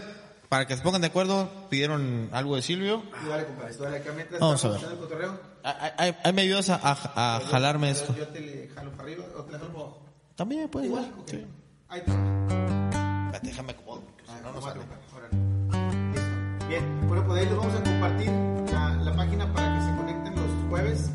para 0.49 0.65
que 0.65 0.75
se 0.75 0.81
pongan 0.81 1.01
de 1.01 1.07
acuerdo, 1.07 1.51
pidieron 1.69 2.29
algo 2.31 2.55
de 2.55 2.63
Silvio. 2.63 3.03
Y 3.23 3.29
dale, 3.29 3.45
compadre, 3.45 3.75
dale 3.77 3.97
acá 3.97 4.11
mientras 4.15 4.39
Vamos 4.41 4.65
a 4.65 4.67
ver. 4.69 4.77
haciendo 4.77 4.95
el 4.95 5.01
cotorreo. 5.07 5.39
Ahí- 5.63 5.91
Ahí 5.99 6.15
ahí 6.23 6.33
me 6.33 6.41
ayudas 6.41 6.69
a, 6.71 6.79
a- 6.81 7.35
a 7.35 7.39
jalarme 7.41 7.91
esto. 7.91 8.15
Yo 8.17 8.27
te 8.29 8.39
le 8.39 8.69
jalo 8.69 8.89
para 8.93 9.03
arriba 9.03 9.23
o 9.37 9.43
te 9.43 9.51
le 9.51 9.59
jalo. 9.59 9.97
También 10.35 10.67
puede 10.67 10.87
Igual, 10.87 11.03
igual. 11.05 11.19
ok. 11.21 11.29
Sí. 11.29 11.45
Ahí 11.89 12.01
te 12.01 12.11
Déjame 13.47 13.71
acomodo. 13.73 14.01
Ah, 14.27 14.39
no, 14.43 14.51
no. 14.51 14.55
Listo. 14.57 14.73
Bien, 16.67 16.83
bueno, 17.07 17.23
pues 17.25 17.39
ahí 17.39 17.45
les 17.45 17.55
vamos 17.55 17.73
a 17.75 17.83
compartir 17.83 18.29
la, 18.73 18.93
la 18.95 19.15
página 19.15 19.51
para 19.53 19.73
que 19.73 19.85
se 19.85 19.95
conecten 19.95 20.35
los 20.35 20.69
jueves 20.69 21.09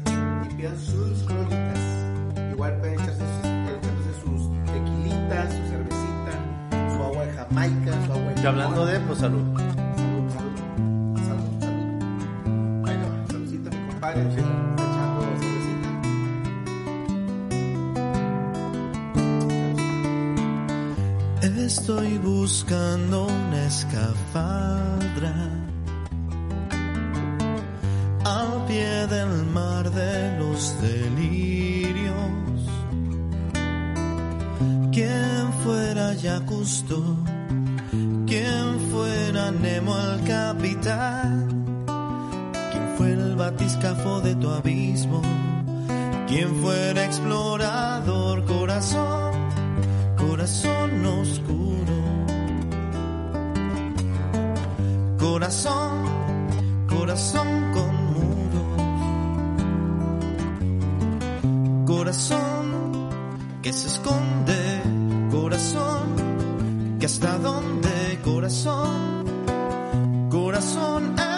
y 0.50 0.54
pidan 0.54 0.78
sus 0.78 1.22
crónicas. 1.24 1.78
Igual 2.52 2.78
pueden 2.78 2.94
echarse 2.94 3.20
sus, 4.24 4.50
tequilitas, 4.64 5.52
su 5.52 5.62
cervecita, 5.68 6.94
su 6.96 7.02
agua 7.02 7.26
de 7.26 7.32
Jamaica, 7.32 8.06
su 8.06 8.12
agua 8.12 8.32
de 8.32 8.42
Y 8.42 8.46
hablando 8.46 8.86
de, 8.86 9.00
pues 9.00 9.18
salud. 9.18 9.42
Salud, 9.58 10.32
salud. 10.32 10.52
Salud, 11.26 11.60
salud. 11.60 12.02
Va, 12.86 13.26
saludcita, 13.28 13.70
mi 13.70 13.86
compadre. 13.88 14.22
Sí, 14.34 14.81
Estoy 21.66 22.18
buscando 22.18 23.26
una 23.26 23.66
escafandra 23.66 25.32
al 28.24 28.66
pie 28.66 29.06
del 29.06 29.46
mar 29.46 29.88
de 29.88 30.38
los 30.40 30.74
delirios. 30.82 32.14
Quien 34.90 35.52
fuera 35.62 36.14
Yacusto, 36.14 37.00
quien 38.26 38.80
fuera 38.90 39.52
Nemo 39.52 39.96
el 39.96 40.24
capitán, 40.24 41.46
quien 42.72 42.96
fuera 42.96 43.22
el 43.22 43.36
batiscafo 43.36 44.20
de 44.20 44.34
tu 44.34 44.50
abismo, 44.50 45.22
quien 46.26 46.56
fuera 46.56 47.04
explorador 47.04 48.44
corazón 48.46 49.31
corazón 50.26 51.04
oscuro, 51.04 51.96
corazón, 55.18 56.04
corazón 56.88 57.48
con 57.74 57.92
muros, 58.14 58.82
corazón 61.86 62.66
que 63.62 63.72
se 63.72 63.88
esconde, 63.88 64.82
corazón 65.30 66.96
que 67.00 67.06
hasta 67.06 67.38
dónde, 67.38 68.20
corazón, 68.22 69.24
corazón 70.30 71.31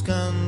Estoy 0.00 0.39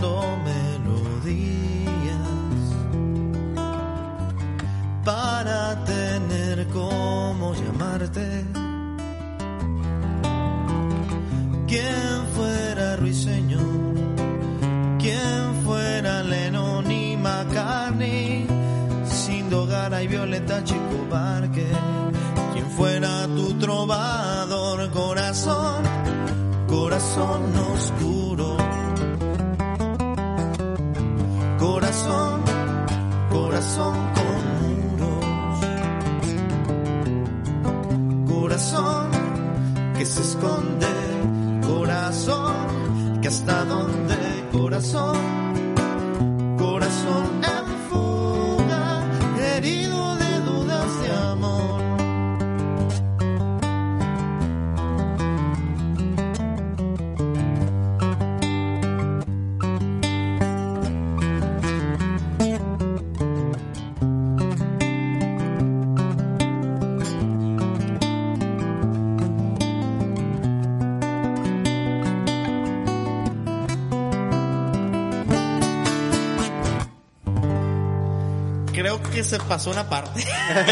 que 79.23 79.29
se 79.29 79.39
pasó 79.45 79.71
una 79.71 79.89
parte. 79.89 80.25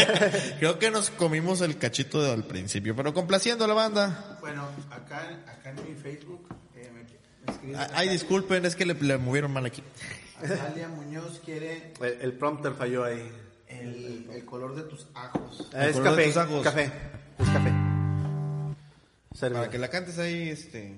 Creo 0.59 0.77
que 0.77 0.91
nos 0.91 1.09
comimos 1.09 1.61
el 1.61 1.77
cachito 1.77 2.21
del 2.21 2.43
principio, 2.43 2.95
pero 2.95 3.13
complaciendo 3.13 3.65
a 3.65 3.67
la 3.67 3.73
banda. 3.73 4.37
Bueno, 4.41 4.67
acá, 4.89 5.19
acá 5.47 5.69
en 5.69 5.75
mi 5.89 5.95
Facebook 5.95 6.47
eh, 6.75 6.91
me, 6.93 7.75
Ah, 7.77 7.87
Ay, 7.93 8.09
disculpen, 8.09 8.65
es 8.65 8.75
que 8.75 8.85
le, 8.85 8.93
le 8.95 9.17
movieron 9.17 9.51
mal 9.53 9.65
aquí. 9.65 9.81
Natalia 10.41 10.87
Muñoz 10.89 11.39
quiere 11.45 11.93
El, 12.01 12.17
el 12.21 12.33
prompter 12.33 12.73
falló 12.73 13.03
ahí. 13.03 13.31
el, 13.67 14.27
el 14.33 14.45
color 14.45 14.75
de 14.75 14.83
tus 14.83 15.07
ajos. 15.13 15.69
Ah, 15.73 15.87
es 15.87 15.93
color 15.95 16.15
de 16.15 16.23
café, 16.25 16.33
tus 16.33 16.37
ojos. 16.51 16.63
café, 16.63 16.91
es 17.39 17.49
café. 17.49 17.71
Para 19.53 19.69
que 19.69 19.77
la 19.77 19.89
cantes 19.89 20.19
ahí, 20.19 20.49
este. 20.49 20.95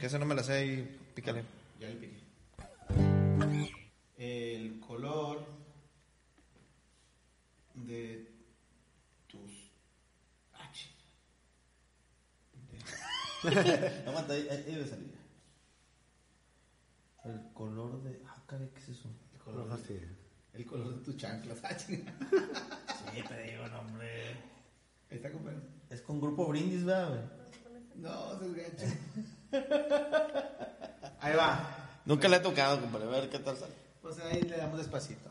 Que 0.00 0.06
esa 0.06 0.18
no 0.18 0.26
me 0.26 0.34
la 0.34 0.42
sé 0.42 0.52
ahí, 0.52 0.98
pícale. 1.14 1.42
Ya 1.80 1.88
le 1.88 1.94
piqué. 1.94 2.16
El 4.18 4.80
color 4.80 5.55
de 7.86 8.32
tus 9.26 9.72
ah, 10.54 10.70
ching. 10.72 10.92
Aguanta, 14.06 14.32
ahí, 14.32 14.48
ahí 14.48 14.62
debe 14.62 14.86
salir. 14.86 15.14
El 17.24 17.52
color 17.52 18.02
de. 18.02 18.22
Ah, 18.26 18.42
caray, 18.46 18.70
¿qué 18.70 18.80
es 18.80 18.88
eso? 18.90 19.08
el 19.32 19.40
color, 19.40 19.80
de, 19.80 19.86
sí. 19.86 20.00
el 20.54 20.66
color 20.66 20.96
de 20.96 21.04
tus 21.04 21.16
chanclas. 21.16 21.58
Ah. 21.62 21.76
Sí, 21.78 23.22
te 23.22 23.42
digo, 23.44 23.66
no, 23.68 23.80
hombre. 23.80 24.32
Ahí 25.10 25.16
está, 25.16 25.30
compadre. 25.30 25.58
Es 25.88 26.02
con 26.02 26.20
grupo 26.20 26.46
Brindis, 26.48 26.84
¿verdad? 26.84 27.30
No, 27.94 28.38
se 28.38 28.52
gacho. 28.52 28.86
Ahí 31.20 31.34
va. 31.34 32.02
Nunca 32.04 32.28
le 32.28 32.36
he 32.36 32.40
tocado, 32.40 32.80
compadre. 32.80 33.06
A 33.06 33.10
ver 33.10 33.30
qué 33.30 33.38
tal 33.38 33.56
sale. 33.56 33.72
Pues 34.02 34.18
ahí 34.20 34.42
le 34.42 34.56
damos 34.56 34.78
despacito. 34.78 35.30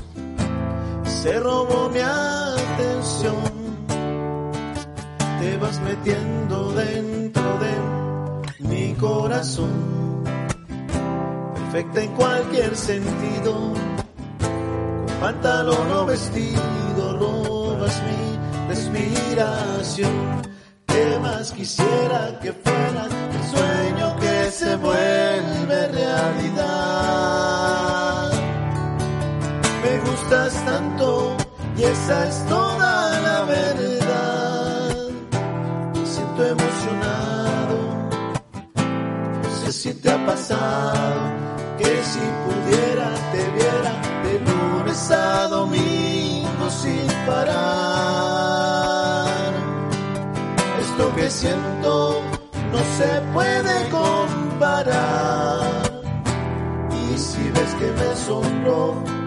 se 1.21 1.39
robó 1.39 1.87
mi 1.89 1.99
atención. 1.99 3.35
Te 5.39 5.57
vas 5.57 5.79
metiendo 5.81 6.71
dentro 6.71 7.59
de 7.59 8.67
mi 8.67 8.93
corazón. 8.95 10.23
Perfecta 11.53 12.03
en 12.03 12.11
cualquier 12.13 12.75
sentido. 12.75 13.53
Con 14.39 15.19
pantalón 15.19 15.91
o 15.91 16.05
vestido 16.07 17.03
robas 17.19 18.01
mi 18.07 18.67
respiración. 18.67 20.41
¿Qué 20.87 21.19
más 21.21 21.51
quisiera 21.51 22.39
que 22.41 22.51
fueras 22.51 23.11
el 23.35 23.43
sueño 23.53 24.15
que 24.19 24.51
se 24.51 24.75
vuelve 24.77 25.10
Tanto 30.31 31.35
y 31.75 31.83
esa 31.83 32.25
es 32.29 32.45
toda 32.45 33.19
la 33.19 33.43
verdad. 33.43 35.09
Me 35.93 36.05
siento 36.05 36.45
emocionado, 36.45 37.77
no 39.43 39.49
sé 39.59 39.73
si 39.73 39.93
te 39.95 40.09
ha 40.09 40.25
pasado 40.25 41.19
que 41.77 42.01
si 42.03 42.19
pudiera 42.45 43.09
te 43.33 43.43
viera 43.57 43.93
de 44.23 44.39
lunes 44.39 45.11
a 45.11 45.47
domingo 45.49 46.69
sin 46.69 47.07
parar. 47.27 48.31
Esto 50.79 51.13
que 51.13 51.29
siento 51.29 52.21
no 52.71 52.79
se 52.97 53.21
puede 53.33 53.89
comparar. 53.89 55.61
Y 57.11 57.17
si 57.17 57.49
ves 57.49 57.75
que 57.75 57.91
me 57.91 58.15
sonrojo, 58.15 59.20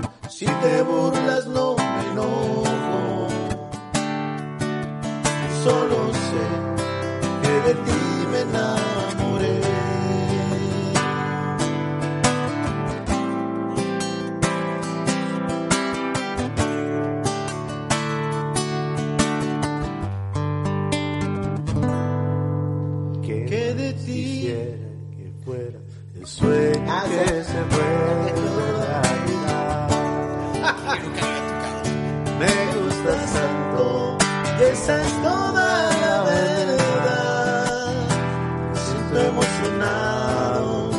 si 0.44 0.52
te 0.62 0.82
burlas 0.82 1.46
no 1.46 1.74
me 1.76 2.10
enojo. 2.12 3.28
Solo 5.62 6.12
sé 6.12 6.44
que 7.42 7.54
de 7.68 7.74
ti 7.84 8.00
me 8.30 8.40
enamoré. 8.40 9.60
Que, 23.22 23.44
Que 23.46 23.74
de 23.74 23.92
ti 23.94 24.04
quisiera 24.04 24.88
que 25.16 26.18
el 26.20 26.26
sueño 26.26 26.84
Ah, 26.88 27.04
que 27.08 27.42
sí. 27.42 27.52
se 27.52 27.60
vuelve 27.72 28.13
es 34.88 35.22
toda 35.22 35.90
la 36.04 36.22
verdad. 36.24 37.92
Me 38.72 38.78
siento 38.78 39.18
emocionado, 39.18 40.90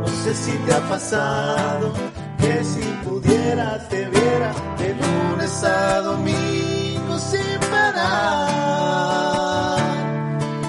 no 0.00 0.08
sé 0.22 0.34
si 0.34 0.52
te 0.52 0.74
ha 0.74 0.80
pasado 0.88 1.92
que 2.38 2.64
si 2.64 2.82
pudiera 3.04 3.78
te 3.88 4.06
viera 4.08 4.52
de 4.78 4.94
lunes 4.94 5.64
a 5.64 6.00
domingo 6.02 7.18
sin 7.18 7.58
parar. 7.70 8.58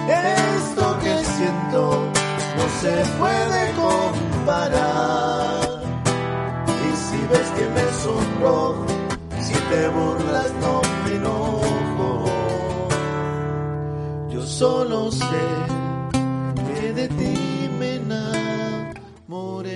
Esto 0.08 1.00
que 1.00 1.26
siento 1.26 2.06
no 2.58 2.66
se 2.82 2.94
puede 3.20 3.62
comparar. 3.84 5.60
Y 6.88 6.96
si 6.96 7.20
ves 7.28 7.50
que 7.58 7.66
me 7.76 7.86
sonrojo, 8.04 8.86
si 9.42 9.54
te 9.54 9.88
burlas 9.90 10.52
no 10.62 10.82
me 11.04 11.16
enojo. 11.16 11.59
Solo 14.60 15.10
sé 15.10 15.26
que 16.68 16.92
de 16.92 17.08
ti 17.08 17.70
me 17.80 17.96
enamoré. 17.96 19.70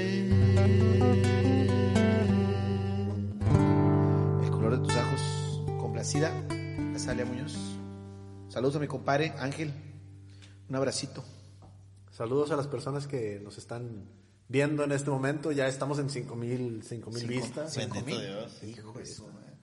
El 4.44 4.52
color 4.52 4.78
de 4.78 4.80
tus 4.86 4.94
ojos, 4.98 5.62
complacida, 5.80 6.34
Azalia 6.94 7.24
Muñoz. 7.24 7.56
Saludos 8.50 8.76
a 8.76 8.80
mi 8.80 8.88
compadre 8.88 9.34
Ángel. 9.40 9.74
Un 10.68 10.76
abracito. 10.76 11.24
Saludos 12.12 12.52
a 12.52 12.58
las 12.58 12.68
personas 12.68 13.08
que 13.08 13.40
nos 13.42 13.58
están 13.58 14.10
viendo 14.50 14.84
en 14.84 14.92
este 14.92 15.10
momento. 15.10 15.54
Ya 15.54 15.68
estamos 15.68 15.98
en 16.00 16.10
5000 16.10 16.84
5000 16.84 17.28
vistas. 17.30 17.78
Bendito 17.78 17.96
Cinco 17.96 18.06
mil. 18.06 18.20
Dios. 18.20 18.62
Hijo 18.64 19.00
de 19.00 19.06
su 19.06 19.30
madre. 19.30 19.54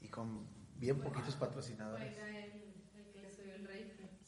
Y 0.00 0.08
con 0.08 0.46
bien 0.78 0.98
poquitos 0.98 1.34
patrocinadores. 1.34 2.16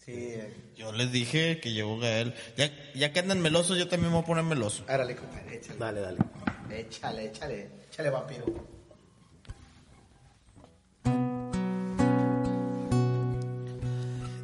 Sí, 0.04 0.12
eh, 0.16 0.54
Yo 0.76 0.92
les 0.92 1.12
dije 1.12 1.60
que 1.60 1.72
llegó 1.72 1.98
Gael. 1.98 2.34
Ya, 2.56 2.70
ya 2.94 3.12
que 3.12 3.20
andan 3.20 3.40
melosos, 3.40 3.78
yo 3.78 3.86
también 3.88 4.10
me 4.10 4.16
voy 4.16 4.22
a 4.24 4.26
poner 4.26 4.44
meloso. 4.44 4.84
árale, 4.88 5.14
compadre, 5.14 5.56
échale. 5.56 5.78
Dale, 5.78 6.00
dale. 6.00 6.18
Échale, 6.70 7.24
échale. 7.26 7.70
Échale, 7.90 8.10
vampiro. 8.10 8.46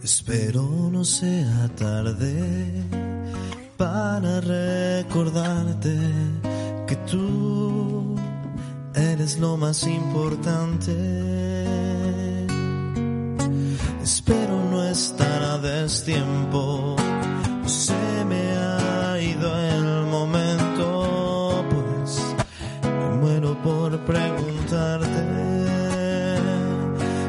Espero 0.02 0.62
no 0.92 1.04
sea 1.04 1.68
tarde 1.76 2.84
para 3.76 4.40
recordarte 4.40 5.96
que 6.86 6.96
tú 7.10 8.14
eres 8.94 9.38
lo 9.38 9.56
más 9.56 9.84
importante. 9.86 10.92
Espero 14.02 14.54
no 14.70 14.75
estar 14.96 15.42
a 15.42 15.58
destiempo, 15.58 16.96
se 17.66 18.24
me 18.24 18.56
ha 18.56 19.20
ido 19.20 19.48
el 19.58 20.06
momento, 20.06 21.62
pues 21.70 22.18
me 22.82 23.16
muero 23.20 23.62
por 23.62 23.98
preguntarte 24.06 25.22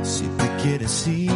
si 0.01 0.23
te 0.39 0.47
quieres 0.61 1.07
ir 1.07 1.26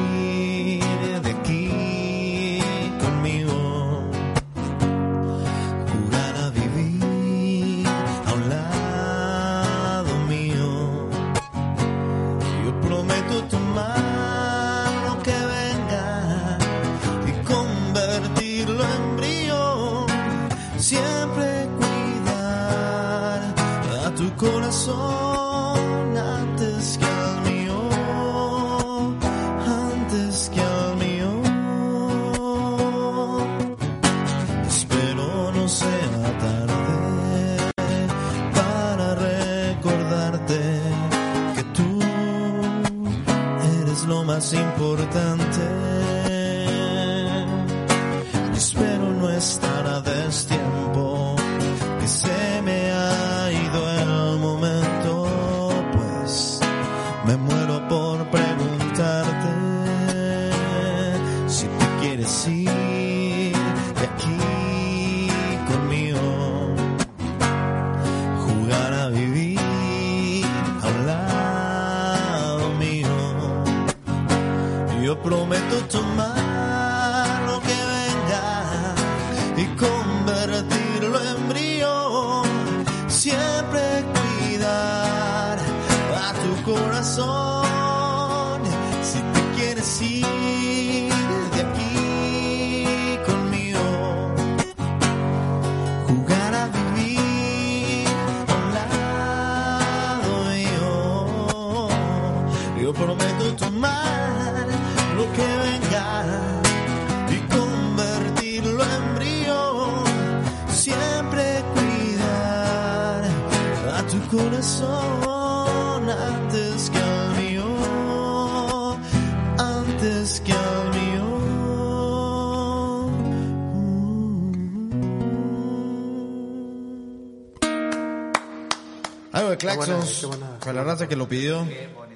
claxons, 129.76 130.28
para 130.60 130.74
la 130.74 130.84
raza 130.84 131.08
que 131.08 131.16
lo 131.16 131.28
pidió. 131.28 131.66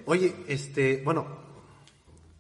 Oye, 0.06 0.36
este, 0.48 1.02
bueno, 1.04 1.26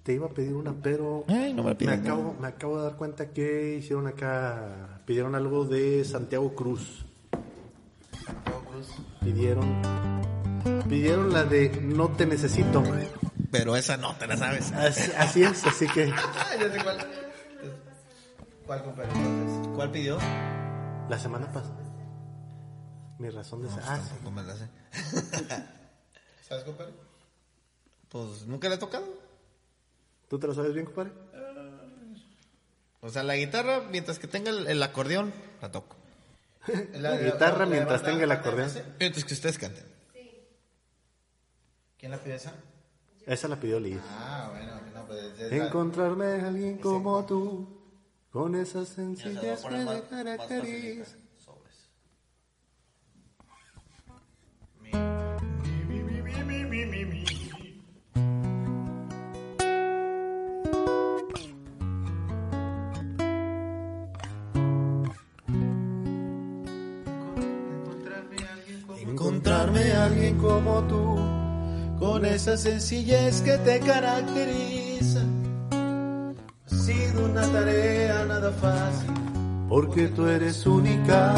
te 0.03 0.13
iba 0.13 0.27
a 0.27 0.29
pedir 0.29 0.53
una, 0.53 0.73
pero 0.73 1.25
Ay, 1.27 1.53
no 1.53 1.63
me 1.63 1.71
acabo, 1.71 2.35
me 2.39 2.47
acabo 2.47 2.77
de 2.77 2.83
dar 2.83 2.95
cuenta 2.95 3.31
que 3.31 3.77
hicieron 3.77 4.07
acá, 4.07 5.01
pidieron 5.05 5.35
algo 5.35 5.65
de 5.65 6.03
Santiago 6.05 6.53
Cruz. 6.53 7.05
Pidieron, 9.21 9.81
pidieron 10.87 11.33
la 11.33 11.43
de 11.43 11.69
No 11.81 12.09
te 12.09 12.25
necesito. 12.25 12.83
Pero 13.51 13.75
esa 13.75 13.97
no 13.97 14.15
te 14.15 14.27
la 14.27 14.37
sabes. 14.37 14.71
Así, 14.73 15.11
así 15.17 15.43
es, 15.43 15.65
así 15.65 15.87
que 15.87 16.11
Ah, 16.15 16.55
ya 16.59 16.71
sé 16.71 16.83
cuál. 16.83 16.97
¿Cuál, 18.65 18.83
¿Cuál 19.75 19.91
pidió? 19.91 20.17
la 21.09 21.19
semana 21.19 21.47
pasada. 21.51 21.84
Mi 23.19 23.29
razón 23.29 23.61
de 23.63 23.69
ser. 23.69 23.79
Ah, 23.85 23.99
sí. 24.01 24.09
Tampoco 24.09 24.31
me 24.31 24.43
la 24.43 24.55
sé. 24.55 24.69
¿Sabes, 26.47 26.63
compadre? 26.63 26.93
Pues 28.09 28.45
nunca 28.45 28.69
le 28.69 28.75
he 28.75 28.77
tocado. 28.77 29.05
¿Tú 30.29 30.39
te 30.39 30.47
lo 30.47 30.53
sabes 30.53 30.73
bien, 30.73 30.85
compadre? 30.85 31.11
O 33.01 33.09
sea, 33.09 33.23
la 33.23 33.35
guitarra, 33.35 33.81
mientras 33.91 34.17
que 34.17 34.27
tenga 34.27 34.49
el, 34.49 34.67
el 34.67 34.81
acordeón, 34.81 35.33
la 35.61 35.71
toco. 35.71 35.95
La, 36.93 37.15
Guitarra 37.17 37.67
mientras 37.67 38.01
tenga 38.01 38.23
el 38.23 38.31
acordeón. 38.31 38.71
Mientras 38.99 39.23
que 39.23 39.33
ustedes 39.35 39.59
canten. 39.59 39.85
¿Quién 41.99 42.11
la 42.11 42.17
pide 42.17 42.35
esa? 42.35 42.53
Esa 43.27 43.47
la 43.47 43.59
pidió 43.59 43.79
Liz. 43.79 43.99
Ah, 44.09 44.49
bueno, 44.51 44.79
no, 44.93 45.05
pues 45.05 45.39
es 45.39 45.51
la- 45.51 45.67
Encontrarme 45.67 46.25
a 46.25 46.47
alguien 46.47 46.77
como 46.79 47.23
tú, 47.25 47.81
Con 48.31 48.55
esa 48.55 48.83
sencillez 48.85 49.61
que 49.63 50.03
caracteriza. 50.09 51.15
Encontrarme 69.65 69.93
a 69.93 70.05
alguien 70.05 70.37
como 70.37 70.83
tú, 70.83 71.15
con 71.97 72.23
esa 72.23 72.55
sencillez 72.55 73.41
que 73.41 73.57
te 73.57 73.79
caracteriza. 73.79 75.21
Ha 75.71 76.75
sido 76.75 77.25
una 77.25 77.41
tarea 77.47 78.25
nada 78.25 78.51
fácil, 78.51 79.09
Porque 79.67 80.07
tú 80.09 80.27
eres 80.27 80.67
única. 80.67 81.33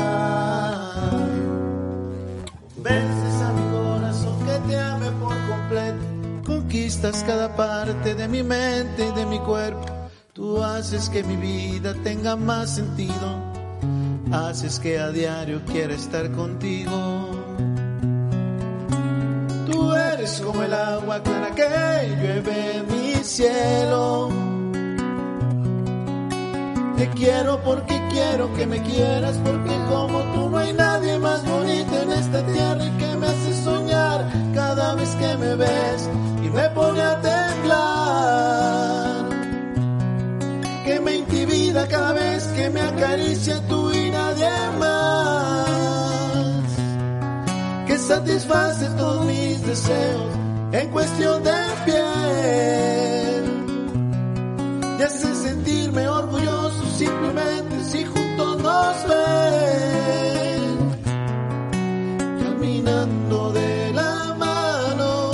Vences 2.75 3.41
a 3.41 3.53
mi 3.53 3.71
corazón 3.71 4.39
que 4.45 4.67
te 4.67 4.77
ame 4.77 5.11
por 5.21 5.37
completo. 5.47 6.05
Conquistas 6.45 7.23
cada 7.25 7.55
parte 7.55 8.13
de 8.13 8.27
mi 8.27 8.43
mente 8.43 9.07
y 9.07 9.11
de 9.13 9.25
mi 9.25 9.39
cuerpo. 9.39 9.85
Tú 10.33 10.61
haces 10.61 11.09
que 11.09 11.23
mi 11.23 11.37
vida 11.37 11.93
tenga 12.03 12.35
más 12.35 12.75
sentido. 12.75 13.41
Haces 14.33 14.79
que 14.79 14.99
a 14.99 15.11
diario 15.11 15.61
quiera 15.65 15.93
estar 15.93 16.29
contigo. 16.33 17.36
Eres 20.27 20.41
como 20.41 20.61
el 20.61 20.73
agua 20.73 21.23
clara 21.23 21.55
que 21.55 21.63
llueve 22.19 22.83
mi 22.89 23.13
cielo. 23.23 24.29
Te 26.97 27.09
quiero 27.11 27.63
porque 27.63 27.97
quiero 28.11 28.53
que 28.55 28.67
me 28.67 28.81
quieras, 28.81 29.37
porque 29.41 29.73
como 29.89 30.19
tú 30.33 30.49
no 30.49 30.57
hay 30.57 30.73
nadie 30.73 31.17
más 31.17 31.45
bonito 31.45 32.01
en 32.01 32.11
esta 32.11 32.45
tierra 32.45 32.85
y 32.85 32.89
que 32.97 33.15
me 33.15 33.27
hace 33.27 33.63
soñar 33.63 34.29
cada 34.53 34.95
vez 34.95 35.15
que 35.15 35.37
me 35.37 35.55
ves 35.55 36.09
y 36.43 36.49
me 36.49 36.69
pone 36.71 37.01
a 37.01 37.21
temblar. 37.21 38.49
Que 40.83 40.99
me 40.99 41.15
intimida 41.15 41.87
cada 41.87 42.11
vez 42.11 42.43
que 42.47 42.69
me 42.69 42.81
acaricia 42.81 43.65
tú 43.69 43.93
satisface 48.07 48.89
todos 48.97 49.25
mis 49.25 49.61
deseos 49.67 50.31
en 50.71 50.89
cuestión 50.89 51.43
de 51.43 51.51
piel. 51.85 53.43
Y 54.97 55.03
hace 55.03 55.35
sentirme 55.35 56.07
orgulloso 56.07 56.85
simplemente 56.97 57.83
si 57.83 58.05
juntos 58.05 58.63
nos 58.63 59.07
ven. 59.09 60.73
Caminando 62.43 63.51
de 63.51 63.91
la 63.93 64.35
mano 64.39 65.31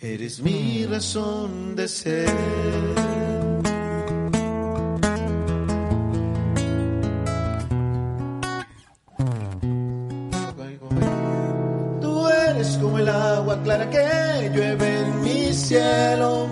eres 0.00 0.40
mi 0.40 0.84
razón 0.86 1.76
de 1.76 1.86
ser 1.86 3.43
que 13.94 14.50
llueve 14.52 15.00
en 15.02 15.22
mi 15.22 15.52
cielo. 15.52 16.48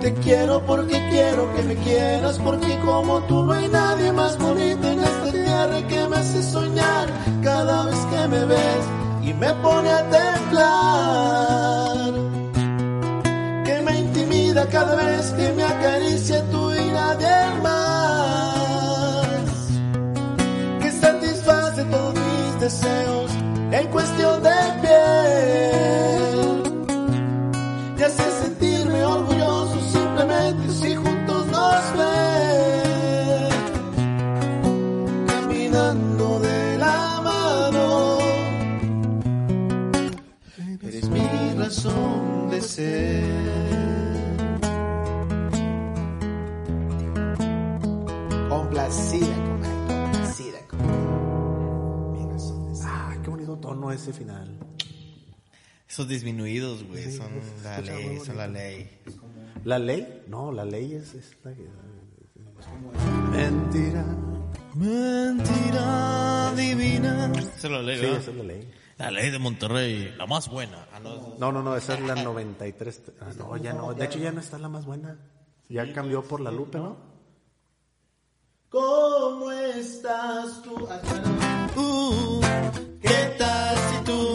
Te 0.00 0.14
quiero 0.24 0.64
porque 0.64 0.98
quiero 1.10 1.52
que 1.54 1.62
me 1.64 1.74
quieras, 1.76 2.38
porque 2.38 2.78
como 2.84 3.20
tú 3.24 3.42
no 3.44 3.52
hay 3.52 3.68
nadie 3.68 4.12
más 4.12 4.38
bonito 4.38 4.88
en 4.88 5.00
esta 5.00 5.32
tierra 5.32 5.86
que 5.88 6.08
me 6.08 6.16
hace 6.16 6.42
soñar 6.42 7.08
cada 7.42 7.84
vez 7.86 7.98
que 8.12 8.28
me 8.28 8.44
ves 8.46 8.84
y 9.22 9.34
me 9.34 9.52
pone 9.54 9.90
a 9.90 10.02
temblar. 10.16 12.12
Que 13.66 13.80
me 13.86 13.98
intimida 13.98 14.66
cada 14.68 14.94
vez 14.94 15.32
que 15.32 15.52
me 15.52 15.64
acaricia 15.64 16.42
tú 16.50 16.72
y 16.72 16.90
nadie 17.00 17.36
más 17.62 18.10
que 20.80 20.90
satisface 20.92 21.84
todos 21.84 22.14
mis 22.14 22.60
deseos 22.60 23.19
en 23.80 23.88
cuestión 23.88 24.42
de 24.42 24.50
piel. 24.82 26.62
Y 27.98 28.02
hace 28.02 28.30
sentirme 28.42 29.04
orgulloso 29.04 29.80
simplemente 29.92 30.72
si 30.72 30.94
juntos 30.94 31.46
nos 31.46 31.92
ven. 31.98 33.50
Caminando 35.26 36.40
de 36.40 36.78
la 36.78 37.20
mano. 37.22 38.18
Eres 40.82 41.08
mi 41.08 41.54
razón 41.58 42.50
de 42.50 42.60
ser. 42.60 43.29
Tono 53.70 53.92
ese 53.92 54.12
final. 54.12 54.48
Esos 55.88 56.08
disminuidos, 56.08 56.82
güey, 56.84 57.04
Sí, 57.04 57.16
son 57.16 57.28
se 57.58 57.64
la 57.64 57.80
ley, 57.80 58.18
son 58.24 58.36
la 58.36 58.46
ley. 58.48 59.00
¿La 59.64 59.78
ley? 59.78 60.22
No, 60.28 60.50
la 60.52 60.64
ley 60.64 60.94
es 60.94 61.14
esta. 61.14 61.54
que- 61.54 61.68
Mentira. 63.30 64.04
Mentira 64.74 66.52
divina. 66.56 67.32
Esa 67.36 67.66
es 67.66 67.70
la 67.70 67.82
ley, 67.82 67.96
Sí, 67.96 68.02
¿verdad? 68.02 68.18
esa 68.20 68.30
es 68.30 68.36
la 68.36 68.42
ley. 68.44 68.70
La 68.98 69.10
ley 69.10 69.30
de 69.30 69.38
Monterrey, 69.38 70.14
la 70.18 70.26
más 70.26 70.48
buena. 70.48 70.86
Ah, 70.92 71.00
no, 71.00 71.34
No, 71.38 71.52
no, 71.52 71.62
no, 71.62 71.76
esa 71.76 71.94
es 71.94 72.00
la 72.02 72.16
93. 72.16 73.02
Ah, 73.20 73.30
no, 73.38 73.56
ya 73.56 73.72
no. 73.72 73.94
De 73.94 74.04
hecho, 74.04 74.18
ya 74.18 74.30
no 74.32 74.40
está 74.40 74.58
la 74.58 74.68
más 74.68 74.84
buena. 74.84 75.16
Ya 75.68 75.90
cambió 75.92 76.22
por 76.24 76.40
la 76.40 76.50
Lupe, 76.50 76.78
¿no? 76.78 76.96
¿Cómo 78.68 79.50
estás 79.52 80.60
tú? 80.62 80.74
No. 81.76 81.82
Uh, 81.82 82.40
¿Qué 83.02 83.34
tal 83.38 83.76
si 83.76 84.04
tú, 84.04 84.29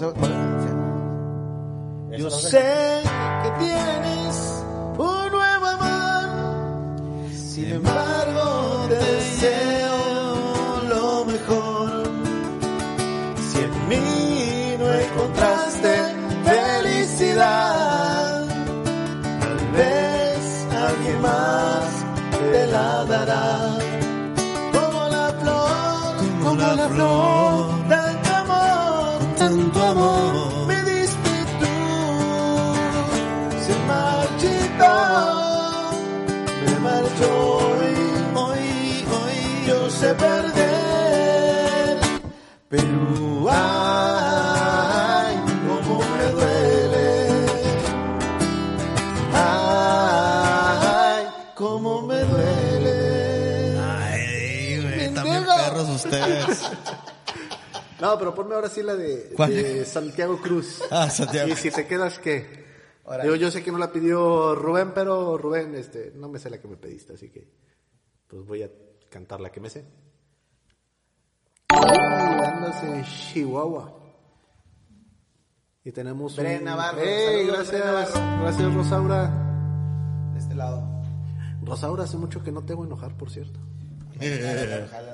Yo 0.00 0.12
sé 2.30 3.02
que 3.42 3.50
tienes 3.58 4.17
ustedes. 56.08 56.70
No, 58.00 58.16
pero 58.16 58.32
ponme 58.32 58.54
ahora 58.54 58.68
sí 58.68 58.80
la 58.82 58.94
de, 58.94 59.84
Santiago 59.84 60.40
Cruz. 60.40 60.82
Ah, 60.90 61.10
Santiago. 61.10 61.48
Y 61.48 61.56
si 61.56 61.70
te 61.70 61.86
quedas, 61.86 62.20
¿qué? 62.20 62.64
Digo, 63.22 63.34
yo 63.34 63.50
sé 63.50 63.64
que 63.64 63.72
no 63.72 63.78
la 63.78 63.90
pidió 63.90 64.54
Rubén, 64.54 64.92
pero 64.94 65.38
Rubén, 65.38 65.74
este, 65.74 66.12
no 66.14 66.28
me 66.28 66.38
sé 66.38 66.50
la 66.50 66.60
que 66.60 66.68
me 66.68 66.76
pediste, 66.76 67.14
así 67.14 67.30
que 67.30 67.48
pues 68.28 68.44
voy 68.46 68.62
a 68.62 68.70
cantar 69.08 69.40
la 69.40 69.50
que 69.50 69.60
me 69.60 69.70
sé. 69.70 69.84
Ay, 71.70 72.44
andas 72.44 72.82
en 72.84 73.04
Chihuahua. 73.04 73.94
Y 75.84 75.90
tenemos 75.90 76.36
Bren 76.36 76.58
un... 76.58 76.64
Navarro. 76.64 77.00
¡Ey, 77.00 77.46
Saludos, 77.46 77.68
Bren 77.68 77.80
gracias! 77.80 78.14
Navarro. 78.14 78.42
Gracias, 78.42 78.74
Rosaura. 78.74 80.30
De 80.34 80.38
este 80.38 80.54
lado. 80.54 81.02
Rosaura, 81.62 82.04
hace 82.04 82.18
mucho 82.18 82.44
que 82.44 82.52
no 82.52 82.62
te 82.64 82.74
voy 82.74 82.84
a 82.84 82.86
enojar, 82.88 83.16
por 83.16 83.30
cierto. 83.30 83.58
Que 84.18 84.28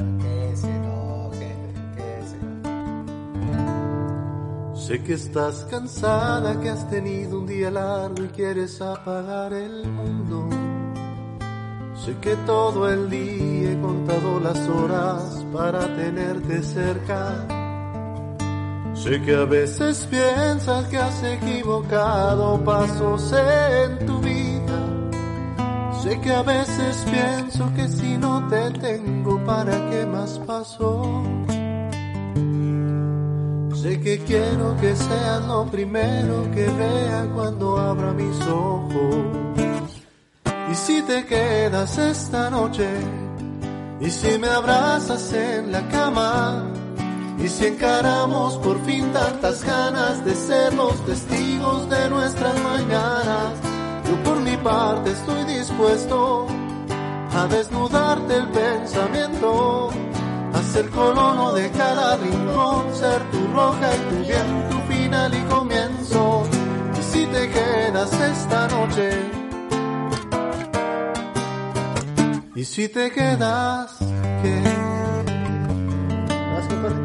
Sé 4.74 5.02
que 5.02 5.14
estás 5.14 5.66
cansada, 5.70 6.60
que 6.60 6.70
has 6.70 6.88
tenido 6.88 7.40
un 7.40 7.46
día 7.46 7.70
largo 7.70 8.24
y 8.24 8.28
quieres 8.28 8.80
apagar 8.80 9.52
el 9.52 9.86
mundo. 9.86 10.48
Sé 12.04 12.16
que 12.18 12.34
todo 12.46 12.90
el 12.90 13.08
día 13.10 13.72
he 13.72 13.80
contado 13.80 14.40
las 14.40 14.58
horas 14.68 15.44
para 15.52 15.80
tenerte 15.96 16.62
cerca. 16.62 17.46
Sé 18.94 19.20
que 19.22 19.34
a 19.34 19.44
veces 19.44 20.06
piensas 20.10 20.86
que 20.88 20.98
has 20.98 21.22
equivocado 21.24 22.62
pasos 22.64 23.32
en 23.32 24.06
tu 24.06 24.18
vida. 24.20 24.43
Sé 26.04 26.20
que 26.20 26.32
a 26.32 26.42
veces 26.42 27.02
pienso 27.10 27.72
que 27.74 27.88
si 27.88 28.18
no 28.18 28.46
te 28.48 28.70
tengo, 28.72 29.42
¿para 29.46 29.72
qué 29.88 30.04
más 30.04 30.38
paso? 30.40 31.02
Sé 33.74 33.98
que 34.02 34.18
quiero 34.18 34.76
que 34.82 34.94
seas 34.94 35.46
lo 35.46 35.64
primero 35.64 36.50
que 36.54 36.66
vea 36.66 37.26
cuando 37.34 37.78
abra 37.78 38.12
mis 38.12 38.38
ojos. 38.42 39.16
Y 40.70 40.74
si 40.74 41.00
te 41.00 41.24
quedas 41.24 41.96
esta 41.96 42.50
noche, 42.50 42.86
y 43.98 44.10
si 44.10 44.36
me 44.36 44.48
abrazas 44.48 45.32
en 45.32 45.72
la 45.72 45.88
cama, 45.88 46.66
y 47.38 47.48
si 47.48 47.64
encaramos 47.64 48.58
por 48.58 48.78
fin 48.84 49.10
tantas 49.10 49.64
ganas 49.64 50.22
de 50.22 50.34
ser 50.34 50.74
los 50.74 51.02
testigos 51.06 51.88
de 51.88 52.10
nuestras 52.10 52.62
mañanas, 52.62 53.54
yo 54.06 54.22
por 54.22 54.38
mi 54.40 54.54
parte 54.58 55.10
estoy 55.10 55.44
dispuesto 55.44 55.63
a 55.76 57.46
desnudarte 57.48 58.36
el 58.36 58.48
pensamiento, 58.48 59.90
a 60.52 60.62
ser 60.62 60.88
colono 60.90 61.52
de 61.52 61.68
cada 61.72 62.16
rincón, 62.16 62.94
ser 62.94 63.20
tu 63.30 63.46
roja 63.48 63.90
y 63.94 63.98
tu 64.08 64.16
bien, 64.20 64.68
tu 64.70 64.78
final 64.92 65.34
y 65.34 65.42
comienzo. 65.52 66.44
Y 66.96 67.02
si 67.02 67.26
te 67.26 67.50
quedas 67.50 68.12
esta 68.12 68.68
noche, 68.68 69.10
y 72.54 72.64
si 72.64 72.88
te 72.88 73.10
quedas, 73.10 73.96
¿qué? 74.42 74.62
¿Vas, 76.54 76.66
compadre? 76.68 76.96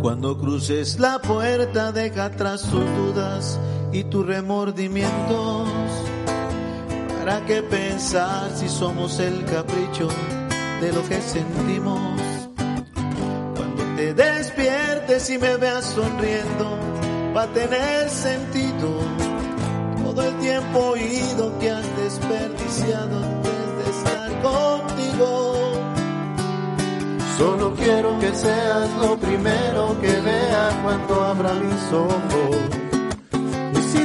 Cuando 0.00 0.38
cruces 0.38 1.00
la 1.00 1.18
puerta, 1.20 1.90
deja 1.90 2.26
atrás 2.26 2.62
tus 2.62 2.84
dudas 2.96 3.58
y 3.92 4.04
tus 4.04 4.26
remordimientos. 4.26 5.68
¿Para 7.18 7.44
qué 7.44 7.62
pensar 7.62 8.50
si 8.56 8.68
somos 8.68 9.20
el 9.20 9.44
capricho 9.44 10.08
de 10.80 10.92
lo 10.92 11.06
que 11.08 11.20
sentimos? 11.20 12.00
Cuando 13.54 13.84
te 13.96 14.14
despiertes 14.14 15.30
y 15.30 15.38
me 15.38 15.56
veas 15.56 15.84
sonriendo, 15.84 16.78
va 17.36 17.42
a 17.42 17.46
tener 17.48 18.08
sentido 18.08 18.88
todo 20.04 20.28
el 20.28 20.34
tiempo 20.38 20.78
oído 20.78 21.58
que 21.58 21.70
has 21.70 21.96
desperdiciado 21.96 23.18
antes 23.18 23.84
de 23.84 23.90
estar 23.90 24.42
contigo. 24.42 25.52
Solo 27.38 27.74
quiero 27.74 28.18
que 28.18 28.34
seas 28.34 28.90
lo 29.00 29.16
primero 29.16 29.96
que 30.00 30.20
vea 30.20 30.80
cuando 30.82 31.24
abra 31.24 31.54
mis 31.54 31.92
ojos. 31.92 32.81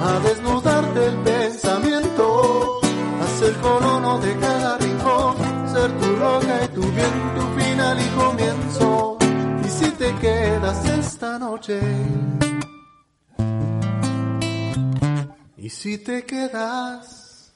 a 0.00 0.20
desnudarte 0.20 1.06
el 1.06 1.16
pensamiento, 1.22 2.80
a 3.20 3.26
ser 3.38 3.54
colono 3.56 4.18
de 4.18 4.36
cada 4.38 4.78
rincón, 4.78 5.36
ser 5.72 5.90
tu 5.98 6.16
roca 6.16 6.64
y 6.64 6.68
tu 6.68 6.82
bien, 6.82 7.34
tu 7.34 7.60
final 7.60 7.98
y 8.00 8.08
comienzo. 8.22 9.18
Y 9.64 9.68
si 9.68 9.90
te 9.92 10.14
quedas 10.16 10.84
esta 10.84 11.38
noche, 11.38 11.80
y 15.56 15.68
si 15.68 15.98
te 15.98 16.24
quedas, 16.24 17.52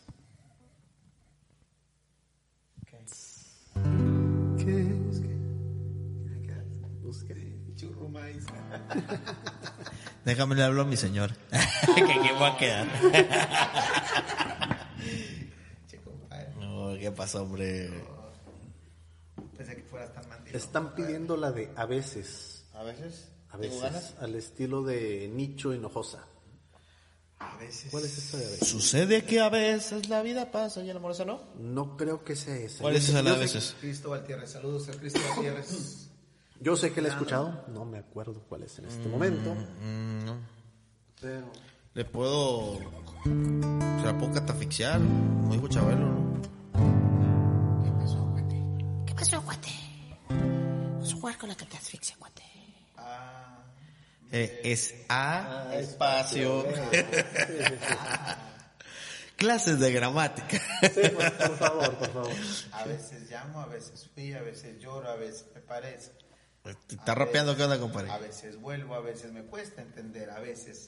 ¿qué 4.59 4.81
es 5.11 5.21
que? 5.21 5.37
Busca. 7.03 7.35
Churrumais. 7.77 8.45
Déjame 10.25 10.55
le 10.55 10.63
hablo 10.63 10.83
a 10.83 10.85
mi 10.85 10.97
señor. 10.97 11.35
que 11.51 12.03
aquí 12.03 12.29
voy 12.39 12.49
a 12.51 12.57
quedar. 12.57 12.87
No, 16.59 16.95
¿qué 16.99 17.11
pasó, 17.13 17.43
hombre? 17.43 17.91
Pensé 19.57 19.77
que 19.77 19.83
fueras 19.83 20.13
tan 20.13 20.29
mandilo. 20.29 20.57
Están 20.57 20.95
pidiendo 20.95 21.37
la 21.37 21.53
de 21.53 21.71
a 21.77 21.87
veces. 21.87 22.65
A 22.75 22.83
veces. 22.83 23.29
A 23.51 23.59
¿Tengo 23.59 23.75
veces, 23.81 23.83
ganas? 23.83 24.15
al 24.21 24.35
estilo 24.35 24.83
de 24.83 25.29
Nicho 25.33 25.73
Hinojosa. 25.75 26.27
A 27.39 27.57
veces. 27.59 27.91
¿Cuál 27.91 28.05
es 28.05 28.17
esta 28.19 28.39
de 28.39 28.47
a 28.47 28.51
veces? 28.51 28.69
Sucede 28.69 29.25
que 29.25 29.41
a 29.41 29.49
veces 29.49 30.09
la 30.09 30.23
vida 30.23 30.51
pasa 30.51 30.83
y 30.83 30.91
el 30.91 30.97
amor 30.97 31.15
no. 31.27 31.43
No 31.59 31.97
creo 31.97 32.25
que 32.25 32.37
sea 32.37 32.57
esa. 32.57 32.83
¿Cuál 32.83 32.97
es 32.97 33.09
esa 33.09 33.23
de 33.23 33.31
a 33.31 33.35
veces? 33.35 33.77
Cristóbal 33.81 34.25
Tierres. 34.25 34.51
Saludos 34.51 34.89
a 34.89 34.93
Cristóbal 34.93 35.41
Tierres. 35.41 36.09
Yo 36.63 36.77
sé 36.77 36.93
que 36.93 37.03
la 37.03 37.09
he 37.09 37.11
escuchado, 37.11 37.65
no 37.75 37.85
me 37.85 37.99
acuerdo 37.99 38.41
cuál 38.49 38.63
es 38.63 38.79
en 38.79 38.85
este 38.85 39.09
momento. 39.09 39.53
Mm, 39.81 40.25
no. 40.25 40.37
Pero 41.21 41.51
Le 41.95 42.05
puedo. 42.05 42.79
Se 43.25 44.07
la 44.07 44.17
puedo 44.17 44.33
catafixiar. 44.33 45.01
Muy 45.01 45.57
dijo 45.57 45.67
Chabelo, 45.67 46.07
¿no? 46.07 46.33
¿Qué 47.85 47.91
pasó, 49.15 49.43
cuate? 49.43 49.69
Vamos 50.29 51.13
a 51.13 51.17
jugar 51.17 51.37
con 51.37 51.49
la 51.49 51.57
que 51.57 51.67
te 51.67 51.77
asfixia, 51.77 52.15
cuate. 52.17 52.43
Eh, 54.31 54.61
es 54.65 54.95
A 55.09 55.75
espacio. 55.75 56.65
Clases 59.37 59.81
de 59.81 59.93
gramática. 59.93 60.61
Sí, 60.83 61.09
por, 61.09 61.33
por 61.33 61.57
favor, 61.59 61.95
por 61.97 62.13
favor. 62.13 62.33
A 62.71 62.85
veces 62.85 63.29
llamo, 63.29 63.61
a 63.61 63.67
veces 63.67 64.09
fui, 64.15 64.33
a 64.33 64.41
veces 64.43 64.79
lloro, 64.79 65.11
a 65.11 65.17
veces 65.17 65.47
me 65.53 65.61
parece. 65.61 66.13
Está 66.65 67.17
rapeando, 67.17 67.57
¿qué 67.57 67.65
onda, 67.65 67.81
compadre? 67.81 68.11
A 68.13 68.19
veces 68.19 68.61
vuelvo, 68.61 68.95
a 68.95 69.01
veces 69.01 69.33
me 69.33 69.43
cuesta 69.43 69.83
entender, 69.83 70.31
a 70.31 70.39
veces 70.39 70.87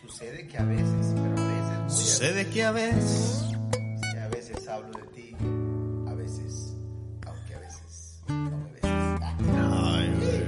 sucede 0.00 0.46
que 0.46 0.56
a 0.56 0.64
veces, 0.64 1.14
pero 1.14 1.36
a 1.36 1.48
veces 1.48 1.78
muy 1.78 1.84
a 1.84 1.88
Sucede 1.88 2.48
que 2.50 2.62
a 2.62 2.70
veces... 2.70 3.44
Sí, 4.12 4.18
a 4.18 4.28
veces 4.28 4.68
hablo 4.68 4.92
de 4.92 5.06
ti, 5.08 5.36
a 6.08 6.14
veces, 6.14 6.76
aunque 7.26 7.54
a 7.54 7.58
veces 7.58 8.20
no 8.28 8.56
me 8.56 8.70
beses. 8.70 8.88
Ay, 9.72 10.14
güey. 10.14 10.44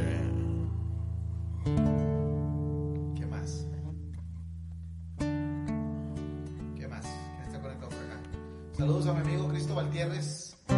¿Qué 3.17 3.27
más? 3.27 3.67
¿Qué 6.77 6.87
más? 6.87 7.05
¿Quién 7.05 7.47
está 7.47 7.61
conectado 7.61 7.89
por 7.89 7.99
acá? 7.99 8.21
Saludos 8.77 9.07
a 9.09 9.13
mi 9.15 9.21
amigo 9.23 9.49
Cristo 9.49 9.75
Valtierres. 9.75 10.57
Sí, 10.69 10.75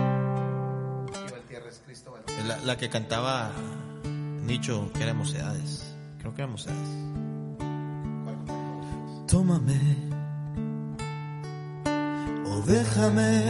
Valtierres, 1.32 1.82
Cristo 1.84 2.12
Valtierres. 2.12 2.46
La, 2.46 2.56
la 2.60 2.78
que 2.78 2.88
cantaba 2.88 3.52
Nicho, 4.50 4.90
que 4.92 5.04
era 5.04 5.14
Mocedades. 5.14 5.94
Creo 6.18 6.34
que. 6.34 6.42
¿Cuál 6.42 8.36
compañero? 8.36 9.24
Tómame 9.28 9.80
o 12.46 12.60
déjame, 12.62 13.44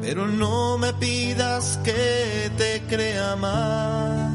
pero 0.00 0.26
no 0.26 0.78
me 0.78 0.94
pidas 0.94 1.78
que 1.84 2.50
te 2.56 2.82
crea 2.88 3.36
más. 3.36 4.32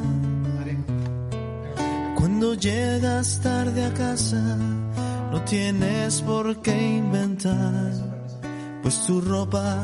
Cuando 2.15 2.53
llegas 2.53 3.39
tarde 3.41 3.85
a 3.85 3.93
casa, 3.95 4.57
no 5.31 5.41
tienes 5.45 6.21
por 6.21 6.61
qué 6.61 6.97
inventar, 6.97 7.91
pues 8.83 9.03
tu 9.07 9.19
ropa 9.19 9.83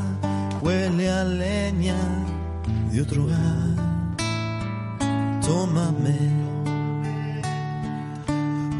huele 0.62 1.10
a 1.10 1.24
leña 1.24 1.96
de 2.92 3.02
otro 3.02 3.24
hogar. 3.24 3.69
Tómame 5.50 6.20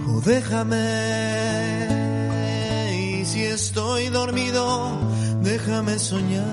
o 0.06 0.20
déjame, 0.20 0.78
y 2.94 3.24
si 3.24 3.42
estoy 3.42 4.08
dormido, 4.08 4.92
déjame 5.42 5.98
soñar. 5.98 6.44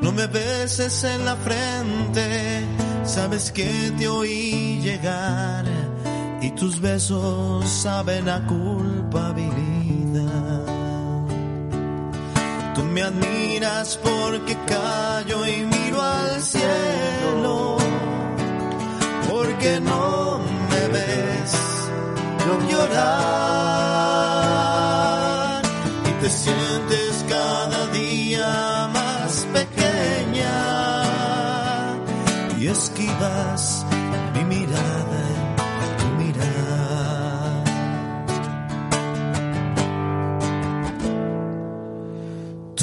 No 0.00 0.10
me 0.12 0.26
beses 0.26 1.04
en 1.04 1.26
la 1.26 1.36
frente, 1.36 2.64
sabes 3.04 3.52
que 3.52 3.92
te 3.98 4.08
oí 4.08 4.80
llegar 4.82 5.66
y 6.40 6.50
tus 6.52 6.80
besos 6.80 7.68
saben 7.68 8.26
a 8.30 8.46
culpabilidad. 8.46 9.01
Me 12.92 13.02
admiras 13.02 13.98
porque 14.02 14.56
callo 14.66 15.46
y 15.46 15.64
miro 15.64 16.00
al 16.00 16.42
cielo, 16.42 17.78
porque 19.28 19.80
no 19.80 20.40
me 20.70 20.88
ves 20.88 21.72
llorar 22.72 23.22
y 26.08 26.12
te 26.22 26.30
sientes 26.30 27.24
cada 27.28 27.86
día 27.88 28.88
más 28.92 29.46
pequeña. 29.52 30.56
Y 32.58 32.68
esquivas 32.68 33.84
mi 34.34 34.44
mirada, 34.44 34.91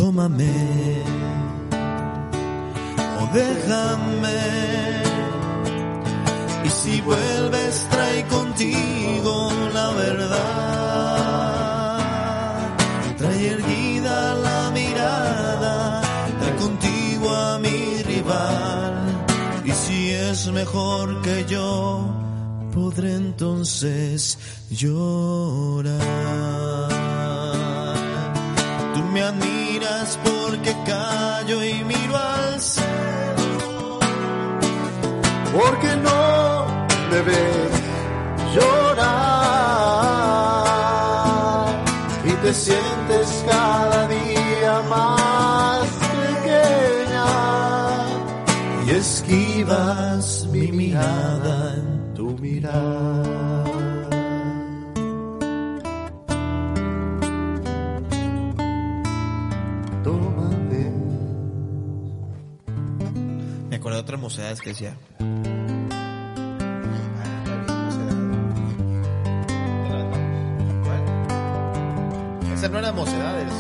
Tómame 0.10 0.58
o 3.22 3.24
déjame 3.32 4.42
y 6.66 6.70
si 6.72 7.00
vuelves 7.02 7.88
trae 7.92 8.26
contigo 8.26 9.52
la 9.72 9.92
verdad. 9.92 10.40
Trae 13.20 13.52
erguida 13.52 14.34
la 14.34 14.72
mirada, 14.72 16.02
trae 16.40 16.56
contigo 16.56 17.30
a 17.30 17.60
mi 17.60 18.02
rival. 18.02 19.26
Y 19.64 19.72
si 19.72 20.10
es 20.10 20.52
mejor 20.52 21.22
que 21.22 21.46
yo, 21.48 22.04
podré 22.74 23.14
entonces 23.14 24.40
llorar. 24.72 26.00
Porque 35.60 35.92
no 35.98 36.88
me 37.12 37.22
ves 37.22 37.72
llorar 38.56 39.20
y 42.24 42.32
te 42.44 42.54
sientes 42.54 43.44
cada 43.46 44.08
día 44.08 44.82
más 44.90 45.86
pequeña 46.24 47.26
y 48.86 48.90
esquivas 48.92 50.48
mi 50.50 50.72
mirada 50.72 51.76
en 51.76 52.14
tu. 52.14 52.30
Tómate. 60.04 60.84
Me 63.70 63.76
acordé 63.76 63.96
de 63.96 64.02
otra 64.02 64.16
Mocedades 64.18 64.62
que 64.62 64.70
decía... 64.70 64.96
Esa 72.70 72.78
no 72.78 72.80
era 72.80 72.92
Mocedades. 72.92 73.52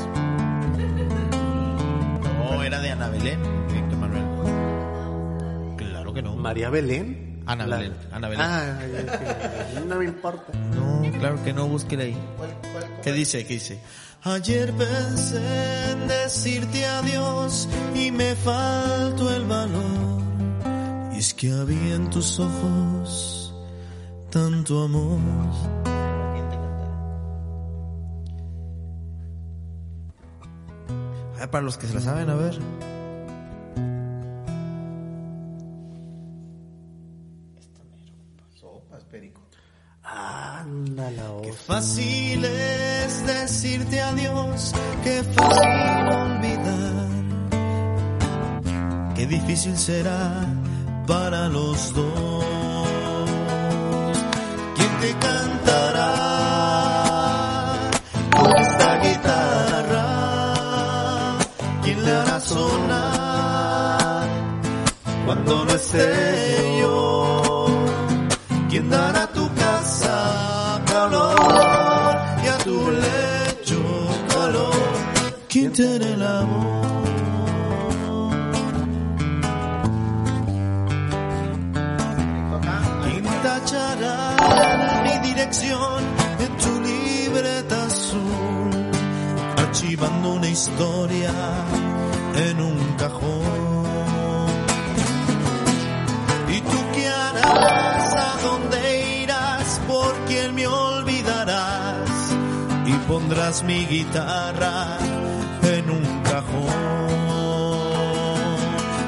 No, 2.38 2.64
era 2.64 2.80
de 2.80 2.92
Ana 2.92 3.10
Belén, 3.10 3.40
Víctor 3.74 3.98
Manuel. 3.98 5.76
Claro 5.78 6.14
que 6.14 6.22
no. 6.22 6.36
María 6.36 6.70
Belén. 6.70 7.42
Ana 7.48 7.66
La- 7.66 7.78
Belén, 7.78 7.96
Ana 8.12 8.30
Belén. 8.30 8.46
Ah, 8.48 8.80
no 9.88 9.96
me 9.96 10.06
importa. 10.06 10.54
No, 10.76 11.02
claro 11.20 11.44
que 11.44 11.54
no, 11.54 11.68
búsquela 11.68 12.04
ahí. 12.04 12.16
¿Qué 13.02 13.12
dice? 13.12 13.44
¿Qué 13.48 13.56
dice? 13.56 13.80
Ayer 14.22 14.72
pensé 14.74 15.92
en 15.92 16.08
decirte 16.08 16.86
adiós 16.86 17.68
y 17.96 18.12
me 18.12 18.36
faltó 18.36 19.36
el 19.36 19.46
valor. 19.46 20.22
Y 21.14 21.18
es 21.18 21.34
que 21.34 21.52
había 21.52 21.96
en 21.96 22.12
tus 22.12 22.40
ojos 22.40 23.56
tanto 24.30 24.84
amor. 24.84 25.18
Ah, 31.42 31.50
para 31.50 31.64
los 31.64 31.78
que 31.78 31.88
se 31.88 31.94
la 31.94 32.02
saben, 32.02 32.30
a 32.30 32.36
ver. 32.36 32.60
Sopas, 38.56 39.04
perico. 39.06 39.42
Anda 40.04 41.10
la 41.12 41.42
Qué 41.42 41.54
fácil 41.54 42.44
es 42.44 43.26
decirte 43.26 44.02
adiós, 44.02 44.74
qué 45.04 45.24
fácil 45.24 46.10
olvidar. 46.14 47.10
Qué 49.16 49.26
difícil 49.28 49.78
será 49.78 50.46
para 51.08 51.48
los 51.48 51.94
dos. 51.94 52.39
¿Quién 68.70 68.90
dará 68.90 69.24
a 69.24 69.32
tu 69.32 69.50
casa 69.56 70.82
calor 70.86 72.16
y 72.44 72.48
a 72.48 72.58
tu 72.58 72.92
lecho 72.92 73.82
calor? 74.28 74.76
¿Quién 75.48 75.72
tiene 75.72 76.14
el 76.14 76.22
amor? 76.22 77.08
¿Quién 83.04 83.24
tachará 83.44 85.02
mi 85.06 85.28
dirección 85.30 86.04
en 86.40 86.58
tu 86.58 86.82
libreta 86.82 87.86
azul? 87.86 88.72
Archivando 89.58 90.34
una 90.34 90.50
historia 90.50 91.34
en 92.36 92.62
un 92.62 92.80
cajón. 92.98 93.59
Pondrás 103.20 103.64
mi 103.64 103.86
guitarra 103.86 104.98
en 105.64 105.90
un 105.90 106.22
cajón. 106.24 107.10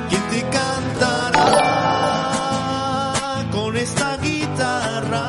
¿Quién 0.10 0.24
te 0.32 0.42
cantará 0.58 1.62
con 3.52 3.78
esta 3.78 4.18
guitarra? 4.18 5.26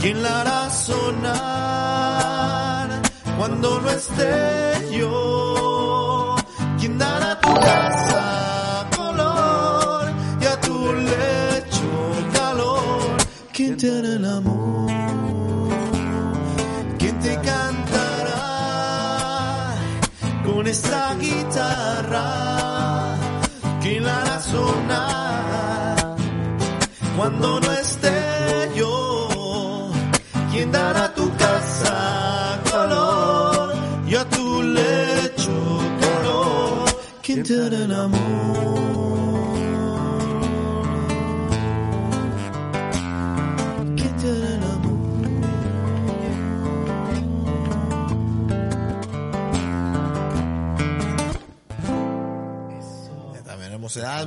¿Quién 0.00 0.22
la 0.22 0.40
hará 0.40 0.70
sonar 0.70 1.28
cuando 3.38 3.80
no 3.80 3.90
esté 3.90 4.98
yo? 4.98 5.55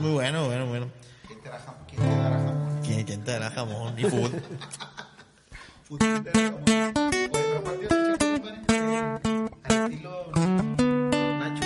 Muy 0.10 0.16
bueno, 0.16 0.46
bueno, 0.48 0.66
bueno. 0.68 0.88
¿Quién 1.28 1.40
te 1.42 1.50
dará 1.50 1.60
jamón? 1.62 2.82
¿Quién, 2.84 3.06
quién 3.06 3.24
te 3.24 3.32
dará 3.32 3.52
jamón 3.52 4.00
y 4.00 4.04
food? 4.06 4.32
Fut- 5.88 6.00
¿quién 6.00 6.24
te 6.24 6.32
dará 6.32 6.46
jamón? 6.50 6.64
Oye, 6.66 7.30
pero 7.32 7.64
partido 7.64 7.90
de 7.90 8.18
chico, 8.18 8.26
compadre. 8.34 9.50
Al 9.64 9.76
estilo 9.92 10.32
Nacho. 11.40 11.64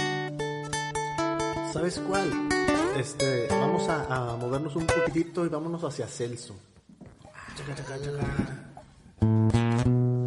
¿Sabes 1.74 2.02
cuál? 2.08 2.28
Este, 2.98 3.48
vamos 3.50 3.88
a, 3.90 4.04
a 4.34 4.36
movernos 4.36 4.76
un 4.76 4.86
poquitito 4.88 5.46
y 5.46 5.50
vámonos 5.50 5.84
hacia 5.84 6.06
Celso. 6.08 6.56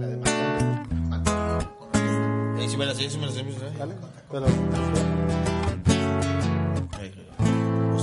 La 0.01 0.07
de 0.07 0.17
Matón. 0.17 1.09
Matón. 1.09 1.69
Correcto. 1.79 2.57
Ahí 2.59 2.69
sí 2.69 2.77
me 2.77 2.87
la 2.87 2.95
sé, 2.95 3.11
sí 3.11 3.19
me 3.19 3.27
la 3.27 3.33
sé, 3.33 3.39
sí 3.41 3.45
me 3.45 3.53
la 3.53 3.59
sé. 3.71 3.79
¿Vale? 3.79 3.95
Pero, 4.31 4.47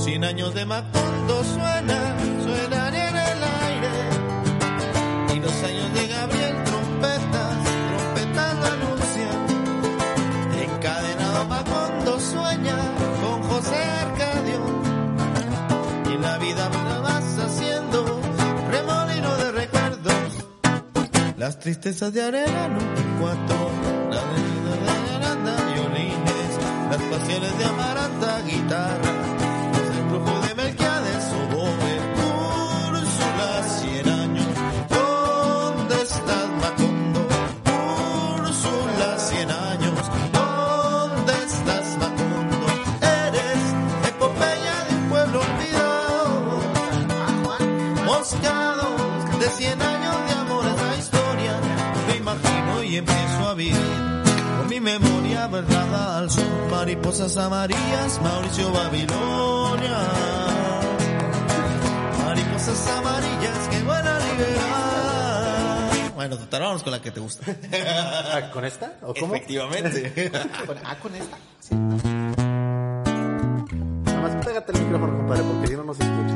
100 0.03 0.25
años 0.25 0.53
de 0.53 0.65
Macondo 0.65 1.43
suenan, 1.45 2.43
suenan 2.43 2.93
en 2.93 3.15
el 3.15 3.43
aire. 3.63 3.95
Y 5.33 5.39
los 5.39 5.63
años 5.63 5.93
de 5.93 6.07
Gabriel 6.07 6.63
trompetas, 6.65 7.57
trompetas 7.87 8.55
anuncian. 8.73 9.39
Encadenado 10.61 11.45
Macondo 11.45 12.19
sueña 12.19 12.75
con 13.21 13.43
José 13.43 13.77
Arcadio. 13.77 14.61
Y 16.13 16.17
la 16.17 16.37
vida 16.37 16.69
me 16.69 16.99
vas 16.99 17.37
haciendo 17.39 18.19
remolino 18.71 19.37
de 19.37 19.51
recuerdos. 19.53 20.45
Las 21.37 21.59
tristezas 21.59 22.11
de 22.11 22.23
arena 22.23 22.77
cuatro, 23.21 23.71
la 24.11 24.21
de 25.45 25.73
violines, 25.73 26.51
las 26.91 27.01
pasiones 27.03 27.57
de 27.57 27.65
Amaranta, 27.65 28.41
guitarra, 28.41 29.22
y 52.93 52.97
empiezo 52.97 53.47
a 53.47 53.53
vivir 53.55 53.75
con 54.59 54.69
mi 54.69 54.79
memoria 54.79 55.47
verdad 55.47 56.17
al 56.19 56.29
sur 56.29 56.43
mariposas 56.69 57.35
amarillas 57.37 58.21
Mauricio 58.21 58.71
Babilonia 58.71 59.97
mariposas 62.23 62.87
amarillas 62.89 63.57
que 63.71 63.83
van 63.83 64.07
a 64.07 64.19
liberar 64.19 66.11
bueno 66.15 66.37
total 66.37 66.61
vamos 66.61 66.83
con 66.83 66.91
la 66.91 67.01
que 67.01 67.09
te 67.11 67.19
gusta 67.19 67.43
Ah, 67.87 68.51
¿Con 68.53 68.63
esta? 68.65 68.93
¿O 69.01 69.13
cómo? 69.15 69.33
efectivamente 69.33 70.31
Ah, 70.85 70.95
con 71.01 71.15
esta. 71.15 71.37
Nada 74.05 74.21
más 74.21 74.45
pégate 74.45 74.71
el 74.73 74.83
micrófono, 74.83 75.17
compadre, 75.17 75.43
porque 75.43 75.67
si 75.67 75.75
no, 75.75 75.83
no 75.83 75.93
se 75.95 76.03
escucha. 76.03 76.35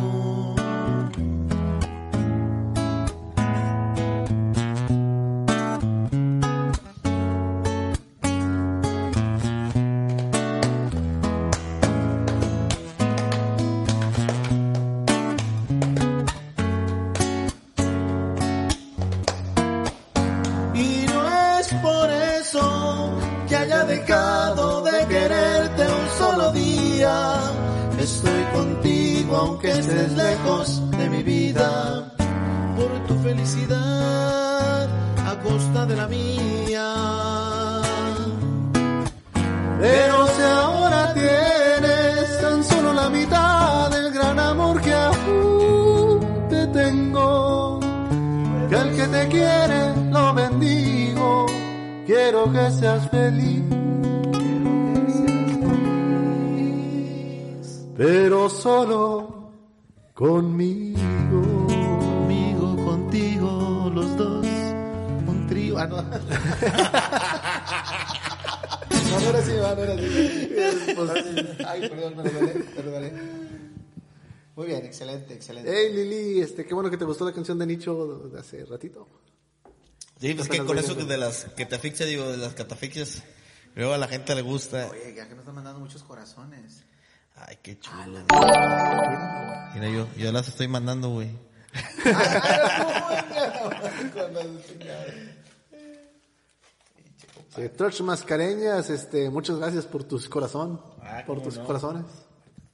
Lejos 30.09 30.81
de 30.91 31.09
mi 31.09 31.23
vida. 31.23 32.13
Por 32.75 33.07
tu 33.07 33.15
felicidad 33.23 34.89
a 35.27 35.39
costa 35.43 35.85
de 35.85 35.95
la 35.95 36.07
mía. 36.07 37.81
Pero 39.79 40.27
si 40.27 40.41
ahora 40.41 41.13
tienes 41.13 42.41
tan 42.41 42.63
solo 42.63 42.93
la 42.93 43.09
mitad 43.09 43.89
del 43.91 44.11
gran 44.11 44.39
amor 44.39 44.81
que 44.81 44.93
aún 44.93 46.19
te 46.49 46.67
tengo, 46.67 47.79
que 48.69 48.75
el 48.75 48.95
que 48.95 49.07
te 49.07 49.27
quiere 49.27 49.95
lo 50.11 50.33
bendigo, 50.33 51.45
quiero 52.05 52.51
que 52.51 52.71
seas 52.71 53.09
feliz. 53.09 53.63
Pero 57.97 58.49
solo 58.49 59.30
conmigo. 60.21 60.99
Conmigo, 61.31 62.75
contigo, 62.85 63.91
los 63.91 64.15
dos. 64.17 64.45
Un 64.45 65.47
trío. 65.49 65.79
Ah, 65.79 65.87
no. 65.87 66.03
no, 66.03 66.11
no 69.19 69.29
era 69.29 69.39
así, 69.39 69.51
no, 69.53 69.75
no 69.75 69.81
era 69.81 69.93
así. 69.93 70.05
Ay, 71.65 71.89
perdón, 71.89 72.13
perdónale, 72.13 72.53
perdónale. 72.75 73.13
Muy 74.55 74.67
bien, 74.67 74.85
excelente, 74.85 75.33
excelente. 75.33 75.71
Hey 75.73 75.91
Lili, 75.91 76.41
este, 76.41 76.65
qué 76.67 76.73
bueno 76.75 76.91
que 76.91 76.97
te 76.97 77.05
gustó 77.05 77.25
la 77.25 77.33
canción 77.33 77.57
de 77.57 77.65
Nicho 77.65 78.29
de 78.31 78.39
hace 78.39 78.63
ratito. 78.65 79.07
Sí, 80.19 80.35
pues 80.35 80.47
que 80.47 80.57
Apenas 80.57 80.67
con 80.67 80.77
eso 80.77 80.93
de 80.93 81.17
las 81.17 81.45
que 81.55 81.65
te 81.65 81.73
asfixia, 81.73 82.05
digo, 82.05 82.29
de 82.29 82.37
las 82.37 82.53
catafixias, 82.53 83.23
luego 83.73 83.93
a 83.93 83.97
la 83.97 84.07
gente 84.07 84.35
le 84.35 84.43
gusta. 84.43 84.87
Oye, 84.91 85.15
ya 85.15 85.23
que 85.27 85.31
nos 85.31 85.39
están 85.39 85.55
mandando 85.55 85.79
muchos 85.79 86.03
corazones. 86.03 86.83
Ay, 87.35 87.57
qué 87.63 87.79
chulo. 87.79 88.19
Mira, 89.73 89.89
yo, 89.89 90.07
yo 90.17 90.31
las 90.31 90.47
estoy 90.47 90.67
mandando, 90.67 91.09
güey. 91.09 91.29
Sí, 97.55 97.67
Troch 97.69 97.99
Mascareñas, 98.01 98.89
este, 98.89 99.29
muchas 99.29 99.57
gracias 99.57 99.85
por 99.85 100.03
tus 100.05 100.29
corazón, 100.29 100.81
Ah, 101.01 101.23
por 101.25 101.41
tus 101.41 101.57
no. 101.57 101.65
corazones. 101.65 102.05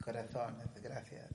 Corazones, 0.04 0.66
gracias. 0.82 1.26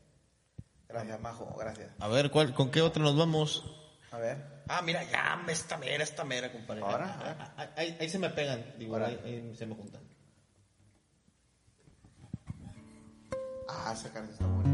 Gracias, 0.88 1.20
Majo, 1.20 1.54
gracias. 1.58 1.90
A 2.00 2.08
ver, 2.08 2.32
¿cuál, 2.32 2.54
¿con 2.54 2.72
qué 2.72 2.82
otro 2.82 3.04
nos 3.04 3.18
vamos? 3.18 3.66
A 4.12 4.18
ver. 4.18 4.64
Ah, 4.70 4.82
mira, 4.82 5.04
ya, 5.04 5.44
esta 5.50 5.76
mera, 5.78 6.04
esta 6.04 6.24
mera, 6.24 6.52
compadre. 6.52 6.82
Ahora, 6.82 7.18
Ah, 7.20 7.36
ah, 7.40 7.54
ah, 7.58 7.70
Ahí, 7.76 7.98
ahí 8.00 8.08
se 8.10 8.18
me 8.20 8.30
pegan, 8.30 8.64
digo, 8.78 8.96
ahí 8.96 9.54
se 9.58 9.66
me 9.66 9.76
juntan. 9.76 10.02
Ah, 13.76 13.92
esa 13.94 14.10
carta 14.12 14.32
está 14.32 14.46
bonita. 14.48 14.70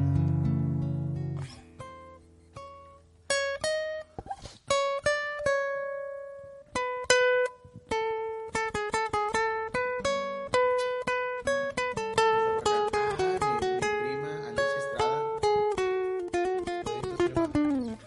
Ah, 12.61 13.15
mi, 13.19 13.33
mi 13.75 13.79
prima 13.79 14.29
Alicia 14.47 14.79
Estrada. 14.83 15.19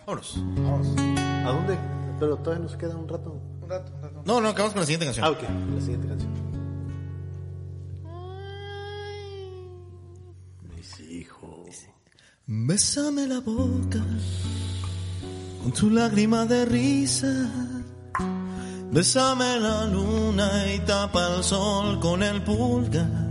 Vámonos. 0.07 0.37
Vamos, 0.57 0.89
¿A 1.47 1.53
dónde? 1.53 1.79
Pero 2.21 2.37
todavía 2.37 2.63
nos 2.65 2.77
queda 2.77 2.97
un 2.97 3.09
rato. 3.09 3.33
un 3.63 3.69
rato, 3.69 3.93
un 3.95 4.03
rato. 4.03 4.23
No, 4.25 4.41
no, 4.41 4.49
acabamos 4.49 4.73
con 4.73 4.81
la 4.81 4.87
siguiente 4.87 5.07
canción. 5.07 5.27
Ah, 5.27 5.31
ok, 5.31 5.43
la 5.75 5.81
siguiente 5.81 6.09
canción. 6.09 6.52
Bésame 12.55 13.27
la 13.27 13.41
boca 13.41 14.05
con 15.63 15.73
tu 15.73 15.89
lágrima 15.89 16.45
de 16.45 16.67
risa. 16.67 17.51
Bésame 18.91 19.59
la 19.59 19.87
luna 19.87 20.51
y 20.75 20.81
tapa 20.81 21.35
el 21.35 21.43
sol 21.43 21.99
con 21.99 22.23
el 22.23 22.43
pulgar. 22.43 23.31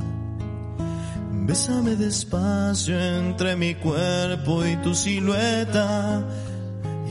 Bésame 1.46 1.96
despacio 1.98 3.00
entre 3.00 3.56
mi 3.56 3.76
cuerpo 3.76 4.66
y 4.66 4.76
tu 4.78 4.96
silueta. 4.96 6.26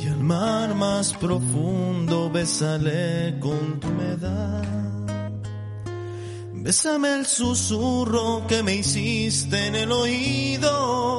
Y 0.02 0.08
al 0.08 0.18
mar 0.18 0.74
más 0.74 1.14
profundo 1.14 2.28
bésale 2.28 3.38
con 3.38 3.78
tu 3.78 3.86
humedad. 3.86 4.64
Bésame 6.54 7.14
el 7.14 7.24
susurro 7.24 8.48
que 8.48 8.64
me 8.64 8.74
hiciste 8.74 9.68
en 9.68 9.76
el 9.76 9.92
oído. 9.92 11.09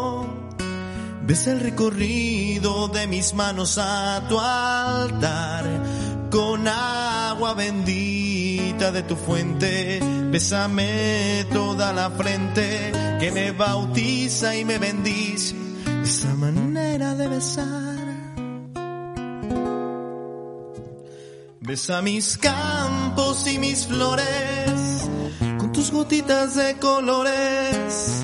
Besa 1.32 1.54
el 1.54 1.62
recorrido 1.62 2.90
de 2.90 3.08
mis 3.08 3.34
manos 3.34 3.78
a 3.78 4.22
tu 4.28 4.38
altar. 4.38 5.64
Con 6.30 6.68
agua 6.68 7.54
bendita 7.54 8.92
de 8.92 9.04
tu 9.04 9.16
fuente. 9.16 10.02
Bésame 10.30 11.46
toda 11.54 11.94
la 11.94 12.10
frente 12.10 12.92
que 13.22 13.32
me 13.32 13.52
bautiza 13.52 14.58
y 14.58 14.66
me 14.66 14.78
bendice. 14.78 15.56
Esa 16.04 16.36
manera 16.36 17.16
de 17.16 17.28
besar. 17.30 17.98
Besa 21.62 22.02
mis 22.02 22.38
campos 22.38 23.48
y 23.48 23.58
mis 23.58 23.88
flores 23.88 25.08
con 25.58 25.72
tus 25.72 25.92
gotitas 25.92 26.56
de 26.56 26.76
colores. 26.76 28.22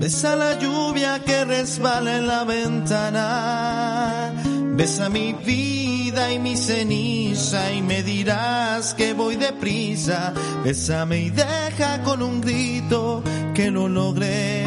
Besa 0.00 0.34
la 0.34 0.58
lluvia 0.58 1.22
que 1.26 1.44
resbala 1.44 2.16
en 2.16 2.26
la 2.26 2.44
ventana. 2.44 4.32
Besa 4.72 5.10
mi 5.10 5.34
vida 5.34 6.32
y 6.32 6.38
mi 6.38 6.56
ceniza 6.56 7.70
y 7.70 7.82
me 7.82 8.02
dirás 8.02 8.94
que 8.94 9.12
voy 9.12 9.36
deprisa. 9.36 10.32
Bésame 10.64 11.20
y 11.20 11.28
deja 11.28 12.02
con 12.02 12.22
un 12.22 12.40
grito 12.40 13.22
que 13.54 13.70
lo 13.70 13.88
logré. 13.88 14.64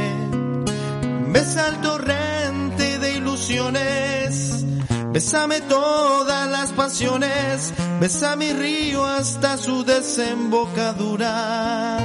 Besa 1.30 1.70
el 1.70 1.82
torrente 1.82 3.00
de 3.00 3.16
ilusiones. 3.16 4.64
Bésame 5.12 5.62
todas 5.62 6.48
las 6.48 6.72
pasiones, 6.74 7.74
besa 8.00 8.36
mi 8.36 8.54
río 8.54 9.04
hasta 9.04 9.58
su 9.58 9.84
desembocadura. 9.84 11.98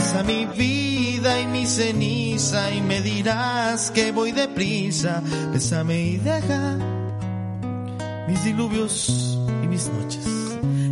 Besa 0.00 0.22
mi 0.22 0.46
vida 0.46 1.38
y 1.42 1.46
mi 1.46 1.66
ceniza 1.66 2.72
y 2.72 2.80
me 2.80 3.02
dirás 3.02 3.90
que 3.90 4.12
voy 4.12 4.32
deprisa. 4.32 5.22
Bésame 5.52 6.00
y 6.00 6.16
deja 6.16 6.78
mis 8.26 8.42
diluvios 8.42 9.38
y 9.62 9.66
mis 9.66 9.88
noches 9.88 10.26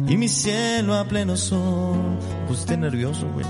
y 0.06 0.14
mi 0.14 0.28
cielo 0.28 0.94
a 0.94 1.04
pleno 1.08 1.38
sol. 1.38 2.18
Pues 2.46 2.60
estoy 2.60 2.76
nervioso, 2.76 3.26
güey. 3.32 3.46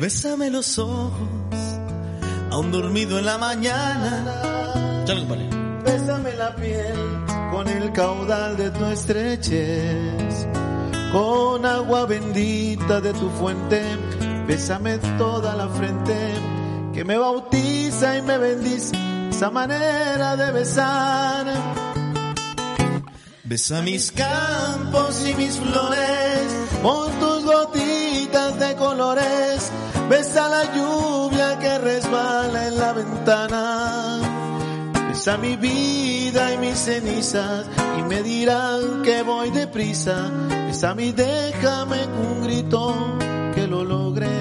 Bésame 0.00 0.50
los 0.50 0.76
ojos, 0.80 1.28
aún 2.50 2.72
dormido 2.72 3.16
en 3.20 3.26
la 3.26 3.38
mañana. 3.38 5.04
Charles 5.04 5.28
Vale. 5.28 5.57
Bésame 5.88 6.32
la 6.36 6.54
piel 6.54 6.98
con 7.50 7.66
el 7.66 7.90
caudal 7.92 8.58
de 8.58 8.70
tu 8.70 8.84
estrechez, 8.84 10.46
con 11.12 11.64
agua 11.64 12.04
bendita 12.04 13.00
de 13.00 13.14
tu 13.14 13.30
fuente. 13.30 13.80
Bésame 14.46 14.98
toda 15.16 15.56
la 15.56 15.66
frente 15.68 16.14
que 16.92 17.04
me 17.04 17.16
bautiza 17.16 18.18
y 18.18 18.22
me 18.22 18.36
bendice. 18.36 18.94
Esa 19.30 19.50
manera 19.50 20.36
de 20.36 20.52
besar. 20.52 21.46
Besa 23.44 23.80
mis 23.80 24.12
campos 24.12 25.26
y 25.26 25.34
mis 25.36 25.56
flores. 25.56 26.46
Con 26.82 27.18
tus 27.18 27.44
gotitas 27.44 28.58
de 28.58 28.74
colores, 28.76 29.70
besa 30.10 30.48
la 30.50 30.64
lluvia 30.74 31.58
que 31.58 31.78
resbala 31.78 32.68
en 32.68 32.78
la 32.78 32.92
ventana. 32.92 34.17
Besa 35.28 35.42
mi 35.42 35.56
vida 35.56 36.54
y 36.54 36.56
mis 36.56 36.78
cenizas 36.78 37.66
y 37.98 38.02
me 38.04 38.22
dirán 38.22 39.02
que 39.02 39.22
voy 39.22 39.50
deprisa. 39.50 40.30
Besa 40.68 40.94
mi 40.94 41.12
déjame 41.12 41.98
un 42.06 42.44
grito 42.44 42.94
que 43.54 43.66
lo 43.66 43.84
logré. 43.84 44.40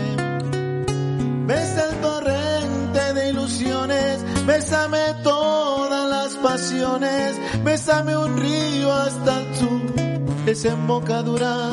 Besa 1.46 1.90
el 1.90 1.96
torrente 1.98 3.14
de 3.16 3.30
ilusiones, 3.32 4.24
bésame 4.46 5.14
todas 5.24 6.10
las 6.10 6.36
pasiones, 6.36 7.36
bésame 7.66 8.16
un 8.16 8.38
río 8.38 8.94
hasta 8.94 9.42
su 9.56 9.82
desembocadura. 10.46 11.70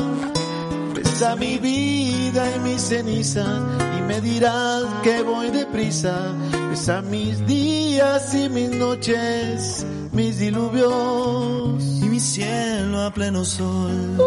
Besa 0.93 1.37
mi 1.37 1.57
vida 1.57 2.53
y 2.53 2.59
mis 2.59 2.81
cenizas 2.81 3.61
y 3.97 4.01
me 4.01 4.19
dirás 4.19 4.83
que 5.03 5.21
voy 5.21 5.51
deprisa. 5.51 6.33
Besa 6.75 7.01
mis 7.01 7.47
días 7.47 8.35
y 8.35 8.49
mis 8.49 8.69
noches, 8.69 9.85
mis 10.11 10.39
diluvios 10.39 11.81
y 12.03 12.09
mi 12.09 12.19
cielo 12.19 12.99
a 12.99 13.13
pleno 13.13 13.45
sol. 13.45 14.17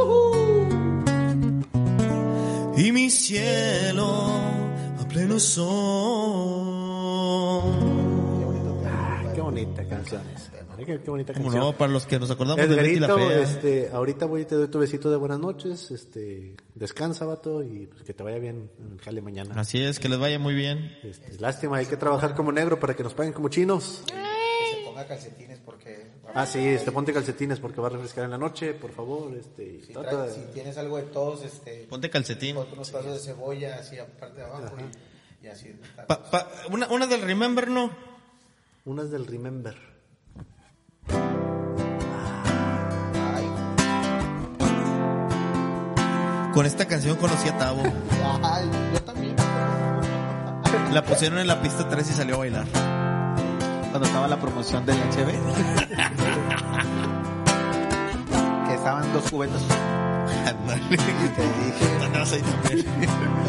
Y 2.74 2.90
mi 2.90 3.10
cielo 3.10 4.30
a 4.98 5.04
pleno 5.08 5.38
sol. 5.38 5.68
Qué 9.34 9.42
bonita 9.42 9.84
canción 9.86 10.22
esa. 10.34 10.57
Qué, 10.86 11.00
qué 11.00 11.10
bonita 11.10 11.32
Como 11.32 11.46
canción. 11.46 11.64
no, 11.64 11.76
para 11.76 11.92
los 11.92 12.06
que 12.06 12.18
nos 12.18 12.30
acordamos 12.30 12.68
de 12.68 12.74
Betty 12.76 12.98
la 13.00 13.06
Edgarito, 13.06 13.28
Fea. 13.28 13.40
este, 13.42 13.90
ahorita 13.92 14.26
voy 14.26 14.42
y 14.42 14.44
te 14.44 14.54
doy 14.54 14.68
tu 14.68 14.78
besito 14.78 15.10
de 15.10 15.16
buenas 15.16 15.38
noches, 15.38 15.90
este, 15.90 16.54
descansa, 16.74 17.24
vato, 17.26 17.62
y 17.62 17.86
pues 17.86 18.02
que 18.04 18.14
te 18.14 18.22
vaya 18.22 18.38
bien 18.38 18.70
en 18.78 18.92
el 18.92 19.00
jale 19.00 19.20
mañana. 19.20 19.54
Así 19.60 19.82
es, 19.82 19.98
que 19.98 20.08
les 20.08 20.18
vaya 20.18 20.38
muy 20.38 20.54
bien. 20.54 20.96
Este, 21.02 21.36
lástima, 21.38 21.78
hay 21.78 21.86
que 21.86 21.96
trabajar 21.96 22.34
como 22.34 22.52
negro 22.52 22.78
para 22.78 22.94
que 22.94 23.02
nos 23.02 23.12
paguen 23.14 23.32
como 23.32 23.48
chinos. 23.48 24.02
Que 24.06 24.12
se 24.78 24.84
ponga 24.84 25.06
calcetines 25.06 25.58
porque... 25.64 26.06
Ah, 26.34 26.46
sí, 26.46 26.58
este, 26.60 26.92
ponte 26.92 27.12
calcetines 27.12 27.58
porque 27.58 27.80
va 27.80 27.86
a 27.88 27.90
refrescar 27.90 28.24
en 28.24 28.30
la 28.30 28.38
noche, 28.38 28.74
por 28.74 28.92
favor, 28.92 29.34
este, 29.34 29.80
Si, 29.84 29.92
trata 29.92 30.26
de- 30.26 30.32
si 30.32 30.40
tienes 30.52 30.76
algo 30.78 30.96
de 30.98 31.04
tos, 31.04 31.42
este, 31.42 31.86
Ponte 31.88 32.08
calcetín. 32.10 32.54
ponte 32.54 32.74
unos 32.74 32.90
pedazos 32.90 33.14
de 33.14 33.18
cebolla 33.18 33.76
así 33.76 33.98
aparte 33.98 34.40
de 34.40 34.46
abajo 34.46 34.76
y, 35.42 35.46
y 35.46 35.48
así. 35.48 35.74
Pa- 36.06 36.22
pa- 36.30 36.50
una, 36.70 36.86
una 36.88 37.06
del 37.06 37.22
Remember, 37.22 37.68
¿no? 37.68 37.90
unas 38.84 39.10
del 39.10 39.26
Remember. 39.26 39.76
Ay, 43.34 43.46
Con 46.54 46.66
esta 46.66 46.86
canción 46.86 47.16
conocí 47.16 47.48
a 47.48 47.58
Tavo. 47.58 47.82
ay, 48.42 48.70
yo 48.94 49.00
también. 49.02 49.36
La 50.92 51.02
pusieron 51.04 51.38
en 51.38 51.46
la 51.46 51.60
pista 51.60 51.88
3 51.88 52.10
y 52.10 52.12
salió 52.12 52.34
a 52.36 52.38
bailar. 52.38 52.66
Cuando 53.90 54.06
estaba 54.06 54.26
la 54.28 54.36
promoción 54.38 54.84
del 54.86 54.96
HB. 54.96 55.28
que 58.68 58.74
estaban 58.74 59.12
dos 59.12 59.30
cubetas. 59.30 59.62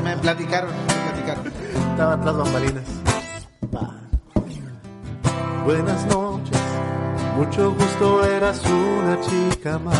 Me 0.04 0.18
platicaron, 0.18 0.72
me 0.72 0.94
platicaron. 1.12 1.54
Estaba 1.92 2.14
atrás 2.14 2.38
bambalinas. 2.38 2.84
Buenas 5.66 6.06
noches, 6.08 6.39
mucho 7.40 7.74
gusto, 7.74 8.26
eras 8.26 8.62
una 8.66 9.18
chica 9.22 9.80
más. 9.80 9.98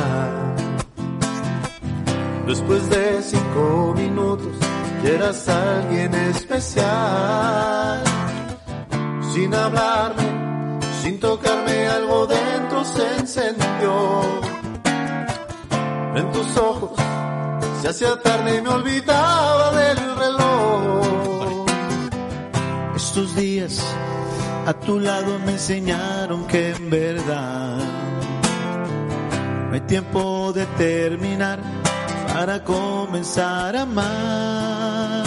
Después 2.46 2.90
de 2.90 3.22
cinco 3.22 3.94
minutos, 3.96 4.58
eras 5.06 5.48
alguien 5.48 6.14
especial. 6.16 8.04
Sin 9.34 9.56
hablarme, 9.56 10.80
sin 11.02 11.18
tocarme, 11.20 11.88
algo 11.88 12.28
dentro 12.28 12.84
se 12.84 13.06
encendió. 13.20 14.22
En 16.16 16.32
tus 16.32 16.58
ojos 16.58 16.92
se 17.82 17.88
hacía 17.88 18.22
tarde 18.22 18.58
y 18.58 18.62
me 18.62 18.70
olvidaba 18.70 19.72
del 19.80 19.98
reloj. 20.18 21.66
Estos 22.98 23.34
días 23.38 23.82
a 24.70 24.74
tu 24.74 25.00
lado 25.00 25.40
me 25.40 25.54
enseñaron 25.54 26.46
que 26.46 26.70
en 26.70 26.92
verdad 26.92 27.78
no 29.68 29.74
hay 29.74 29.82
tiempo 29.82 30.54
de 30.54 30.68
terminar 30.78 31.60
para 32.32 32.64
comenzar 32.64 33.76
a 33.76 33.82
amar. 33.82 35.26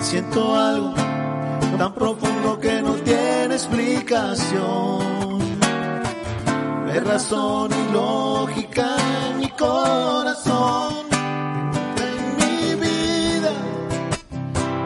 Siento 0.00 0.58
algo 0.58 0.92
tan 1.78 1.94
profundo 1.94 2.58
que 2.58 2.82
no 2.82 2.94
tiene 2.94 3.54
explicación. 3.54 5.38
No 6.84 7.00
razón 7.04 7.70
y 7.80 7.92
lógica 7.92 8.88
en 9.28 9.38
mi 9.38 9.50
corazón. 9.50 10.94
En 12.08 12.22
mi 12.40 12.74
vida 12.74 13.52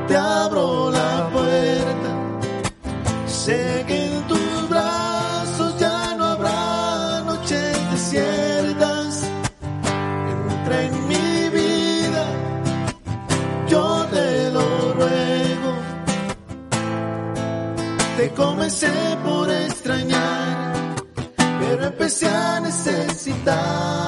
te 0.09 0.17
abro 0.17 0.91
la. 0.91 1.20
Sé 3.51 3.85
que 3.89 3.97
en 4.07 4.23
tus 4.29 4.69
brazos 4.69 5.77
ya 5.81 6.15
no 6.17 6.25
habrá 6.25 7.21
noches 7.23 7.91
desiertas. 7.91 9.25
Entra 10.53 10.83
en 10.85 11.09
mi 11.09 11.49
vida, 11.59 12.25
yo 13.69 14.07
te 14.13 14.51
lo 14.53 14.93
ruego. 14.99 15.71
Te 18.19 18.31
comencé 18.35 18.93
por 19.25 19.51
extrañar, 19.51 20.95
pero 21.59 21.87
empecé 21.87 22.29
a 22.29 22.61
necesitarte 22.61 24.00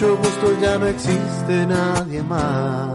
mucho 0.00 0.16
gusto, 0.16 0.60
ya 0.60 0.78
no 0.78 0.86
existe 0.86 1.66
nadie 1.66 2.22
más. 2.22 2.94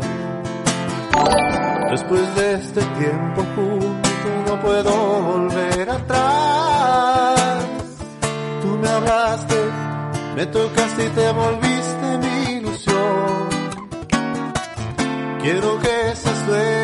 Después 1.92 2.36
de 2.36 2.54
este 2.54 2.82
tiempo 2.82 3.44
juntos 3.56 4.32
no 4.48 4.62
puedo 4.62 5.22
volver 5.22 5.90
atrás. 5.90 7.66
Tú 8.62 8.68
me 8.82 8.88
hablaste, 8.88 9.56
me 10.38 10.46
tocaste 10.46 11.06
y 11.06 11.10
te 11.10 11.32
volviste 11.34 12.18
mi 12.22 12.52
ilusión. 12.54 13.50
Quiero 15.42 15.80
que 15.80 16.16
seas 16.16 16.48
dueña 16.48 16.83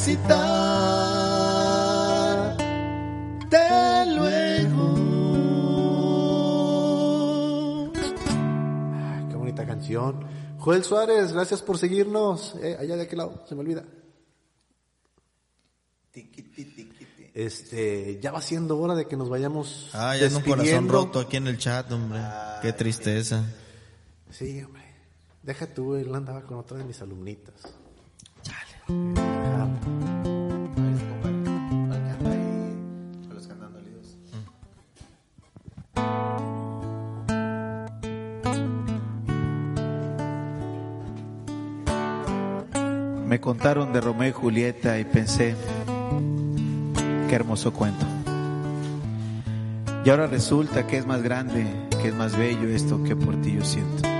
necesitar. 0.00 0.56
Te 3.50 4.06
luego. 4.14 4.94
Qué 9.28 9.36
bonita 9.36 9.66
canción. 9.66 10.24
Joel 10.58 10.84
Suárez, 10.84 11.32
gracias 11.32 11.60
por 11.62 11.76
seguirnos. 11.78 12.54
Eh, 12.62 12.76
allá 12.78 12.96
de 12.96 13.02
aquel 13.02 13.18
lado, 13.18 13.44
se 13.48 13.54
me 13.54 13.60
olvida. 13.60 13.84
Este, 17.32 18.18
ya 18.20 18.32
va 18.32 18.40
siendo 18.42 18.78
hora 18.78 18.94
de 18.94 19.06
que 19.06 19.16
nos 19.16 19.28
vayamos. 19.28 19.90
Ah, 19.92 20.16
ya 20.16 20.26
ando 20.26 20.38
un 20.38 20.44
corazón 20.44 20.88
roto 20.88 21.20
aquí 21.20 21.36
en 21.36 21.46
el 21.46 21.58
chat, 21.58 21.92
hombre. 21.92 22.20
Qué 22.62 22.72
tristeza. 22.72 23.44
Sí, 24.30 24.62
hombre. 24.62 24.80
Deja 25.42 25.66
tú, 25.72 25.94
él 25.94 26.14
andaba 26.14 26.42
con 26.42 26.58
otra 26.58 26.76
de 26.78 26.84
mis 26.84 27.00
alumnitas. 27.00 27.79
Me 43.30 43.40
contaron 43.40 43.92
de 43.92 44.00
Romeo 44.00 44.28
y 44.28 44.32
Julieta 44.32 44.98
y 44.98 45.04
pensé, 45.04 45.54
qué 47.28 47.34
hermoso 47.36 47.72
cuento. 47.72 48.04
Y 50.04 50.10
ahora 50.10 50.26
resulta 50.26 50.88
que 50.88 50.98
es 50.98 51.06
más 51.06 51.22
grande, 51.22 51.64
que 52.02 52.08
es 52.08 52.14
más 52.16 52.36
bello 52.36 52.68
esto 52.68 53.04
que 53.04 53.14
por 53.14 53.40
ti 53.40 53.52
yo 53.52 53.64
siento. 53.64 54.19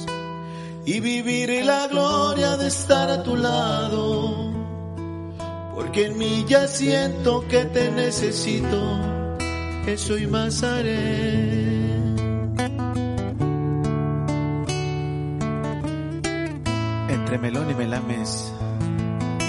y 0.85 0.99
vivir 0.99 1.63
la 1.65 1.87
gloria 1.87 2.57
de 2.57 2.67
estar 2.67 3.09
a 3.09 3.23
tu 3.23 3.35
lado. 3.35 4.51
Porque 5.75 6.05
en 6.05 6.17
mí 6.17 6.45
ya 6.47 6.67
siento 6.67 7.47
que 7.47 7.65
te 7.65 7.91
necesito, 7.91 8.99
eso 9.87 10.17
y 10.17 10.27
más 10.27 10.63
haré. 10.63 11.91
Entre 17.09 17.37
Melón 17.37 17.69
y 17.69 17.73
Melames 17.75 18.51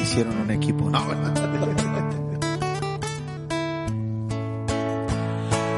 hicieron 0.03 0.39
un 0.41 0.51
equipo. 0.51 0.91
No, 0.91 1.03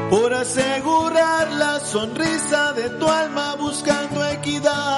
Por 0.09 0.33
asegurar 0.33 1.51
la 1.51 1.79
sonrisa 1.79 2.73
de 2.73 2.89
tu 2.91 3.07
alma 3.07 3.55
buscando 3.55 4.25
equidad. 4.27 4.94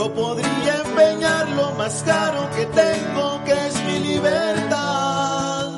Yo 0.00 0.10
podría 0.14 0.76
empeñar 0.82 1.50
lo 1.50 1.72
más 1.72 2.02
caro 2.06 2.48
que 2.56 2.64
tengo, 2.64 3.44
que 3.44 3.52
es 3.52 3.84
mi 3.84 3.98
libertad. 3.98 5.72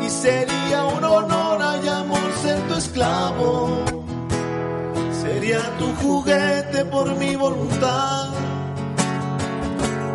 Y 0.00 0.08
sería 0.08 0.84
un 0.84 1.02
honor 1.02 1.60
y 1.84 1.88
amor 1.88 2.32
ser 2.42 2.60
tu 2.68 2.74
esclavo. 2.74 3.84
Sería 5.20 5.62
tu 5.76 5.92
juguete 5.96 6.84
por 6.84 7.12
mi 7.16 7.34
voluntad. 7.34 8.28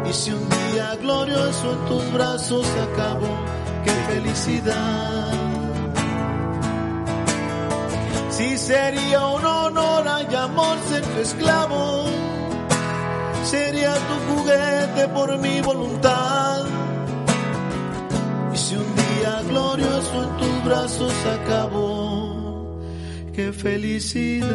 Y 0.09 0.13
si 0.13 0.31
un 0.31 0.47
día 0.47 0.95
glorioso 1.01 1.73
en 1.73 1.85
tus 1.89 2.13
brazos 2.13 2.67
acabo, 2.87 3.27
qué 3.83 3.91
felicidad. 4.13 5.48
Si 8.39 8.57
sería 8.57 9.27
un 9.27 9.45
honor 9.45 10.05
y 10.31 10.33
amor 10.33 10.77
ser 10.87 11.03
tu 11.03 11.19
esclavo, 11.19 12.05
sería 13.43 13.93
tu 13.93 14.15
juguete 14.27 15.09
por 15.09 15.37
mi 15.39 15.59
voluntad. 15.59 16.63
Y 18.53 18.57
si 18.57 18.77
un 18.77 18.95
día 18.95 19.41
glorioso 19.45 20.23
en 20.23 20.37
tus 20.37 20.63
brazos 20.63 21.13
acabo, 21.25 22.79
qué 23.33 23.51
felicidad. 23.51 24.47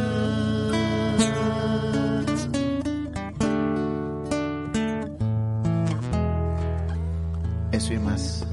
Eso 7.70 7.92
y 7.92 7.98
más. 7.98 8.46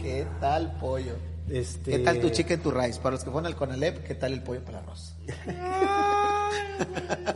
¿Qué 0.00 0.24
tal 0.38 0.72
pollo? 0.78 1.16
Este, 1.50 1.90
¿Qué 1.90 1.98
tal 1.98 2.20
tu 2.20 2.30
chicken 2.30 2.62
tu 2.62 2.70
rice? 2.70 3.00
Para 3.00 3.16
los 3.16 3.24
que 3.24 3.30
fueron 3.30 3.46
al 3.46 3.56
Conalep, 3.56 4.06
¿qué 4.06 4.14
tal 4.14 4.32
el 4.32 4.42
pollo 4.42 4.64
para 4.64 4.78
el 4.78 4.84
arroz? 4.84 5.16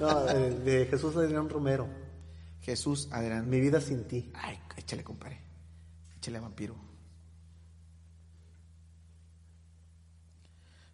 No, 0.00 0.28
eh, 0.28 0.50
de 0.50 0.86
Jesús 0.86 1.14
Adrián 1.16 1.48
Romero. 1.50 1.86
Jesús, 2.62 3.08
adelante. 3.12 3.50
Mi 3.50 3.60
vida 3.60 3.80
sin 3.80 4.08
ti. 4.08 4.32
Ay, 4.34 4.58
échale, 4.76 5.04
compadre. 5.04 5.38
Échale 6.16 6.40
vampiro. 6.40 6.74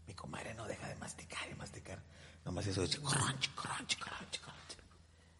Mi 0.07 0.15
comadre 0.15 0.55
no 0.55 0.67
deja 0.67 0.89
de 0.89 0.97
masticar 0.97 1.49
y 1.51 1.55
masticar. 1.55 2.03
Nomás 2.45 2.67
eso 2.67 2.83
de 2.83 2.89
crunch, 2.89 3.55
crunch, 3.55 3.99
crunch, 3.99 4.41
crunch. 4.41 4.77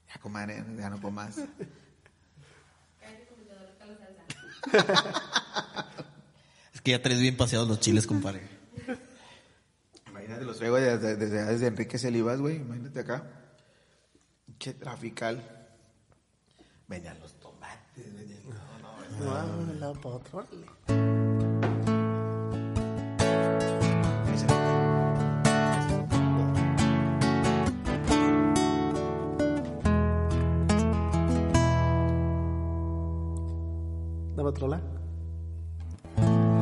Ya, 0.09 0.21
comadre, 0.21 0.65
ya 0.79 0.89
no 0.91 1.01
puedo 1.01 1.13
más. 1.13 1.37
Es 6.81 6.85
que 6.85 6.93
ya 6.93 7.03
traes 7.03 7.21
bien 7.21 7.37
paseados 7.37 7.69
los 7.69 7.79
chiles, 7.79 8.07
compadre. 8.07 8.41
Imagínate 10.09 10.47
los 10.47 10.57
traigo 10.57 10.77
desde, 10.77 11.15
desde, 11.15 11.45
desde 11.45 11.67
Enrique 11.67 11.99
Celibas, 11.99 12.41
güey. 12.41 12.57
Imagínate 12.57 13.01
acá. 13.01 13.23
Che 14.59 14.73
trafical. 14.73 15.45
Venían 16.89 17.21
los 17.21 17.39
tomates, 17.39 18.15
venían... 18.15 18.41
No, 19.19 19.47
no, 19.47 19.93
no, 19.93 20.01
pa' 20.01 20.09
otro. 20.09 20.47
Dame 34.35 34.49
otro 34.49 34.67
la. 34.67 35.00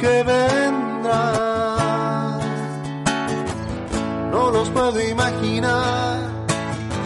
que 0.00 0.22
vendrán. 0.22 1.58
No 4.30 4.50
los 4.50 4.70
puedo 4.70 5.00
imaginar 5.00 6.18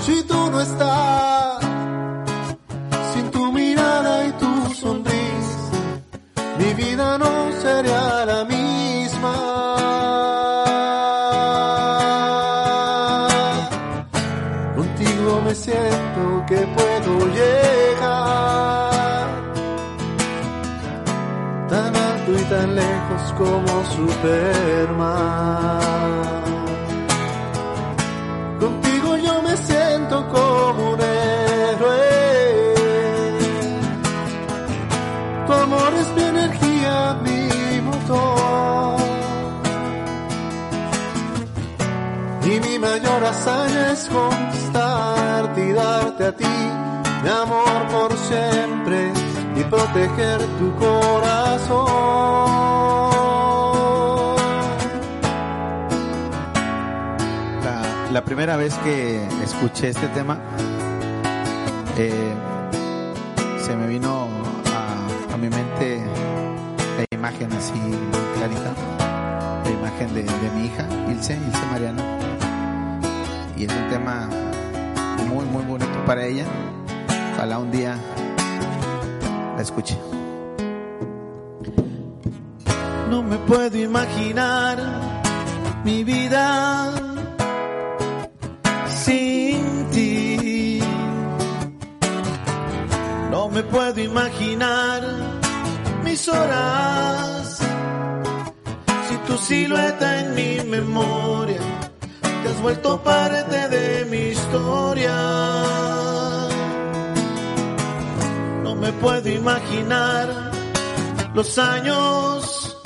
si 0.04 0.22
tú 0.24 0.50
no 0.50 0.60
estás. 0.60 1.60
Sin 3.14 3.30
tu 3.30 3.52
mirada 3.52 4.26
y 4.26 4.32
tu 4.32 4.74
sonrisa, 4.74 5.70
mi 6.58 6.74
vida 6.74 7.18
no 7.18 7.52
sería 7.62 8.24
la 8.26 8.44
misma. 8.44 9.61
fui 22.32 22.42
tan 22.44 22.74
lejos 22.74 23.22
como 23.36 23.84
Superman. 23.96 25.80
Contigo 28.58 29.16
yo 29.16 29.42
me 29.42 29.56
siento 29.56 30.28
como 30.28 30.92
un 30.92 31.00
héroe. 31.00 32.74
Tu 35.46 35.52
amor 35.52 35.92
es 36.00 36.08
mi 36.16 36.22
energía, 36.22 37.16
mi 37.26 37.80
motor. 37.88 39.00
Y 42.44 42.60
mi 42.66 42.78
mayor 42.78 43.24
hazaña 43.24 43.92
es 43.92 44.08
constarte 44.08 45.68
y 45.68 45.72
darte 45.72 46.26
a 46.26 46.32
ti 46.36 46.56
mi 47.22 47.28
amor 47.28 47.88
por 47.92 48.16
siempre 48.16 49.12
y 49.56 49.64
proteger 49.64 50.40
tu 50.58 50.74
corazón 50.76 51.01
primera 58.34 58.56
vez 58.56 58.74
que 58.78 59.22
escuché 59.44 59.90
este 59.90 60.08
tema, 60.08 60.38
eh, 61.98 62.32
se 63.60 63.76
me 63.76 63.86
vino 63.86 64.26
a, 64.74 65.36
mi 65.36 65.50
mente 65.50 66.00
la 66.96 67.04
imagen 67.14 67.52
así 67.52 67.74
clarita, 68.34 68.72
la 69.64 69.70
imagen 69.70 70.14
de, 70.14 70.22
de 70.22 70.50
mi 70.54 70.64
hija, 70.64 70.86
Ilse, 71.10 71.34
Ilse 71.34 71.66
Mariana. 71.72 72.02
Y 73.58 73.64
es 73.64 73.70
un 73.70 73.90
tema 73.90 74.30
muy, 75.28 75.44
muy 75.44 75.64
bonito 75.64 76.02
para 76.06 76.24
ella. 76.24 76.46
Ojalá 77.34 77.58
un 77.58 77.70
día 77.70 77.98
la 79.56 79.60
escuche. 79.60 79.98
No 83.10 83.22
me 83.22 83.36
puedo 83.36 83.76
imaginar 83.76 84.78
mi 85.84 86.02
vida 86.02 87.01
me 93.52 93.62
puedo 93.62 94.00
imaginar 94.00 95.02
mis 96.04 96.28
horas 96.28 97.58
si 99.08 99.16
tu 99.26 99.38
silueta 99.38 100.20
en 100.20 100.34
mi 100.34 100.70
memoria 100.70 101.60
te 102.42 102.48
has 102.48 102.60
vuelto 102.60 103.02
parte 103.02 103.68
de 103.68 104.04
mi 104.06 104.18
historia. 104.32 105.14
No 108.64 108.74
me 108.74 108.92
puedo 108.92 109.28
imaginar 109.28 110.50
los 111.34 111.58
años 111.58 112.76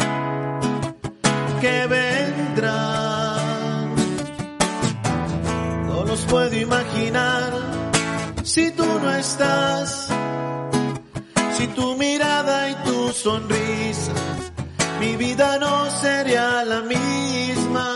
que 1.61 1.87
vendrán. 1.87 3.95
No 5.87 6.05
los 6.05 6.21
puedo 6.27 6.55
imaginar 6.55 7.51
si 8.43 8.71
tú 8.73 8.87
no 9.03 9.11
estás. 9.15 10.16
Tu 11.75 11.95
mirada 11.97 12.71
y 12.71 12.75
tu 12.87 13.13
sonrisa, 13.13 14.13
mi 15.01 15.17
vida 15.17 15.59
no 15.59 15.91
sería 15.91 16.65
la 16.65 16.81
misma. 16.81 17.89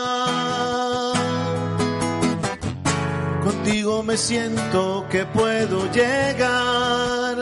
Contigo 3.43 4.03
me 4.03 4.17
siento 4.17 5.05
que 5.09 5.25
puedo 5.25 5.91
llegar 5.91 7.37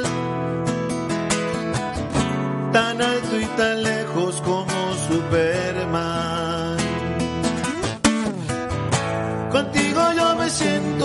tan 2.72 3.02
alto 3.02 3.40
y 3.40 3.46
tan 3.58 3.84
lejos 3.84 4.42
como 4.42 4.94
Superman. 5.08 6.78
Contigo 9.52 10.02
yo 10.16 10.36
me 10.36 10.50
siento 10.50 10.99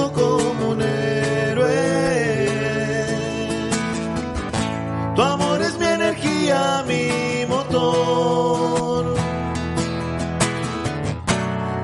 mi 6.86 7.46
motor. 7.48 9.14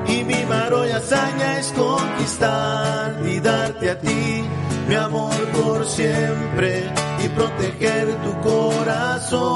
Y 0.07 0.23
mi 0.23 0.45
maro 0.45 0.85
y 0.87 0.91
hazaña 0.91 1.59
es 1.59 1.71
conquistar 1.71 3.19
y 3.25 3.39
darte 3.39 3.91
a 3.91 3.99
ti 3.99 4.43
mi 4.87 4.95
amor 4.95 5.33
por 5.57 5.85
siempre 5.85 6.83
y 7.23 7.29
proteger 7.29 8.07
tu 8.23 8.39
corazón. 8.41 9.51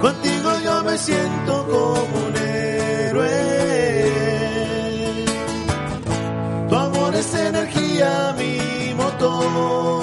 Contigo 0.00 0.50
yo 0.64 0.84
me 0.84 0.96
siento 0.98 1.66
como 1.66 2.26
un 2.26 2.36
héroe. 2.36 3.52
Tu 6.68 6.74
amor 6.76 7.14
es 7.14 7.34
energía, 7.34 8.34
mi 8.38 8.94
motor. 8.94 10.01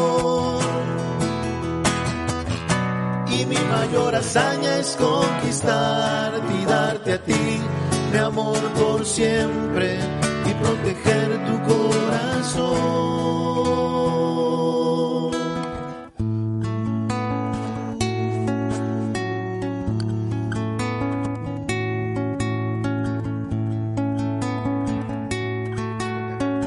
Mi 3.49 3.57
mayor 3.57 4.13
hazaña 4.15 4.77
es 4.77 4.95
conquistar 4.95 6.33
y 6.61 6.65
darte 6.65 7.13
a 7.13 7.23
ti 7.23 7.59
mi 8.11 8.17
amor 8.19 8.59
por 8.79 9.03
siempre 9.03 9.97
y 10.45 10.53
proteger 10.53 11.45
tu 11.47 11.55
corazón. 11.63 12.89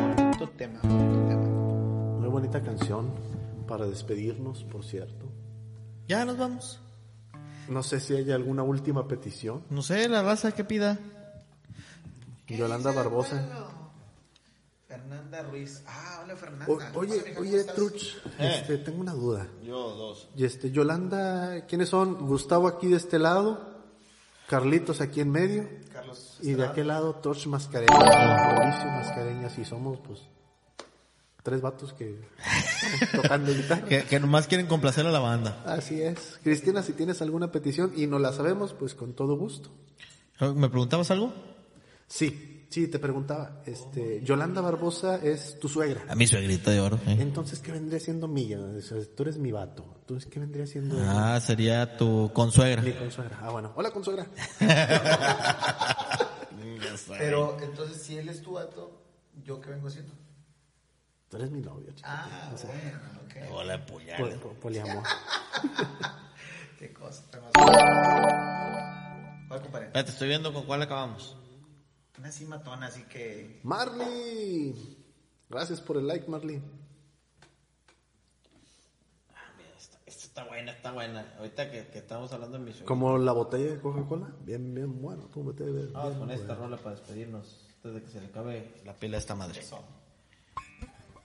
Bonito 0.01 0.49
tema, 0.57 0.81
bonito 0.83 1.29
tema. 1.29 1.47
Muy 2.19 2.29
bonita 2.29 2.61
canción 2.61 3.07
para 3.69 3.87
despedirnos, 3.87 4.65
por 4.65 4.85
cierto. 4.85 5.27
Ya 6.13 6.27
nos 6.27 6.37
vamos. 6.37 6.79
No 7.69 7.83
sé 7.83 7.99
si 7.99 8.15
hay 8.15 8.31
alguna 8.33 8.63
última 8.63 9.09
petición. 9.09 9.65
No 9.71 9.81
sé, 9.81 10.07
la 10.11 10.23
raza 10.23 10.53
que 10.53 10.63
pida. 10.63 10.99
Yolanda 12.49 12.93
Barbosa. 12.93 13.43
Fernanda 14.87 15.43
Ruiz. 15.45 15.83
Ah, 15.87 16.21
hola 16.23 16.37
Fernanda. 16.37 16.67
O- 16.69 16.77
¿Cómo 16.79 16.99
oye, 17.01 17.35
oye? 17.39 17.65
Truch, 17.65 18.17
Eh. 18.39 18.57
este, 18.61 18.77
tengo 18.77 19.01
una 19.01 19.15
duda. 19.15 19.47
Yo 19.65 19.95
dos. 19.97 20.29
Y 20.37 20.45
este, 20.45 20.71
Yolanda, 20.71 21.65
¿quiénes 21.67 21.89
son? 21.89 22.27
Gustavo 22.27 22.69
aquí 22.69 22.89
de 22.89 22.97
este 22.97 23.19
lado, 23.19 23.73
Carlitos 24.49 25.01
aquí 25.01 25.23
en 25.23 25.31
medio, 25.31 25.67
Carlos. 25.95 26.37
y 26.43 26.53
de 26.53 26.67
aquel 26.67 26.89
lado 26.89 27.15
Torch 27.15 27.47
Mascareñas, 27.47 27.99
Mauricio 27.99 28.85
Mascareñas, 28.91 29.57
y 29.59 29.65
somos 29.65 29.99
pues 30.07 30.21
tres 31.43 31.61
vatos 31.61 31.93
que 31.93 32.21
tocando 33.15 33.53
guitarra. 33.53 33.87
Que, 33.87 34.03
que 34.05 34.21
nomás 34.21 34.47
quieren 34.47 34.67
complacer 34.67 35.07
a 35.07 35.11
la 35.11 35.19
banda. 35.19 35.63
Así 35.67 36.01
es. 36.03 36.39
Cristina, 36.43 36.83
si 36.83 36.93
tienes 36.93 37.21
alguna 37.23 37.51
petición 37.53 37.93
y 37.97 38.07
no 38.07 38.19
la 38.19 38.33
sabemos, 38.33 38.73
pues 38.75 38.95
con 38.95 39.15
todo 39.15 39.37
gusto. 39.37 39.71
¿Me 40.41 40.69
preguntabas 40.69 41.11
algo? 41.11 41.33
Sí, 42.09 42.67
sí, 42.69 42.89
te 42.89 42.99
preguntaba. 42.99 43.63
Este, 43.65 44.23
Yolanda 44.23 44.61
Barbosa 44.61 45.17
es 45.17 45.59
tu 45.61 45.69
suegra. 45.69 46.03
A 46.09 46.15
mi 46.15 46.27
suegrita 46.27 46.71
de 46.71 46.81
oro. 46.81 46.97
¿eh? 47.07 47.17
Entonces, 47.21 47.61
¿qué 47.61 47.73
vendría 47.73 48.01
siendo 48.01 48.29
mía? 48.29 48.59
O 48.61 48.81
sea, 48.81 48.99
tú 49.17 49.23
eres 49.23 49.39
mi 49.39 49.53
vato. 49.53 49.85
Entonces, 50.01 50.29
¿qué 50.31 50.41
vendría 50.41 50.67
siendo 50.67 50.97
Ah, 51.01 51.41
sería 51.41 51.97
tu 51.97 52.31
consuegra. 52.35 52.83
mi 52.83 52.93
consuegra? 52.93 53.39
Ah, 53.41 53.51
bueno. 53.51 53.73
Hola, 53.77 53.91
consuegra. 53.93 54.27
Pero 57.19 57.57
entonces, 57.63 58.03
si 58.03 58.17
él 58.19 58.29
es 58.29 58.43
tu 58.43 58.53
vato, 58.53 59.01
¿yo 59.45 59.61
qué 59.61 59.71
vengo 59.71 59.89
haciendo? 59.89 60.13
Tú 61.33 61.39
eres 61.39 61.51
mi 61.51 61.63
novio, 61.63 61.91
chico. 61.95 62.07
Ah, 62.13 62.53
bueno, 62.63 63.01
ok. 63.25 63.53
Hola, 63.55 63.87
puñal. 63.87 64.39
pol- 64.39 64.55
poliamor. 64.57 65.03
Qué 66.79 66.93
cosa 66.93 67.23
tan 67.31 67.41
más. 67.41 67.53
¿Cuál 69.49 69.63
compadre? 69.63 69.87
Espérate, 69.87 70.11
estoy 70.11 70.29
viendo 70.29 70.53
con 70.53 70.67
cuál 70.67 70.83
acabamos. 70.83 71.35
Una 72.19 72.29
así 72.29 72.45
matona, 72.45 72.89
así 72.89 73.05
que. 73.05 73.61
Marley. 73.63 74.99
Gracias 75.49 75.81
por 75.81 75.97
el 75.97 76.07
like, 76.07 76.29
Marley. 76.29 76.61
Esta, 79.79 79.99
esta 80.05 80.25
está 80.27 80.45
buena, 80.45 80.73
está 80.73 80.93
buena. 80.93 81.35
Ahorita 81.39 81.71
que, 81.71 81.87
que 81.87 81.99
estamos 82.01 82.31
hablando 82.35 82.59
de 82.59 82.65
mi 82.65 82.73
suegra. 82.73 82.89
Como 82.89 83.17
la 83.17 83.33
botella 83.33 83.73
de 83.73 83.81
Coca-Cola. 83.81 84.31
Bien, 84.43 84.75
bien 84.75 85.01
bueno. 85.01 85.31
Tú 85.33 85.43
Vamos 85.45 85.57
bien 85.57 85.93
con 86.19 86.31
esta 86.31 86.47
bueno. 86.49 86.61
rola 86.61 86.77
para 86.77 86.91
despedirnos. 86.97 87.69
Antes 87.77 87.95
de 87.95 88.03
que 88.03 88.11
se 88.11 88.21
le 88.21 88.27
acabe 88.27 88.83
la 88.85 88.93
pila 88.93 89.17
a 89.17 89.21
esta 89.21 89.35
madre. 89.35 89.59
Compadre. 89.63 90.02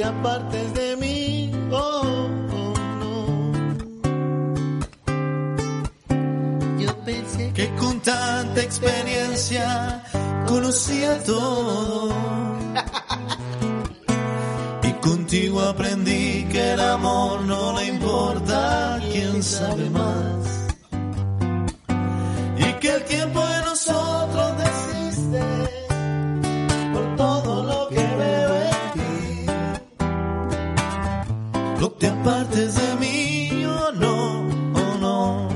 Te 0.00 0.06
de 0.06 0.96
mí, 0.96 1.52
oh, 1.70 2.00
oh, 2.52 2.74
no. 3.00 3.16
Yo 6.78 6.96
pensé 7.04 7.52
que 7.52 7.68
con 7.74 8.00
tanta 8.00 8.62
experiencia 8.62 10.02
conocía 10.48 11.22
todo. 11.22 12.14
Y 14.84 14.92
contigo 15.06 15.60
aprendí 15.60 16.46
que 16.50 16.72
el 16.72 16.80
amor 16.80 17.42
no 17.42 17.78
le 17.78 17.88
importa 17.88 18.98
quién 19.12 19.42
sabe 19.42 19.90
más. 19.90 20.66
Y 22.56 22.72
que 22.80 22.88
el 22.88 23.04
tiempo 23.04 23.46
de 23.46 23.60
nosotros 23.60 24.59
Apartes 32.22 32.74
de 32.74 32.96
mí, 32.96 33.64
oh 33.64 33.92
no, 33.92 34.46
oh 34.74 34.94
no. 35.00 35.48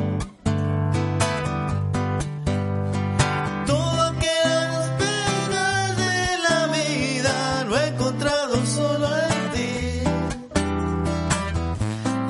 Todo 3.66 4.18
que 4.18 4.36
las 4.72 4.88
penas 5.02 5.96
de 5.98 6.38
la 6.48 6.66
vida 6.68 7.64
lo 7.68 7.76
he 7.78 7.86
encontrado 7.88 8.64
solo 8.64 9.08
en 9.28 9.40
ti. 9.54 9.72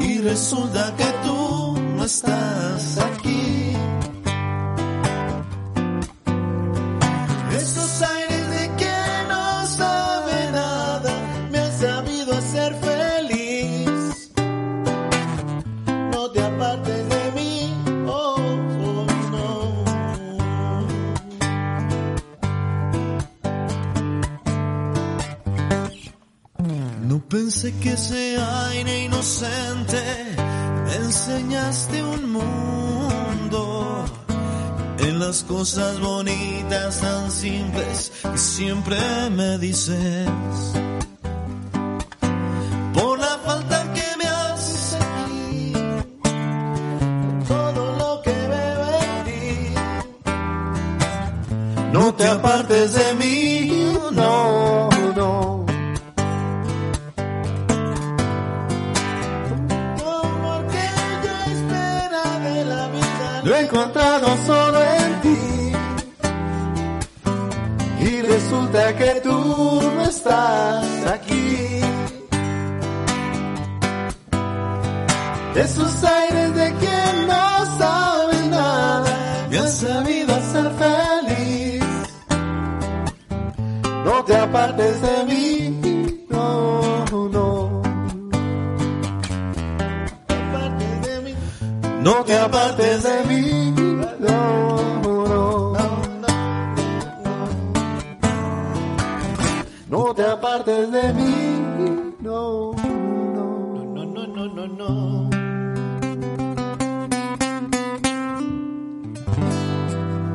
Y 0.04 0.18
resulta 0.18 0.92
que 0.96 1.08
tú 1.24 1.78
no 1.96 2.04
estás 2.04 2.63
pensé 27.44 27.74
que 27.78 27.92
ese 27.92 28.38
aire 28.70 29.04
inocente 29.04 30.02
me 30.86 30.94
enseñaste 30.94 32.02
un 32.02 32.32
mundo 32.32 34.04
en 34.98 35.18
las 35.18 35.42
cosas 35.42 36.00
bonitas 36.00 37.00
tan 37.00 37.30
simples 37.30 38.12
que 38.22 38.38
siempre 38.38 38.96
me 39.30 39.58
dices. 39.58 40.26
Por 42.94 43.18
la 43.18 43.38
falta 43.44 43.92
que 43.92 44.06
me 44.20 44.26
haces 44.26 44.96
todo 47.46 47.82
lo 48.00 48.22
que 48.22 48.36
veo 48.52 48.84
en 49.04 49.24
ti. 49.26 49.74
No 51.92 52.14
te 52.14 52.26
apartes 52.26 52.94
de 52.94 53.14
mí, 53.20 53.53
que 68.92 69.20
tú 69.22 69.30
no 69.96 70.02
estás 70.02 70.84
aquí. 71.06 71.80
Esos 75.56 76.04
aires 76.04 76.54
de 76.54 76.74
quien 76.74 77.26
no 77.26 77.78
sabe 77.78 78.48
nada 78.48 79.46
me 79.50 79.58
han 79.58 79.68
sabido 79.70 80.34
hacer 80.34 80.70
feliz. 80.82 81.84
No 84.04 84.24
te 84.24 84.36
apartes 84.36 85.00
de 85.00 85.24
mí, 85.24 86.26
no, 86.28 87.04
no. 87.28 87.82
No 92.02 92.24
te 92.24 92.38
apartes 92.38 93.02
de 93.02 93.24
mí, 93.28 93.63
No 100.16 100.22
te 100.22 100.30
apartes 100.30 100.92
de 100.92 101.12
mí, 101.12 102.14
no, 102.20 102.72
no. 102.76 103.84
No, 103.84 104.04
no, 104.06 104.26
no, 104.28 104.46
no, 104.46 104.66
no. 104.68 105.30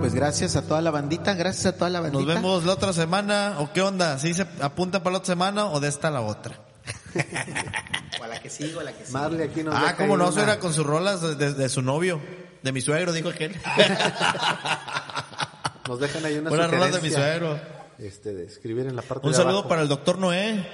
Pues 0.01 0.13
gracias 0.13 0.57
a 0.57 0.63
toda 0.63 0.81
la 0.81 0.91
bandita, 0.91 1.33
gracias 1.33 1.67
a 1.67 1.77
toda 1.77 1.89
la 1.89 2.01
bandita. 2.01 2.25
Nos 2.25 2.35
vemos 2.35 2.65
la 2.65 2.73
otra 2.73 2.91
semana, 2.91 3.55
o 3.59 3.71
qué 3.71 3.81
onda, 3.81 4.19
¿sí 4.19 4.33
se 4.33 4.45
apunta 4.61 4.99
para 5.01 5.13
la 5.13 5.17
otra 5.19 5.33
semana 5.33 5.67
o 5.67 5.79
de 5.79 5.87
esta 5.87 6.09
a 6.09 6.11
la 6.11 6.21
otra? 6.21 6.55
O 8.19 8.23
a 8.25 8.27
la 8.27 8.41
que 8.41 8.49
sigo, 8.49 8.81
a 8.81 8.83
la 8.83 8.91
que 8.91 9.05
sigo. 9.05 9.17
Marley 9.17 9.47
aquí 9.47 9.63
nos 9.63 9.73
Ah, 9.73 9.95
como 9.95 10.17
no, 10.17 10.29
era 10.37 10.59
con 10.59 10.73
sus 10.73 10.85
rolas 10.85 11.21
de, 11.21 11.35
de- 11.35 11.53
de 11.53 11.69
su 11.69 11.81
novio, 11.81 12.19
de 12.63 12.71
mi 12.73 12.81
suegro, 12.81 13.13
dijo 13.13 13.29
aquel. 13.29 13.55
Nos 15.87 16.01
dejan 16.01 16.25
ahí 16.25 16.37
una 16.37 16.49
Buenas 16.49 16.69
rolas 16.69 16.91
de 16.95 16.99
mi 17.01 17.11
suegro. 17.11 17.78
Este, 17.99 18.33
de 18.33 18.45
escribir 18.45 18.85
en 18.87 18.95
la 18.95 19.01
parte 19.01 19.25
Un 19.27 19.33
de 19.33 19.37
saludo 19.37 19.55
abajo. 19.57 19.69
para 19.69 19.81
el 19.81 19.87
doctor 19.87 20.17
Noé, 20.17 20.65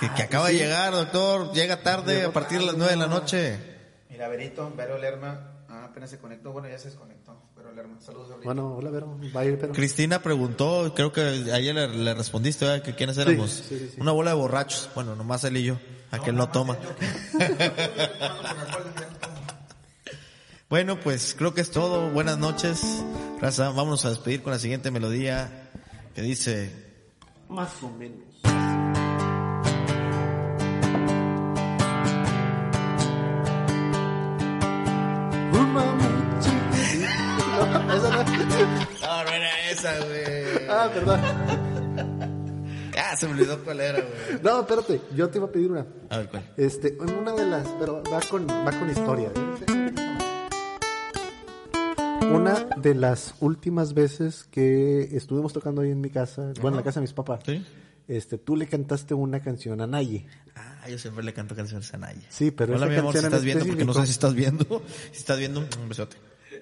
que, 0.00 0.10
que 0.14 0.22
acaba 0.22 0.48
de 0.48 0.54
llegar, 0.54 0.92
doctor. 0.92 1.52
Llega 1.52 1.82
tarde 1.82 2.24
a 2.24 2.32
partir 2.32 2.58
de 2.60 2.66
las 2.66 2.76
nueve 2.76 2.92
de 2.92 2.98
la 2.98 3.06
noche. 3.06 3.58
Mira, 4.10 4.28
Verito, 4.28 4.70
Vero 4.76 4.98
Lerma, 4.98 5.64
ah, 5.68 5.86
apenas 5.90 6.10
se 6.10 6.18
conectó, 6.18 6.52
bueno, 6.52 6.68
ya 6.68 6.78
se 6.78 6.88
desconectó. 6.88 7.40
Vero 7.56 7.72
Lerma, 7.72 7.98
saludos, 8.00 8.28
Verito. 8.28 8.44
Bueno, 8.44 8.74
hola, 8.76 8.90
Vero. 8.90 9.18
Va 9.34 9.40
a 9.40 9.44
ir, 9.46 9.58
pero... 9.58 9.72
Cristina 9.72 10.20
preguntó, 10.22 10.92
creo 10.94 11.12
que 11.12 11.22
ayer 11.52 11.74
le, 11.74 11.88
le 11.88 12.14
respondiste, 12.14 12.66
¿verdad? 12.66 12.82
que 12.82 12.94
quiénes 12.94 13.16
éramos. 13.16 13.50
sí, 13.50 13.64
sí, 13.78 13.90
sí. 13.94 14.00
Una 14.00 14.12
bola 14.12 14.32
de 14.32 14.36
borrachos. 14.36 14.90
Bueno, 14.94 15.16
nomás 15.16 15.44
él 15.44 15.56
y 15.56 15.64
yo. 15.64 15.78
Aquel 16.10 16.36
no 16.36 16.50
toma. 16.50 16.76
Bueno, 20.70 20.98
pues 20.98 21.36
creo 21.38 21.54
que 21.54 21.60
es 21.60 21.70
todo. 21.70 22.10
Buenas 22.10 22.38
noches. 22.38 22.82
Raza, 23.40 23.68
vámonos 23.70 24.04
a 24.06 24.10
despedir 24.10 24.42
con 24.42 24.52
la 24.52 24.58
siguiente 24.58 24.90
melodía 24.90 25.63
que 26.14 26.22
dice... 26.22 26.70
Más 27.48 27.82
o 27.82 27.90
menos. 27.90 28.22
No, 37.54 37.94
esa 37.94 38.10
no. 38.10 38.24
No, 38.24 39.24
no 39.24 39.30
era 39.30 39.70
esa, 39.70 40.04
güey. 40.04 40.68
Ah, 40.68 40.90
perdón. 40.92 41.20
Ah, 42.96 43.16
se 43.16 43.26
me 43.26 43.34
olvidó 43.34 43.62
cuál 43.64 43.80
era, 43.80 44.00
güey. 44.00 44.40
No, 44.42 44.60
espérate, 44.60 45.00
yo 45.14 45.28
te 45.28 45.38
iba 45.38 45.46
a 45.46 45.50
pedir 45.50 45.70
una. 45.70 45.86
A 46.10 46.18
ver, 46.18 46.28
¿cuál? 46.28 46.52
Este, 46.56 46.96
una 47.00 47.32
de 47.32 47.46
las, 47.46 47.66
pero 47.78 48.02
va 48.12 48.20
con, 48.28 48.46
va 48.46 48.70
con 48.72 48.90
historia. 48.90 49.30
Una 52.32 52.66
de 52.76 52.94
las 52.94 53.34
últimas 53.40 53.94
veces 53.94 54.44
que 54.50 55.02
estuvimos 55.16 55.52
tocando 55.52 55.82
ahí 55.82 55.90
en 55.90 56.00
mi 56.00 56.10
casa, 56.10 56.52
bueno, 56.60 56.76
en 56.76 56.76
la 56.78 56.82
casa 56.82 57.00
de 57.00 57.02
mis 57.04 57.12
papás, 57.12 57.40
¿Sí? 57.44 57.64
este, 58.08 58.38
tú 58.38 58.56
le 58.56 58.66
cantaste 58.66 59.14
una 59.14 59.40
canción 59.40 59.80
a 59.80 59.86
Naye. 59.86 60.26
Ah, 60.56 60.88
yo 60.88 60.98
siempre 60.98 61.24
le 61.24 61.32
canto 61.32 61.54
canciones 61.54 61.92
a 61.94 61.98
Naye. 61.98 62.22
Sí, 62.28 62.50
pero 62.50 62.74
Hola, 62.74 62.86
esa 62.86 62.92
mi 62.92 62.98
amor, 62.98 63.12
si 63.14 63.20
canción 63.20 63.24
en 63.24 63.34
estás 63.34 63.44
viendo, 63.44 63.66
porque 63.66 63.84
no 63.84 63.94
sé 63.94 64.06
si 64.06 64.12
estás 64.12 64.34
viendo. 64.34 64.82
Si 65.12 65.18
estás 65.18 65.38
viendo, 65.38 65.60
un 65.80 65.88
besote. 65.88 66.16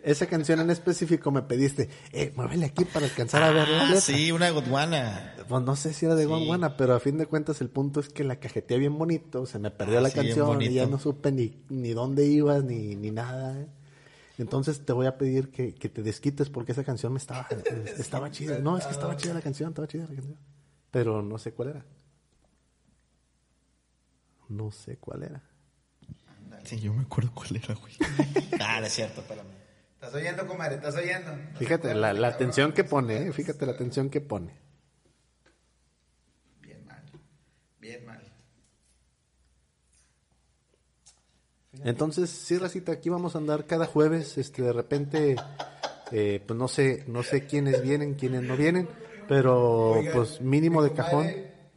Esa 0.05 0.27
canción 0.27 0.59
en 0.59 0.71
específico 0.71 1.31
me 1.31 1.43
pediste, 1.43 1.89
eh, 2.13 2.33
muévele 2.35 2.67
aquí 2.67 2.85
para 2.85 3.07
alcanzar 3.07 3.43
a 3.45 3.51
ver 3.53 3.69
la 3.69 3.83
Ah, 3.83 3.85
letra. 3.87 4.01
sí, 4.01 4.33
una 4.33 4.51
godwana. 4.51 5.35
Pues 5.49 5.63
no 5.63 5.77
sé 5.77 5.93
si 5.93 6.07
era 6.07 6.15
de 6.17 6.27
Guanguana, 6.27 6.77
pero 6.77 6.95
a 6.95 7.01
fin 7.01 7.19
de 7.19 7.27
cuentas 7.27 7.61
el 7.61 7.69
punto 7.69 8.01
es 8.01 8.09
que 8.09 8.25
la 8.25 8.37
cajeteé 8.37 8.79
bien 8.79 8.99
bonito, 8.99 9.47
se 9.47 9.59
me 9.61 9.71
perdió 9.71 9.99
Ah, 9.99 10.03
la 10.03 10.09
sí, 10.11 10.17
canción 10.17 10.61
y 10.63 10.73
ya 10.73 10.87
no 10.87 10.99
supe 10.99 11.31
ni, 11.31 11.57
ni 11.69 11.91
dónde 11.93 12.27
ibas 12.27 12.65
ni, 12.65 12.97
ni 12.97 13.11
nada. 13.13 13.61
¿eh? 13.61 13.67
Entonces 14.39 14.85
te 14.85 14.93
voy 14.93 15.07
a 15.07 15.19
pedir 15.19 15.51
que, 15.51 15.75
que 15.75 15.89
te 15.89 16.03
desquites 16.03 16.49
porque 16.51 16.73
esa 16.73 16.85
canción 16.85 17.13
me 17.13 17.19
estaba, 17.19 17.47
estaba 17.99 18.31
chida. 18.31 18.59
No, 18.59 18.79
es 18.79 18.87
que 18.87 18.93
estaba 18.93 19.17
chida 19.17 19.35
la 19.35 19.43
canción, 19.43 19.71
estaba 19.71 19.89
chida 19.89 20.03
la 20.03 20.15
canción. 20.15 20.39
Pero 20.91 21.23
no 21.23 21.39
sé 21.39 21.53
cuál 21.53 21.69
era. 21.71 21.85
No 24.49 24.71
sé 24.71 24.99
cuál 24.99 25.23
era. 25.23 25.43
Sí, 26.65 26.79
yo 26.79 26.93
me 26.93 27.03
acuerdo 27.03 27.33
cuál 27.35 27.57
era, 27.57 27.75
güey. 27.75 27.95
ah, 28.61 28.81
no 28.81 28.87
es 28.87 28.93
cierto, 28.93 29.21
espérame. 29.21 29.49
¿Estás 29.95 30.15
oyendo, 30.15 30.47
comadre? 30.47 30.77
¿Estás 30.77 30.97
oyendo? 30.97 31.31
Fíjate 31.57 31.95
la, 31.95 32.13
la 32.13 32.29
atención 32.29 32.73
que 32.73 32.85
pone, 32.85 33.29
¿eh? 33.29 33.33
fíjate 33.33 33.67
la 33.67 33.73
atención 33.73 34.11
que 34.11 34.21
pone. 34.21 34.53
Bien 36.61 36.85
mal. 36.85 37.03
Bien 37.79 38.05
mal. 38.05 38.33
Entonces, 41.85 42.31
sí, 42.31 42.59
Racita, 42.59 42.93
aquí 42.93 43.09
vamos 43.09 43.35
a 43.35 43.39
andar 43.39 43.67
cada 43.67 43.87
jueves, 43.87 44.39
este, 44.39 44.63
de 44.63 44.73
repente, 44.73 45.37
eh, 46.13 46.43
pues 46.47 46.59
no 46.59 46.69
sé, 46.69 47.05
no 47.07 47.23
sé 47.23 47.47
quiénes 47.47 47.83
vienen, 47.83 48.15
quiénes 48.15 48.43
no 48.43 48.57
vienen, 48.57 48.89
pero 49.29 50.01
pues 50.13 50.41
mínimo 50.41 50.83
de 50.83 50.93
cajón, 50.93 51.27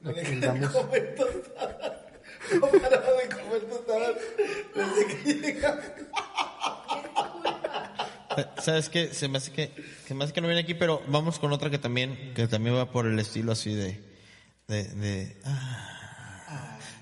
aquí 0.03 0.25
andamos. 0.33 0.73
No 2.53 2.67
paraba 2.67 3.07
de 3.23 3.29
comer 3.29 3.61
tostadas 3.67 4.15
desde 4.75 5.23
que 5.23 5.33
llegaba. 5.33 5.81
¿Sabes 8.61 8.89
qué? 8.89 9.13
Se 9.13 9.27
me 9.27 9.37
hace 9.39 9.51
que, 9.51 9.71
se 10.05 10.13
me 10.13 10.23
hace 10.23 10.33
que 10.33 10.41
no 10.41 10.47
viene 10.47 10.61
aquí, 10.61 10.73
pero 10.75 11.01
vamos 11.07 11.39
con 11.39 11.51
otra 11.53 11.69
que 11.69 11.79
también, 11.79 12.33
que 12.35 12.47
también 12.47 12.75
va 12.75 12.91
por 12.91 13.07
el 13.07 13.17
estilo 13.17 13.51
así 13.51 13.73
de, 13.73 13.99
de, 14.67 14.83
de, 14.83 15.37
ah, 15.45 15.95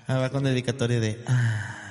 Ah, 0.06 0.18
va 0.18 0.28
con 0.28 0.44
dedicatoria 0.44 1.00
de, 1.00 1.18
ah. 1.26 1.83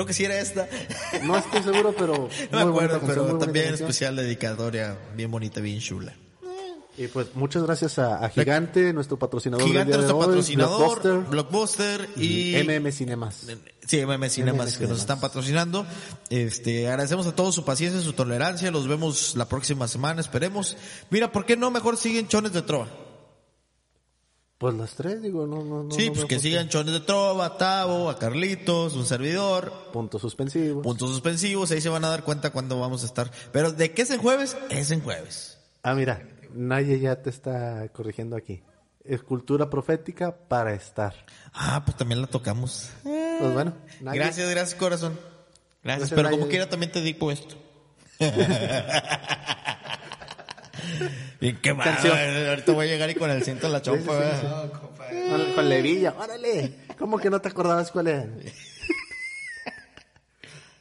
Creo 0.00 0.06
que 0.06 0.14
sí 0.14 0.24
era 0.24 0.40
esta. 0.40 0.66
No 1.24 1.36
estoy 1.36 1.62
seguro, 1.62 1.94
pero. 1.96 2.30
No 2.50 2.64
me 2.64 2.70
acuerdo, 2.70 3.00
canción, 3.00 3.26
pero 3.26 3.38
también 3.38 3.66
canción. 3.66 3.90
especial 3.90 4.16
dedicatoria, 4.16 4.96
bien 5.14 5.30
bonita, 5.30 5.60
bien 5.60 5.78
chula. 5.78 6.14
Y 6.96 7.08
pues 7.08 7.34
muchas 7.34 7.62
gracias 7.64 7.98
a, 7.98 8.24
a 8.24 8.30
Gigante, 8.30 8.94
nuestro 8.94 9.18
patrocinador. 9.18 9.66
Gigante 9.66 9.92
nuestro 9.92 10.16
hoy, 10.16 10.26
patrocinador, 10.26 11.02
Blockbuster 11.28 12.06
Blockbuster, 12.06 12.08
y 12.16 12.56
MM 12.64 12.90
Cinemas. 12.92 13.46
Sí, 13.86 14.06
MM 14.06 14.30
Cinemas 14.30 14.66
que 14.66 14.72
Cinemas. 14.72 14.90
nos 14.90 14.98
están 15.00 15.20
patrocinando. 15.20 15.86
Este, 16.30 16.88
agradecemos 16.88 17.26
a 17.26 17.34
todos 17.34 17.54
su 17.54 17.64
paciencia, 17.66 18.00
su 18.00 18.14
tolerancia. 18.14 18.70
Los 18.70 18.88
vemos 18.88 19.36
la 19.36 19.48
próxima 19.48 19.86
semana, 19.86 20.22
esperemos. 20.22 20.78
Mira, 21.10 21.30
¿por 21.30 21.44
qué 21.44 21.58
no 21.58 21.70
mejor 21.70 21.98
siguen 21.98 22.26
Chones 22.26 22.54
de 22.54 22.62
Trova? 22.62 22.88
Pues 24.60 24.74
las 24.74 24.94
tres, 24.94 25.22
digo, 25.22 25.46
no, 25.46 25.64
no, 25.64 25.84
no. 25.84 25.90
sí, 25.90 26.08
no 26.08 26.12
pues 26.12 26.26
que 26.26 26.38
sigan 26.38 26.68
Chones 26.68 26.92
de 26.92 27.00
Trova, 27.00 27.56
Tavo, 27.56 28.10
a 28.10 28.18
Carlitos, 28.18 28.92
un 28.92 29.06
servidor. 29.06 29.72
Puntos 29.90 30.20
suspensivos. 30.20 30.82
puntos 30.84 31.08
suspensivos, 31.08 31.70
ahí 31.70 31.80
se 31.80 31.88
van 31.88 32.04
a 32.04 32.10
dar 32.10 32.24
cuenta 32.24 32.50
cuándo 32.50 32.78
vamos 32.78 33.02
a 33.02 33.06
estar. 33.06 33.30
Pero 33.52 33.72
de 33.72 33.92
qué 33.92 34.02
es 34.02 34.10
en 34.10 34.20
jueves, 34.20 34.58
es 34.68 34.90
en 34.90 35.00
jueves. 35.00 35.58
Ah, 35.82 35.94
mira, 35.94 36.28
Naye 36.52 37.00
ya 37.00 37.22
te 37.22 37.30
está 37.30 37.88
corrigiendo 37.94 38.36
aquí. 38.36 38.62
Escultura 39.02 39.70
profética 39.70 40.36
para 40.36 40.74
estar. 40.74 41.14
Ah, 41.54 41.82
pues 41.82 41.96
también 41.96 42.20
la 42.20 42.26
tocamos. 42.26 42.90
Pues 43.02 43.54
bueno, 43.54 43.72
Naye. 44.02 44.18
Gracias, 44.18 44.50
gracias 44.50 44.78
corazón. 44.78 45.18
Gracias, 45.82 46.10
Gracias, 46.10 46.10
pero 46.10 46.24
Naye. 46.24 46.36
como 46.36 46.50
quiera 46.50 46.68
también 46.68 46.92
te 46.92 47.00
digo 47.00 47.30
esto. 47.32 47.56
Bien 51.40 51.56
quemado. 51.60 51.90
Canción. 51.90 52.16
Ahorita 52.48 52.72
voy 52.72 52.86
a 52.86 52.90
llegar 52.90 53.10
y 53.10 53.14
con 53.14 53.30
el 53.30 53.42
cinto 53.42 53.66
en 53.66 53.72
la 53.72 53.82
chompa. 53.82 54.18
¿verdad? 54.18 54.70
Con, 54.70 55.52
con 55.54 55.68
levilla, 55.68 56.14
órale. 56.18 56.74
¿Cómo 56.98 57.18
que 57.18 57.30
no 57.30 57.40
te 57.40 57.48
acordabas 57.48 57.90
cuál 57.90 58.08
era? 58.08 58.26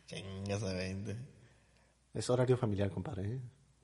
Chingas 0.08 0.64
a 0.64 0.74
20. 0.74 1.16
Es 2.14 2.30
horario 2.30 2.58
familiar, 2.58 2.90
compadre. 2.90 3.36
¿eh? 3.36 3.40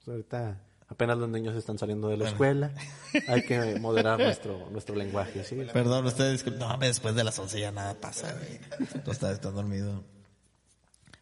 Ahorita 0.08 0.62
apenas 0.88 1.18
los 1.18 1.30
niños 1.30 1.56
están 1.56 1.78
saliendo 1.78 2.10
de 2.10 2.18
la 2.18 2.28
escuela. 2.28 2.72
Hay 3.28 3.44
que 3.44 3.80
moderar 3.80 4.20
nuestro, 4.20 4.70
nuestro 4.72 4.96
lenguaje, 4.96 5.44
¿sí? 5.44 5.56
Perdón, 5.74 6.06
ustedes, 6.06 6.34
disculpen. 6.34 6.68
no, 6.68 6.78
después 6.78 7.16
de 7.16 7.24
las 7.24 7.38
11 7.40 7.60
ya 7.60 7.72
nada 7.72 7.94
pasa, 7.96 8.34
güey. 8.34 8.60
Tú 9.04 9.12
estás, 9.12 9.34
estás 9.34 9.54
dormido. 9.54 10.04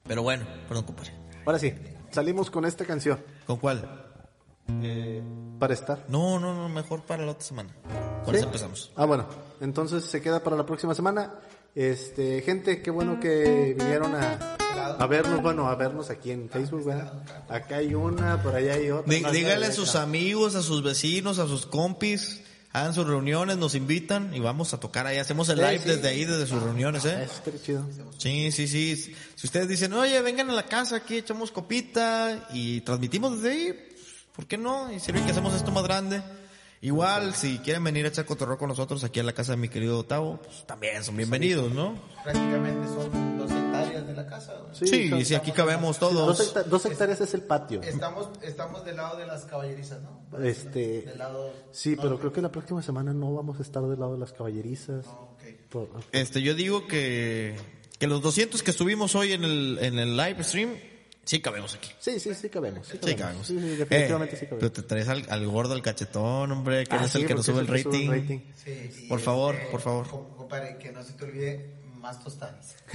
Pero 0.05 0.23
bueno, 0.23 0.45
perdón, 0.67 0.85
compadre. 0.85 1.11
Ahora 1.45 1.59
sí, 1.59 1.73
salimos 2.11 2.51
con 2.51 2.65
esta 2.65 2.85
canción. 2.85 3.19
¿Con 3.45 3.57
cuál? 3.57 4.02
Para 5.59 5.73
estar. 5.73 6.05
No, 6.09 6.39
no, 6.39 6.53
no, 6.53 6.69
mejor 6.69 7.01
para 7.03 7.25
la 7.25 7.31
otra 7.33 7.43
semana. 7.45 7.69
¿Cuál 8.23 8.37
¿Sí? 8.37 8.43
empezamos? 8.43 8.91
Ah, 8.95 9.05
bueno, 9.05 9.27
entonces 9.61 10.03
se 10.05 10.21
queda 10.21 10.41
para 10.43 10.55
la 10.55 10.65
próxima 10.65 10.95
semana. 10.95 11.33
Este, 11.75 12.41
gente, 12.41 12.81
qué 12.81 12.91
bueno 12.91 13.19
que 13.19 13.75
vinieron 13.77 14.13
a, 14.15 14.55
a 14.99 15.07
vernos, 15.07 15.41
bueno, 15.41 15.67
a 15.67 15.75
vernos 15.75 16.09
aquí 16.09 16.31
en 16.31 16.49
Facebook, 16.49 16.85
¿verdad? 16.85 17.23
Acá 17.49 17.77
hay 17.77 17.93
una, 17.95 18.41
por 18.43 18.55
allá 18.55 18.73
hay 18.75 18.91
otra. 18.91 19.11
Dí- 19.13 19.21
más 19.21 19.31
Dígale 19.31 19.65
a 19.65 19.71
sus 19.71 19.95
amigos, 19.95 20.55
a 20.55 20.61
sus 20.61 20.83
vecinos, 20.83 21.39
a 21.39 21.47
sus 21.47 21.65
compis, 21.65 22.41
hagan 22.71 22.93
sus 22.93 23.07
reuniones, 23.07 23.57
nos 23.57 23.73
invitan 23.75 24.33
y 24.35 24.39
vamos 24.39 24.73
a 24.73 24.79
tocar 24.79 25.07
ahí. 25.07 25.17
Hacemos 25.17 25.49
el 25.49 25.57
Sí, 25.59 25.63
live 25.65 25.79
sí. 25.79 25.89
desde 25.89 26.07
ahí, 26.09 26.25
desde 26.25 26.45
sus 26.47 26.61
reuniones, 26.61 27.05
¿eh? 27.05 27.23
Eso 27.23 27.33
estaría 27.33 27.61
chido. 27.61 27.85
Sí, 28.17 28.51
sí, 28.51 28.67
sí. 28.67 28.95
Si 29.35 29.47
ustedes 29.47 29.67
dicen, 29.67 29.93
oye, 29.93 30.21
vengan 30.21 30.49
a 30.51 30.53
la 30.53 30.63
casa, 30.67 30.97
aquí 30.97 31.17
echamos 31.17 31.51
copita 31.51 32.49
y 32.53 32.81
transmitimos 32.81 33.41
desde 33.41 33.51
ahí, 33.51 33.89
¿por 34.35 34.45
qué 34.47 34.57
no? 34.57 34.91
Y 34.91 34.99
sirve 34.99 35.23
que 35.23 35.31
hacemos 35.31 35.53
esto 35.53 35.71
más 35.71 35.83
grande. 35.83 36.21
Igual, 36.81 37.33
si 37.33 37.59
quieren 37.59 37.81
venir 37.83 38.03
a 38.05 38.09
echar 38.09 38.25
cotorreo 38.25 38.57
con 38.57 38.67
nosotros 38.67 39.05
aquí 39.05 39.21
a 39.21 39.23
la 39.23 39.31
casa 39.31 39.53
de 39.53 39.57
mi 39.57 39.69
querido 39.69 39.99
Otavo, 39.99 40.41
pues 40.41 40.65
también 40.67 41.01
son 41.01 41.15
bienvenidos, 41.15 41.71
¿no? 41.71 41.97
Prácticamente 42.25 42.85
son 42.89 43.37
dos 43.37 43.49
hectáreas 43.51 44.05
de 44.05 44.13
la 44.13 44.27
casa. 44.27 44.53
güey. 44.61 44.75
Sí, 44.89 45.09
son- 45.09 45.19
y 45.19 45.23
si 45.23 45.33
aquí 45.33 45.53
cabemos 45.53 45.97
Dos, 45.97 46.11
todos. 46.11 46.39
hecta- 46.41 46.63
dos 46.63 46.85
hectáreas 46.85 47.21
es 47.21 47.33
el 47.35 47.41
patio. 47.43 47.81
Estamos, 47.83 48.27
estamos 48.41 48.83
del 48.83 48.97
lado 48.97 49.15
de 49.17 49.25
las 49.25 49.45
caballerizas, 49.45 50.01
¿no? 50.01 50.23
Este, 50.43 51.03
Del 51.03 51.17
lado... 51.19 51.53
sí, 51.71 51.95
pero 51.95 52.19
creo 52.19 52.33
que 52.33 52.41
la 52.41 52.51
próxima 52.51 52.81
semana 52.81 53.13
no 53.13 53.33
vamos 53.33 53.59
a 53.59 53.61
estar 53.61 53.81
del 53.83 53.97
lado 54.01 54.13
de 54.15 54.19
las 54.19 54.33
caballerizas. 54.33 55.05
Ok. 55.07 55.43
Por- 55.69 55.89
Este, 56.11 56.41
yo 56.41 56.53
digo 56.53 56.85
que, 56.87 57.55
que 57.97 58.07
los 58.07 58.21
200 58.21 58.61
que 58.61 58.71
estuvimos 58.71 59.15
hoy 59.15 59.31
en 59.31 59.45
el, 59.45 59.77
en 59.81 59.99
el 59.99 60.17
live 60.17 60.43
stream, 60.43 60.71
sí 61.25 61.41
cabemos 61.41 61.73
aquí. 61.75 61.89
Sí, 61.99 62.19
sí, 62.19 62.33
sí 62.33 62.49
cabemos. 62.49 62.87
Sí, 62.87 62.99
Sí 63.03 63.15
cabemos. 63.15 63.47
Sí, 63.47 63.59
sí, 63.59 63.75
definitivamente 63.75 64.35
Eh, 64.35 64.39
sí 64.39 64.45
Pero 64.49 64.59
cabemos. 64.59 64.73
te 64.73 64.81
traes 64.83 65.07
al, 65.09 65.25
al 65.29 65.47
gordo, 65.47 65.73
al 65.73 65.81
cachetón, 65.81 66.51
hombre, 66.51 66.85
que 66.85 66.95
Ah, 66.95 67.05
es 67.05 67.15
el 67.15 67.25
que 67.25 67.35
nos 67.35 67.45
sube 67.45 67.61
el 67.61 67.67
rating. 67.67 68.39
Sí, 68.63 68.91
y 69.03 69.07
Por 69.07 69.19
favor, 69.19 69.55
este, 69.55 69.67
por 69.71 69.81
favor. 69.81 70.07
com- 70.07 70.35
Compadre, 70.35 70.77
que 70.77 70.91
no 70.91 71.03
se 71.03 71.13
te 71.13 71.25
olvide 71.25 71.73
más 71.99 72.21
tostadas. 72.23 72.75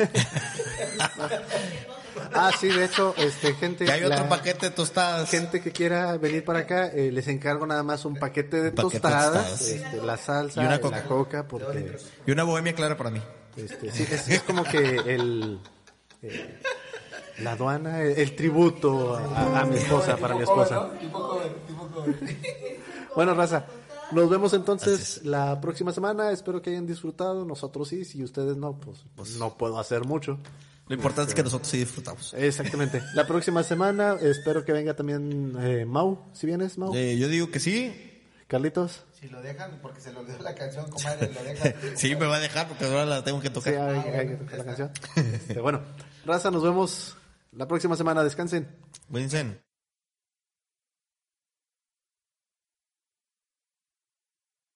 Ah, 2.34 2.50
sí, 2.58 2.68
de 2.68 2.84
hecho, 2.84 3.14
este, 3.16 3.54
gente. 3.54 3.84
Que 3.84 3.92
hay 3.92 4.02
otro 4.04 4.18
la- 4.24 4.28
paquete 4.28 4.66
de 4.70 4.74
tostadas. 4.74 5.30
Gente 5.30 5.60
que 5.60 5.70
quiera 5.72 6.16
venir 6.16 6.44
para 6.44 6.60
acá, 6.60 6.88
eh, 6.88 7.10
les 7.12 7.28
encargo 7.28 7.66
nada 7.66 7.82
más 7.82 8.04
un 8.04 8.16
paquete 8.16 8.60
de 8.60 8.72
Paquete 8.72 8.94
de 8.96 9.00
tostadas, 9.00 9.60
este, 9.62 9.96
la 10.02 10.16
salsa, 10.16 10.60
Y 10.62 10.66
una 10.66 10.74
la 10.76 10.80
coca. 10.80 11.04
coca, 11.04 11.46
porque 11.46 11.96
Y 12.26 12.30
una 12.32 12.42
bohemia 12.44 12.74
clara 12.74 12.96
para 12.96 13.10
mí. 13.10 13.22
este, 13.56 13.90
sí, 13.92 14.02
es, 14.10 14.28
es 14.28 14.42
como 14.42 14.64
que 14.64 14.78
el, 14.78 15.60
eh, 16.22 16.58
la 17.42 17.52
aduana, 17.52 18.02
el, 18.02 18.18
el 18.18 18.36
tributo 18.36 19.16
a, 19.16 19.60
a 19.60 19.64
mi 19.64 19.76
esposa, 19.76 20.16
para 20.16 20.34
mi 20.34 20.42
esposa. 20.42 20.90
Bueno, 23.14 23.34
raza, 23.34 23.66
nos 24.12 24.30
vemos 24.30 24.52
entonces 24.52 25.22
la 25.24 25.60
próxima 25.60 25.92
semana. 25.92 26.30
Espero 26.30 26.62
que 26.62 26.70
hayan 26.70 26.86
disfrutado. 26.86 27.44
Nosotros 27.44 27.88
sí, 27.88 28.04
si 28.04 28.22
ustedes 28.22 28.56
no, 28.56 28.78
pues, 28.78 28.98
no 29.38 29.56
puedo 29.56 29.78
hacer 29.80 30.04
mucho. 30.04 30.38
Lo 30.86 30.94
importante 30.94 31.30
es 31.30 31.34
que 31.34 31.42
nosotros 31.42 31.68
sí 31.68 31.78
disfrutamos. 31.78 32.32
Exactamente. 32.34 33.02
La 33.14 33.26
próxima 33.26 33.62
semana 33.62 34.16
espero 34.20 34.64
que 34.64 34.72
venga 34.72 34.94
también 34.94 35.54
eh, 35.60 35.84
Mau, 35.84 36.18
si 36.32 36.46
vienes, 36.46 36.78
Mau. 36.78 36.94
Eh, 36.94 37.18
yo 37.18 37.28
digo 37.28 37.50
que 37.50 37.58
sí. 37.60 37.92
Carlitos. 38.46 39.02
Si 39.20 39.28
lo 39.28 39.42
dejan, 39.42 39.80
porque 39.82 40.00
se 40.00 40.12
le 40.12 40.20
olvidó 40.20 40.38
la 40.42 40.54
canción, 40.54 40.88
comadre, 40.90 41.30
lo 41.34 41.42
dejan. 41.42 41.74
Sí, 41.96 42.14
me 42.14 42.26
va 42.26 42.36
a 42.36 42.40
dejar 42.40 42.68
porque 42.68 42.84
ahora 42.86 43.04
la 43.04 43.24
tengo 43.24 43.40
que 43.40 43.48
Sí, 43.48 43.54
tocar. 43.54 43.74
hay, 43.74 43.98
hay 44.14 44.28
que 44.28 44.34
tocar 44.36 44.58
la 44.58 44.64
canción. 44.64 44.90
Este, 45.16 45.60
bueno, 45.60 45.80
raza, 46.24 46.50
nos 46.50 46.62
vemos 46.62 47.16
la 47.52 47.68
próxima 47.68 47.96
semana. 47.96 48.24
Descansen. 48.24 48.68
Vincent. 49.08 49.67